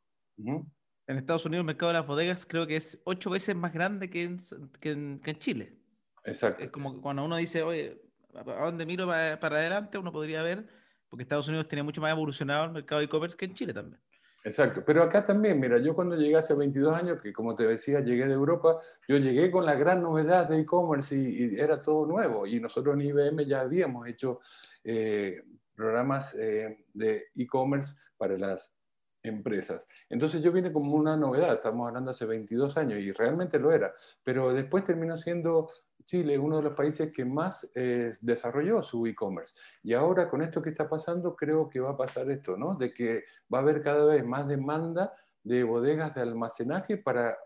en 1.06 1.16
Estados 1.16 1.46
Unidos 1.46 1.60
el 1.60 1.66
mercado 1.66 1.92
de 1.92 1.98
las 1.98 2.06
bodegas 2.06 2.46
creo 2.46 2.66
que 2.66 2.76
es 2.76 3.00
ocho 3.04 3.30
veces 3.30 3.54
más 3.54 3.72
grande 3.72 4.10
que 4.10 4.24
en, 4.24 4.38
que 4.80 4.90
en, 4.90 5.38
Chile. 5.38 5.76
Exacto. 6.24 6.64
Es 6.64 6.70
como 6.70 6.94
que 6.94 7.00
cuando 7.00 7.24
uno 7.24 7.36
dice, 7.36 7.62
oye, 7.62 8.00
¿a 8.34 8.64
dónde 8.64 8.86
miro 8.86 9.06
para, 9.06 9.38
para 9.38 9.58
adelante? 9.58 9.98
Uno 9.98 10.10
podría 10.10 10.42
ver, 10.42 10.66
porque 11.08 11.22
Estados 11.22 11.46
Unidos 11.46 11.68
tiene 11.68 11.84
mucho 11.84 12.00
más 12.00 12.10
evolucionado 12.10 12.64
el 12.64 12.72
mercado 12.72 12.98
de 12.98 13.04
e-commerce 13.04 13.36
que 13.36 13.44
en 13.44 13.54
Chile 13.54 13.72
también. 13.72 14.00
Exacto, 14.42 14.82
pero 14.84 15.02
acá 15.02 15.26
también, 15.26 15.60
mira, 15.60 15.78
yo 15.78 15.94
cuando 15.94 16.16
llegué 16.16 16.36
hace 16.36 16.54
22 16.54 16.94
años, 16.94 17.20
que 17.20 17.32
como 17.32 17.54
te 17.54 17.66
decía, 17.66 18.00
llegué 18.00 18.26
de 18.26 18.32
Europa, 18.32 18.78
yo 19.06 19.18
llegué 19.18 19.50
con 19.50 19.66
la 19.66 19.74
gran 19.74 20.02
novedad 20.02 20.48
de 20.48 20.60
e-commerce 20.60 21.14
y, 21.14 21.60
era 21.60 21.82
todo 21.82 22.06
nuevo. 22.06 22.46
Y 22.46 22.58
nosotros 22.58 22.94
en 22.94 23.02
IBM 23.02 23.44
ya 23.46 23.60
habíamos 23.60 24.08
hecho 24.08 24.40
eh, 24.82 25.42
programas 25.74 26.34
eh, 26.34 26.84
de 26.94 27.26
e-commerce 27.36 27.96
para 28.16 28.38
las 28.38 28.74
empresas. 29.22 29.86
Entonces 30.08 30.42
yo 30.42 30.52
vine 30.52 30.72
como 30.72 30.94
una 30.94 31.16
novedad, 31.16 31.54
estamos 31.54 31.86
hablando 31.88 32.10
hace 32.10 32.24
22 32.24 32.76
años 32.78 32.98
y 33.00 33.12
realmente 33.12 33.58
lo 33.58 33.70
era, 33.72 33.92
pero 34.24 34.54
después 34.54 34.84
terminó 34.84 35.18
siendo 35.18 35.70
Chile 36.10 36.36
uno 36.36 36.56
de 36.56 36.64
los 36.64 36.74
países 36.74 37.12
que 37.12 37.24
más 37.24 37.70
eh, 37.72 38.12
desarrolló 38.20 38.82
su 38.82 39.06
e-commerce. 39.06 39.54
Y 39.84 39.94
ahora 39.94 40.28
con 40.28 40.42
esto 40.42 40.60
que 40.60 40.70
está 40.70 40.88
pasando, 40.88 41.36
creo 41.36 41.68
que 41.68 41.78
va 41.78 41.90
a 41.90 41.96
pasar 41.96 42.28
esto, 42.32 42.56
¿no? 42.56 42.74
De 42.74 42.92
que 42.92 43.22
va 43.52 43.58
a 43.58 43.60
haber 43.60 43.80
cada 43.80 44.04
vez 44.06 44.26
más 44.26 44.48
demanda 44.48 45.12
de 45.44 45.62
bodegas 45.62 46.12
de 46.16 46.22
almacenaje 46.22 46.96
para, 46.96 47.38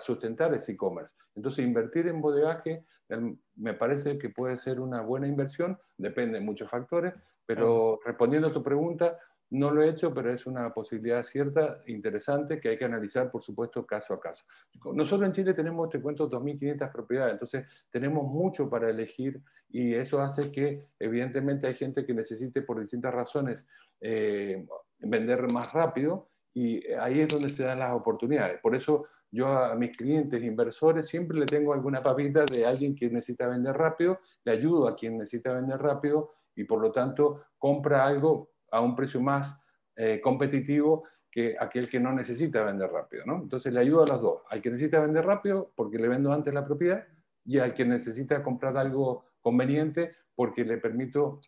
sustentar 0.00 0.54
ese 0.54 0.72
e-commerce. 0.72 1.14
Entonces, 1.34 1.64
invertir 1.64 2.06
en 2.06 2.20
bodegaje 2.20 2.84
me 3.56 3.74
parece 3.74 4.18
que 4.18 4.28
puede 4.28 4.56
ser 4.56 4.78
una 4.78 5.00
buena 5.00 5.26
inversión, 5.26 5.78
depende 5.98 6.38
de 6.38 6.44
muchos 6.44 6.70
factores, 6.70 7.14
pero 7.46 7.98
respondiendo 8.04 8.48
a 8.48 8.52
tu 8.52 8.62
pregunta, 8.62 9.18
no 9.50 9.70
lo 9.70 9.82
he 9.82 9.90
hecho, 9.90 10.12
pero 10.12 10.32
es 10.32 10.46
una 10.46 10.72
posibilidad 10.74 11.22
cierta, 11.22 11.82
interesante, 11.86 12.60
que 12.60 12.70
hay 12.70 12.78
que 12.78 12.84
analizar, 12.84 13.30
por 13.30 13.42
supuesto, 13.42 13.86
caso 13.86 14.14
a 14.14 14.20
caso. 14.20 14.44
Nosotros 14.94 15.26
en 15.26 15.32
Chile 15.32 15.54
tenemos, 15.54 15.88
te 15.88 16.00
cuento, 16.00 16.28
2.500 16.28 16.92
propiedades, 16.92 17.32
entonces 17.34 17.66
tenemos 17.90 18.24
mucho 18.24 18.68
para 18.68 18.90
elegir 18.90 19.40
y 19.68 19.94
eso 19.94 20.20
hace 20.20 20.50
que, 20.50 20.88
evidentemente, 20.98 21.68
hay 21.68 21.74
gente 21.74 22.04
que 22.04 22.14
necesite, 22.14 22.62
por 22.62 22.80
distintas 22.80 23.14
razones, 23.14 23.66
eh, 24.00 24.66
vender 25.00 25.50
más 25.52 25.72
rápido 25.72 26.28
y 26.52 26.86
ahí 26.94 27.20
es 27.20 27.28
donde 27.28 27.50
se 27.50 27.64
dan 27.64 27.80
las 27.80 27.92
oportunidades. 27.92 28.60
Por 28.60 28.74
eso 28.74 29.06
yo 29.30 29.48
a 29.48 29.74
mis 29.74 29.96
clientes 29.96 30.42
inversores 30.42 31.06
siempre 31.06 31.38
le 31.38 31.46
tengo 31.46 31.74
alguna 31.74 32.02
papita 32.02 32.44
de 32.46 32.64
alguien 32.64 32.94
que 32.94 33.10
necesita 33.10 33.46
vender 33.46 33.76
rápido, 33.76 34.20
le 34.44 34.52
ayudo 34.52 34.88
a 34.88 34.96
quien 34.96 35.18
necesita 35.18 35.52
vender 35.52 35.78
rápido 35.78 36.32
y 36.54 36.64
por 36.64 36.80
lo 36.80 36.90
tanto 36.92 37.42
compra 37.58 38.06
algo 38.06 38.55
a 38.70 38.80
un 38.80 38.94
precio 38.96 39.20
más 39.20 39.58
eh, 39.96 40.20
competitivo 40.22 41.04
que 41.30 41.56
aquel 41.58 41.88
que 41.88 42.00
no 42.00 42.12
necesita 42.12 42.64
vender 42.64 42.90
rápido. 42.90 43.24
¿no? 43.26 43.36
Entonces 43.42 43.72
le 43.72 43.80
ayudo 43.80 44.04
a 44.04 44.06
los 44.06 44.20
dos, 44.20 44.42
al 44.48 44.62
que 44.62 44.70
necesita 44.70 45.00
vender 45.00 45.24
rápido 45.24 45.72
porque 45.76 45.98
le 45.98 46.08
vendo 46.08 46.32
antes 46.32 46.54
la 46.54 46.64
propiedad 46.64 47.04
y 47.44 47.58
al 47.58 47.74
que 47.74 47.84
necesita 47.84 48.42
comprar 48.42 48.76
algo 48.76 49.24
conveniente 49.40 50.16
porque 50.34 50.64
le 50.64 50.78
permito 50.78 51.40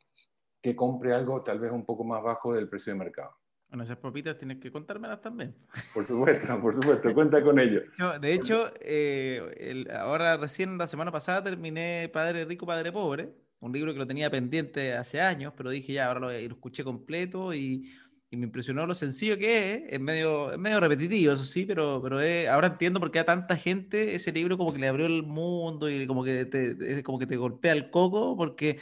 que 0.62 0.76
compre 0.76 1.14
algo 1.14 1.42
tal 1.42 1.58
vez 1.60 1.72
un 1.72 1.84
poco 1.84 2.04
más 2.04 2.22
bajo 2.22 2.54
del 2.54 2.68
precio 2.68 2.92
de 2.92 2.98
mercado. 2.98 3.30
Bueno, 3.68 3.84
esas 3.84 3.98
papitas 3.98 4.38
tienes 4.38 4.58
que 4.58 4.72
contármelas 4.72 5.20
también. 5.20 5.54
Por 5.92 6.04
supuesto, 6.04 6.60
por 6.60 6.72
supuesto, 6.72 7.12
cuenta 7.12 7.42
con 7.42 7.58
ello. 7.58 7.82
De 8.20 8.32
hecho, 8.32 8.72
eh, 8.80 9.84
ahora 9.94 10.38
recién 10.38 10.78
la 10.78 10.86
semana 10.86 11.12
pasada 11.12 11.44
terminé 11.44 12.10
Padre 12.10 12.46
Rico, 12.46 12.66
Padre 12.66 12.92
Pobre, 12.92 13.30
un 13.60 13.72
libro 13.72 13.92
que 13.92 13.98
lo 13.98 14.06
tenía 14.06 14.30
pendiente 14.30 14.94
hace 14.94 15.20
años, 15.20 15.52
pero 15.56 15.70
dije 15.70 15.92
ya, 15.94 16.06
ahora 16.06 16.20
lo, 16.20 16.30
escuché 16.30 16.84
completo 16.84 17.54
y, 17.54 17.90
me 18.30 18.44
impresionó 18.44 18.86
lo 18.86 18.94
sencillo 18.94 19.38
que 19.38 19.74
es. 19.74 19.82
Es 19.94 20.00
medio, 20.00 20.52
es 20.52 20.58
medio 20.58 20.80
repetitivo, 20.80 21.32
eso 21.32 21.46
sí, 21.46 21.64
pero, 21.64 22.00
pero 22.02 22.18
ahora 22.52 22.68
entiendo 22.68 23.00
por 23.00 23.10
qué 23.10 23.20
a 23.20 23.24
tanta 23.24 23.56
gente 23.56 24.14
ese 24.14 24.32
libro 24.32 24.58
como 24.58 24.72
que 24.72 24.78
le 24.78 24.88
abrió 24.88 25.06
el 25.06 25.22
mundo 25.22 25.88
y 25.88 26.06
como 26.06 26.22
que 26.22 26.44
te, 26.44 27.02
como 27.02 27.18
que 27.18 27.26
te 27.26 27.36
golpea 27.36 27.72
el 27.72 27.90
coco, 27.90 28.36
porque 28.36 28.78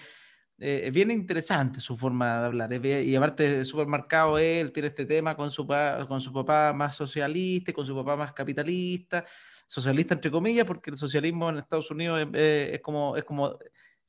eh, 0.58 0.82
es 0.86 0.92
bien 0.92 1.10
interesante 1.10 1.80
su 1.80 1.96
forma 1.96 2.40
de 2.40 2.46
hablar. 2.46 2.86
y 2.86 3.14
aparte, 3.14 3.64
súper 3.64 3.86
marcado 3.86 4.38
él, 4.38 4.72
tiene 4.72 4.88
este 4.88 5.04
tema 5.04 5.36
con 5.36 5.50
su, 5.50 5.66
con 6.08 6.20
su 6.20 6.32
papá 6.32 6.72
más 6.72 6.96
socialista, 6.96 7.72
con 7.72 7.86
su 7.86 7.94
papá 7.94 8.16
más 8.16 8.32
capitalista, 8.32 9.24
socialista 9.66 10.14
entre 10.14 10.30
comillas, 10.30 10.64
porque 10.66 10.90
el 10.90 10.96
socialismo 10.96 11.50
en 11.50 11.58
Estados 11.58 11.90
Unidos 11.90 12.26
es, 12.32 12.80
como, 12.80 13.16
es, 13.16 13.24
como, 13.24 13.58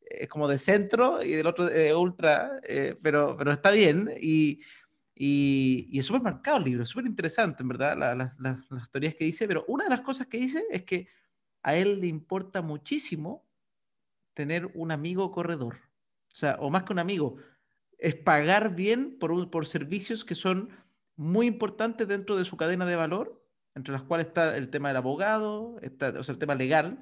es 0.09 0.27
como 0.27 0.47
de 0.47 0.59
centro 0.59 1.23
y 1.23 1.31
del 1.31 1.47
otro 1.47 1.65
de 1.65 1.93
ultra, 1.93 2.59
eh, 2.63 2.97
pero, 3.01 3.35
pero 3.37 3.51
está 3.51 3.71
bien. 3.71 4.11
Y, 4.21 4.61
y, 5.15 5.99
es 5.99 6.05
súper 6.05 6.21
marcado 6.21 6.57
el 6.57 6.63
libro, 6.63 6.85
súper 6.85 7.05
interesante, 7.05 7.63
en 7.63 7.69
verdad, 7.69 7.97
las 7.97 8.91
teorías 8.91 9.15
que 9.15 9.25
dice, 9.25 9.47
pero 9.47 9.65
una 9.67 9.85
de 9.85 9.89
las 9.89 10.01
cosas 10.01 10.27
que 10.27 10.37
dice 10.37 10.63
es 10.69 10.83
que 10.83 11.07
a 11.63 11.75
él 11.75 11.99
le 11.99 12.07
importa 12.07 12.61
muchísimo 12.61 13.45
tener 14.33 14.69
un 14.75 14.91
amigo 14.91 15.31
corredor 15.31 15.87
o 16.37 16.39
sea, 16.39 16.55
o 16.59 16.69
más 16.69 16.83
que 16.83 16.93
un 16.93 16.99
amigo, 16.99 17.37
es 17.97 18.13
pagar 18.13 18.75
bien 18.75 19.17
por, 19.17 19.49
por 19.49 19.65
servicios 19.65 20.23
que 20.23 20.35
son 20.35 20.69
muy 21.15 21.47
importantes 21.47 22.07
dentro 22.07 22.37
de 22.37 22.45
su 22.45 22.57
cadena 22.57 22.85
de 22.85 22.95
valor, 22.95 23.43
entre 23.73 23.91
las 23.91 24.03
cuales 24.03 24.27
está 24.27 24.55
el 24.55 24.69
tema 24.69 24.89
del 24.89 24.97
abogado, 24.97 25.79
está, 25.81 26.09
o 26.09 26.23
sea, 26.23 26.33
el 26.33 26.37
tema 26.37 26.53
legal, 26.53 27.01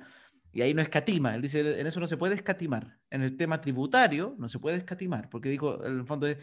y 0.55 0.61
ahí 0.61 0.73
no 0.73 0.81
escatima. 0.81 1.35
Él 1.35 1.41
dice, 1.41 1.81
en 1.81 1.85
eso 1.85 1.99
no 1.99 2.07
se 2.07 2.15
puede 2.15 2.33
escatimar. 2.33 2.97
En 3.09 3.21
el 3.21 3.35
tema 3.35 3.59
tributario 3.59 4.35
no 4.39 4.47
se 4.47 4.57
puede 4.57 4.77
escatimar, 4.77 5.29
porque 5.29 5.49
dijo, 5.49 5.85
en 5.85 5.99
el 5.99 6.05
fondo 6.05 6.27
es 6.27 6.37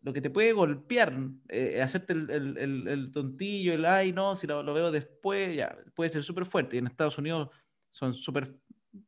lo 0.00 0.14
que 0.14 0.22
te 0.22 0.30
puede 0.30 0.54
golpear, 0.54 1.14
eh, 1.50 1.82
hacerte 1.82 2.14
el, 2.14 2.30
el, 2.30 2.88
el, 2.88 3.12
tontillo, 3.12 3.74
el 3.74 3.84
ay, 3.84 4.10
no, 4.10 4.36
si 4.36 4.46
lo, 4.46 4.62
lo 4.62 4.72
veo 4.72 4.90
después, 4.90 5.54
ya, 5.54 5.76
puede 5.94 6.08
ser 6.08 6.24
súper 6.24 6.46
fuerte. 6.46 6.76
Y 6.76 6.78
en 6.78 6.86
Estados 6.86 7.18
Unidos 7.18 7.50
son 7.90 8.14
súper 8.14 8.56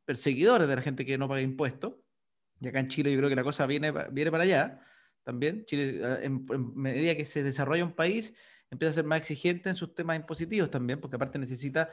perseguidores 0.05 0.67
de 0.67 0.75
la 0.75 0.81
gente 0.83 1.07
que 1.07 1.17
no 1.17 1.27
paga 1.27 1.41
impuestos. 1.41 1.95
Y 2.61 2.67
acá 2.67 2.79
en 2.79 2.87
Chile 2.87 3.11
yo 3.11 3.17
creo 3.17 3.29
que 3.29 3.35
la 3.35 3.43
cosa 3.43 3.65
viene, 3.65 3.91
viene 4.11 4.29
para 4.29 4.43
allá 4.43 4.79
también. 5.23 5.65
Chile, 5.65 6.01
ah, 6.05 6.19
en, 6.21 6.45
medida 6.75 7.15
que 7.15 7.25
se 7.25 7.41
desarrolla 7.41 7.83
un 7.83 7.95
país, 7.95 8.35
empieza 8.69 8.91
a 8.91 8.93
ser 8.93 9.05
más 9.05 9.21
exigente 9.21 9.71
en 9.71 9.75
sus 9.75 9.95
temas 9.95 10.17
impositivos 10.17 10.69
también, 10.69 11.01
porque 11.01 11.15
aparte 11.15 11.39
necesita, 11.39 11.89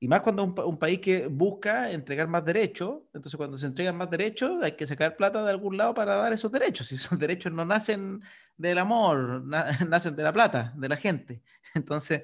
y 0.00 0.08
más 0.08 0.20
cuando 0.20 0.44
un, 0.44 0.78
país 0.78 1.00
que 1.00 1.28
busca 1.28 1.90
entregar 1.90 2.28
más 2.28 2.44
derechos, 2.44 3.02
entonces 3.14 3.36
cuando 3.36 3.56
se 3.56 3.66
entregan 3.66 3.96
más 3.96 4.10
derechos 4.10 4.62
hay 4.62 4.72
que 4.72 4.86
sacar 4.86 5.16
plata 5.16 5.42
de 5.42 5.50
algún 5.50 5.76
lado 5.76 5.94
para 5.94 6.16
dar 6.16 6.32
esos 6.32 6.52
derechos. 6.52 6.90
Y 6.92 6.96
esos 6.96 7.18
derechos 7.18 7.52
no 7.52 7.64
nacen 7.64 8.20
del 8.56 8.78
amor, 8.78 9.44
nacen 9.88 10.16
de 10.16 10.22
la 10.22 10.32
plata, 10.32 10.74
de 10.76 10.88
la 10.88 10.96
gente. 10.96 11.42
Entonces, 11.74 12.22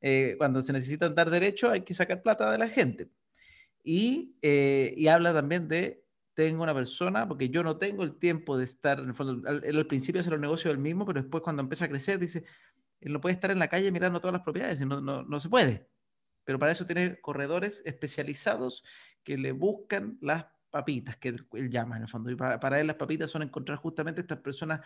eh, 0.00 0.34
cuando 0.36 0.62
se 0.62 0.72
necesitan 0.72 1.14
dar 1.14 1.30
derechos 1.30 1.72
hay 1.72 1.82
que 1.82 1.94
sacar 1.94 2.22
plata 2.22 2.50
de 2.50 2.58
la 2.58 2.68
gente. 2.68 3.08
Y, 3.84 4.36
eh, 4.42 5.08
habla 5.10 5.32
también 5.32 5.68
de 5.68 6.04
tengo 6.34 6.62
una 6.62 6.74
persona, 6.74 7.28
porque 7.28 7.50
yo 7.50 7.62
no 7.62 7.76
tengo 7.78 8.04
el 8.04 8.18
tiempo 8.18 8.56
de 8.56 8.64
estar, 8.64 8.98
en 9.00 9.08
el 9.08 9.14
fondo, 9.14 9.48
él 9.48 9.76
al 9.76 9.86
principio 9.86 10.20
hace 10.20 10.30
los 10.30 10.40
negocios 10.40 10.72
del 10.72 10.82
mismo, 10.82 11.04
pero 11.04 11.20
después 11.20 11.42
cuando 11.42 11.62
empieza 11.62 11.84
a 11.84 11.88
crecer 11.88 12.18
dice, 12.18 12.44
él 13.00 13.12
no 13.12 13.20
puede 13.20 13.34
estar 13.34 13.50
en 13.50 13.58
la 13.58 13.68
calle 13.68 13.90
mirando 13.90 14.20
todas 14.20 14.32
las 14.32 14.42
propiedades, 14.42 14.80
no, 14.80 15.00
no, 15.00 15.22
no 15.22 15.40
se 15.40 15.48
puede. 15.48 15.91
Pero 16.44 16.58
para 16.58 16.72
eso 16.72 16.86
tiene 16.86 17.20
corredores 17.20 17.82
especializados 17.84 18.84
que 19.22 19.36
le 19.36 19.52
buscan 19.52 20.18
las 20.20 20.46
papitas, 20.70 21.16
que 21.16 21.28
él, 21.28 21.70
llama 21.70 21.96
en 21.96 22.02
el 22.02 22.08
fondo. 22.08 22.30
Y 22.30 22.36
para, 22.36 22.58
para, 22.58 22.80
él 22.80 22.86
las 22.86 22.96
papitas 22.96 23.30
son 23.30 23.42
encontrar 23.42 23.78
justamente 23.78 24.22
estas 24.22 24.38
personas 24.38 24.80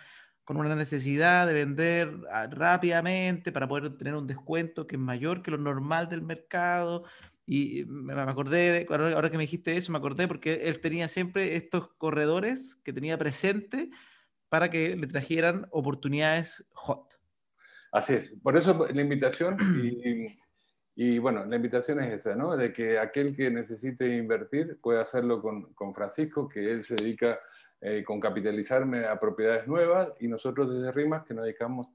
con 0.44 0.56
una 0.56 0.74
necesidad 0.74 1.46
de 1.46 1.52
vender 1.54 2.12
ah, 2.32 2.46
rápidamente 2.46 3.52
para 3.52 3.68
poder 3.68 3.96
tener 3.96 4.14
un 4.14 4.26
descuento 4.26 4.86
que 4.86 4.96
es 4.96 5.00
mayor 5.00 5.42
que 5.42 5.50
lo 5.50 5.58
normal 5.58 6.08
del 6.08 6.22
mercado 6.22 7.04
y 7.46 7.84
me, 7.86 8.12
acordé, 8.14 8.86
ahora 8.90 9.30
que 9.30 9.36
me 9.36 9.44
dijiste 9.44 9.76
eso, 9.76 9.92
me 9.92 9.98
acordé 9.98 10.26
porque 10.26 10.62
él 10.64 10.80
tenía 10.80 11.08
siempre 11.08 11.54
estos 11.54 11.88
corredores 11.94 12.74
que 12.82 12.92
tenía 12.92 13.16
presente 13.18 13.90
para 14.48 14.68
que 14.68 14.96
le 14.96 15.06
trajeran 15.06 15.68
oportunidades 15.70 16.64
hot. 16.72 17.16
Así 17.92 18.14
es, 18.14 18.34
por 18.42 18.56
eso 18.56 18.88
la 18.92 19.00
invitación 19.00 19.56
y, 19.82 20.26
y, 20.98 21.18
bueno, 21.18 21.44
la 21.44 21.56
invitación 21.56 22.00
es 22.00 22.14
esa, 22.14 22.34
¿no? 22.34 22.56
De 22.56 22.72
que 22.72 22.98
aquel 22.98 23.36
que 23.36 23.50
necesite 23.50 24.16
invertir 24.16 24.78
pueda 24.80 25.02
hacerlo 25.02 25.42
con, 25.42 25.74
con 25.74 25.94
Francisco, 25.94 26.48
que 26.48 26.70
él 26.70 26.84
se 26.84 26.96
dedica 26.96 27.38
eh, 27.82 28.02
con 28.02 28.18
capitalizarme 28.18 29.04
a 29.04 29.20
propiedades 29.20 29.66
nuevas 29.68 30.08
y 30.18 30.26
nosotros 30.26 30.72
desde 30.72 30.90
RIMAS 30.92 31.26
que 31.26 31.34
nos 31.34 31.44
dedicamos 31.44 31.88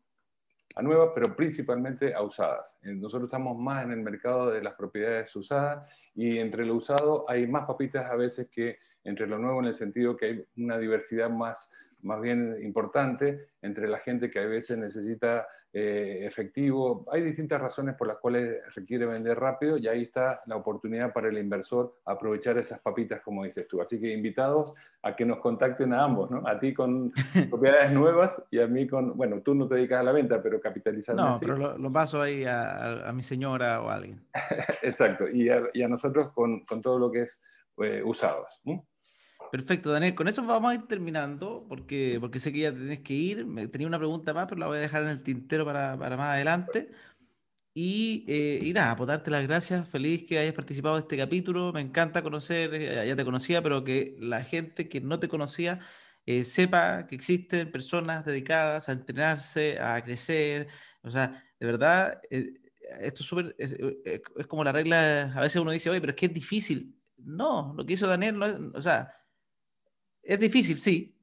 a 0.75 0.83
nuevas, 0.83 1.09
pero 1.15 1.35
principalmente 1.35 2.13
a 2.13 2.21
usadas. 2.21 2.77
Eh, 2.83 2.93
nosotros 2.93 3.27
estamos 3.27 3.57
más 3.57 3.83
en 3.83 3.91
el 3.91 4.01
mercado 4.01 4.51
de 4.51 4.61
las 4.61 4.75
propiedades 4.75 5.35
usadas 5.35 5.89
y 6.13 6.37
entre 6.37 6.67
lo 6.67 6.75
usado 6.75 7.25
hay 7.27 7.47
más 7.47 7.65
papitas 7.65 8.05
a 8.11 8.15
veces 8.15 8.49
que 8.49 8.77
entre 9.03 9.25
lo 9.25 9.39
nuevo 9.39 9.59
en 9.61 9.65
el 9.65 9.73
sentido 9.73 10.15
que 10.15 10.25
hay 10.27 10.45
una 10.57 10.77
diversidad 10.77 11.31
más, 11.31 11.71
más 12.03 12.21
bien 12.21 12.57
importante 12.61 13.47
entre 13.61 13.87
la 13.87 13.99
gente 13.99 14.29
que 14.29 14.39
a 14.39 14.45
veces 14.45 14.77
necesita 14.77 15.47
eh, 15.73 16.25
efectivo. 16.25 17.05
Hay 17.11 17.21
distintas 17.21 17.61
razones 17.61 17.95
por 17.95 18.07
las 18.07 18.17
cuales 18.17 18.61
requiere 18.75 19.05
vender 19.05 19.39
rápido 19.39 19.77
y 19.77 19.87
ahí 19.87 20.03
está 20.03 20.41
la 20.45 20.57
oportunidad 20.57 21.13
para 21.13 21.29
el 21.29 21.37
inversor 21.37 21.95
aprovechar 22.05 22.57
esas 22.57 22.81
papitas, 22.81 23.21
como 23.21 23.45
dices 23.45 23.67
tú. 23.67 23.81
Así 23.81 23.99
que 23.99 24.11
invitados 24.11 24.73
a 25.01 25.15
que 25.15 25.25
nos 25.25 25.39
contacten 25.39 25.93
a 25.93 26.03
ambos, 26.03 26.29
¿no? 26.29 26.45
A 26.45 26.59
ti 26.59 26.73
con 26.73 27.13
propiedades 27.49 27.91
nuevas 27.93 28.43
y 28.51 28.59
a 28.59 28.67
mí 28.67 28.87
con, 28.87 29.15
bueno, 29.15 29.41
tú 29.41 29.55
no 29.55 29.67
te 29.67 29.75
dedicas 29.75 30.01
a 30.01 30.03
la 30.03 30.11
venta, 30.11 30.41
pero 30.43 30.59
capitalizando. 30.59 31.23
No, 31.23 31.39
pero 31.39 31.55
lo, 31.55 31.91
paso 31.91 32.21
ahí 32.21 32.43
a, 32.45 33.09
mi 33.13 33.23
señora 33.23 33.81
o 33.81 33.89
a 33.89 33.95
alguien. 33.95 34.21
Exacto, 34.81 35.29
y 35.29 35.49
a, 35.49 35.87
nosotros 35.87 36.31
con, 36.33 36.65
con, 36.65 36.81
todo 36.81 36.99
lo 36.99 37.11
que 37.11 37.21
es 37.21 37.41
eh, 37.81 38.01
usados. 38.03 38.61
Perfecto, 39.51 39.91
Daniel. 39.91 40.15
Con 40.15 40.27
eso 40.27 40.45
vamos 40.45 40.71
a 40.71 40.75
ir 40.75 40.87
terminando, 40.87 41.65
porque, 41.67 42.17
porque 42.21 42.39
sé 42.39 42.53
que 42.53 42.59
ya 42.59 42.71
tenés 42.71 43.01
que 43.01 43.13
ir. 43.13 43.45
Me, 43.45 43.67
tenía 43.67 43.87
una 43.87 43.97
pregunta 43.97 44.33
más, 44.33 44.47
pero 44.47 44.59
la 44.59 44.67
voy 44.67 44.77
a 44.77 44.81
dejar 44.81 45.03
en 45.03 45.09
el 45.09 45.23
tintero 45.23 45.65
para, 45.65 45.97
para 45.97 46.15
más 46.15 46.35
adelante. 46.35 46.87
Y, 47.73 48.25
eh, 48.27 48.59
y, 48.61 48.73
nada, 48.73 48.95
por 48.95 49.07
darte 49.07 49.31
las 49.31 49.43
gracias. 49.43 49.87
Feliz 49.89 50.25
que 50.25 50.39
hayas 50.39 50.53
participado 50.53 50.95
de 50.95 51.01
este 51.01 51.17
capítulo. 51.17 51.71
Me 51.73 51.81
encanta 51.81 52.21
conocer, 52.21 52.73
eh, 52.73 53.07
ya 53.07 53.15
te 53.15 53.23
conocía, 53.25 53.61
pero 53.61 53.83
que 53.83 54.15
la 54.19 54.43
gente 54.43 54.89
que 54.89 55.01
no 55.01 55.19
te 55.19 55.29
conocía 55.29 55.79
eh, 56.25 56.43
sepa 56.43 57.07
que 57.07 57.15
existen 57.15 57.71
personas 57.71 58.25
dedicadas 58.25 58.89
a 58.89 58.93
entrenarse, 58.93 59.79
a 59.79 60.03
crecer. 60.03 60.67
O 61.01 61.09
sea, 61.09 61.43
de 61.59 61.65
verdad, 61.65 62.21
esto 62.29 63.23
es 63.23 63.27
súper. 63.29 63.55
Es, 63.57 63.73
es, 64.05 64.47
como 64.47 64.63
la 64.63 64.71
regla. 64.73 65.33
A 65.35 65.41
veces 65.41 65.61
uno 65.61 65.71
dice, 65.71 65.89
oye, 65.89 66.01
pero 66.01 66.11
es 66.11 66.17
que 66.17 66.25
es 66.27 66.33
difícil. 66.33 66.97
No, 67.17 67.73
lo 67.77 67.85
que 67.85 67.93
hizo 67.93 68.07
Daniel, 68.07 68.37
no 68.39 68.71
o 68.73 68.81
sea 68.81 69.13
es 70.23 70.39
difícil, 70.39 70.79
sí, 70.79 71.15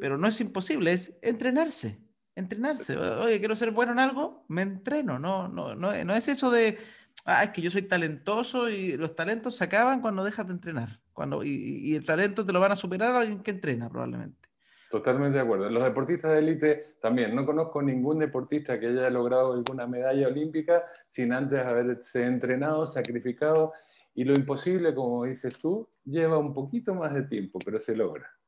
pero 0.00 0.18
no 0.18 0.28
es 0.28 0.40
imposible, 0.40 0.92
es 0.92 1.16
entrenarse. 1.22 2.00
Entrenarse. 2.34 2.96
Oye, 2.96 3.38
quiero 3.38 3.56
ser 3.56 3.70
bueno 3.70 3.92
en 3.92 3.98
algo, 3.98 4.44
me 4.48 4.62
entreno. 4.62 5.18
No, 5.18 5.48
no, 5.48 5.74
no, 5.74 6.04
no 6.04 6.14
es 6.14 6.28
eso 6.28 6.50
de, 6.50 6.78
ah, 7.24 7.44
es 7.44 7.50
que 7.50 7.60
yo 7.60 7.70
soy 7.70 7.82
talentoso 7.82 8.68
y 8.68 8.96
los 8.96 9.14
talentos 9.14 9.56
se 9.56 9.64
acaban 9.64 10.00
cuando 10.00 10.24
dejas 10.24 10.46
de 10.46 10.54
entrenar. 10.54 11.00
Cuando, 11.12 11.42
y, 11.44 11.94
el 11.94 12.06
talento 12.06 12.46
te 12.46 12.52
lo 12.52 12.60
van 12.60 12.72
a 12.72 12.76
superar 12.76 13.14
a 13.14 13.20
alguien 13.20 13.42
que 13.42 13.50
entrena, 13.50 13.90
probablemente. 13.90 14.48
Totalmente 14.90 15.36
de 15.36 15.44
acuerdo. 15.44 15.68
Los 15.68 15.84
deportistas 15.84 16.32
de 16.32 16.38
élite 16.38 16.96
también. 17.00 17.34
No 17.34 17.44
conozco 17.44 17.82
ningún 17.82 18.18
deportista 18.18 18.80
que 18.80 18.86
haya 18.86 19.10
logrado 19.10 19.52
alguna 19.52 19.86
medalla 19.86 20.28
olímpica 20.28 20.84
sin 21.08 21.32
antes 21.32 21.60
haberse 21.60 22.24
entrenado, 22.24 22.86
sacrificado. 22.86 23.72
Y 24.14 24.24
lo 24.24 24.34
imposible, 24.34 24.94
como 24.94 25.24
dices 25.24 25.58
tú, 25.58 25.88
lleva 26.04 26.38
un 26.38 26.54
poquito 26.54 26.94
más 26.94 27.14
de 27.14 27.22
tiempo, 27.22 27.58
pero 27.64 27.78
se 27.78 27.94
logra. 27.94 28.39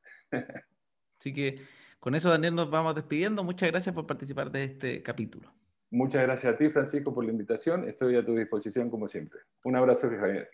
Así 1.19 1.33
que 1.33 1.55
con 1.99 2.15
eso, 2.15 2.29
Daniel, 2.29 2.55
nos 2.55 2.69
vamos 2.69 2.95
despidiendo. 2.95 3.43
Muchas 3.43 3.71
gracias 3.71 3.95
por 3.95 4.05
participar 4.05 4.51
de 4.51 4.65
este 4.65 5.01
capítulo. 5.01 5.49
Muchas 5.89 6.23
gracias 6.23 6.53
a 6.53 6.57
ti, 6.57 6.69
Francisco, 6.69 7.13
por 7.13 7.23
la 7.23 7.31
invitación. 7.31 7.87
Estoy 7.87 8.15
a 8.17 8.25
tu 8.25 8.35
disposición 8.35 8.89
como 8.89 9.07
siempre. 9.07 9.41
Un 9.63 9.75
abrazo 9.75 10.09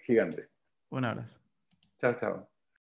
gigante. 0.05 0.49
Un 0.89 1.05
abrazo. 1.05 1.39
Chao, 1.97 2.13
chao. 2.15 2.49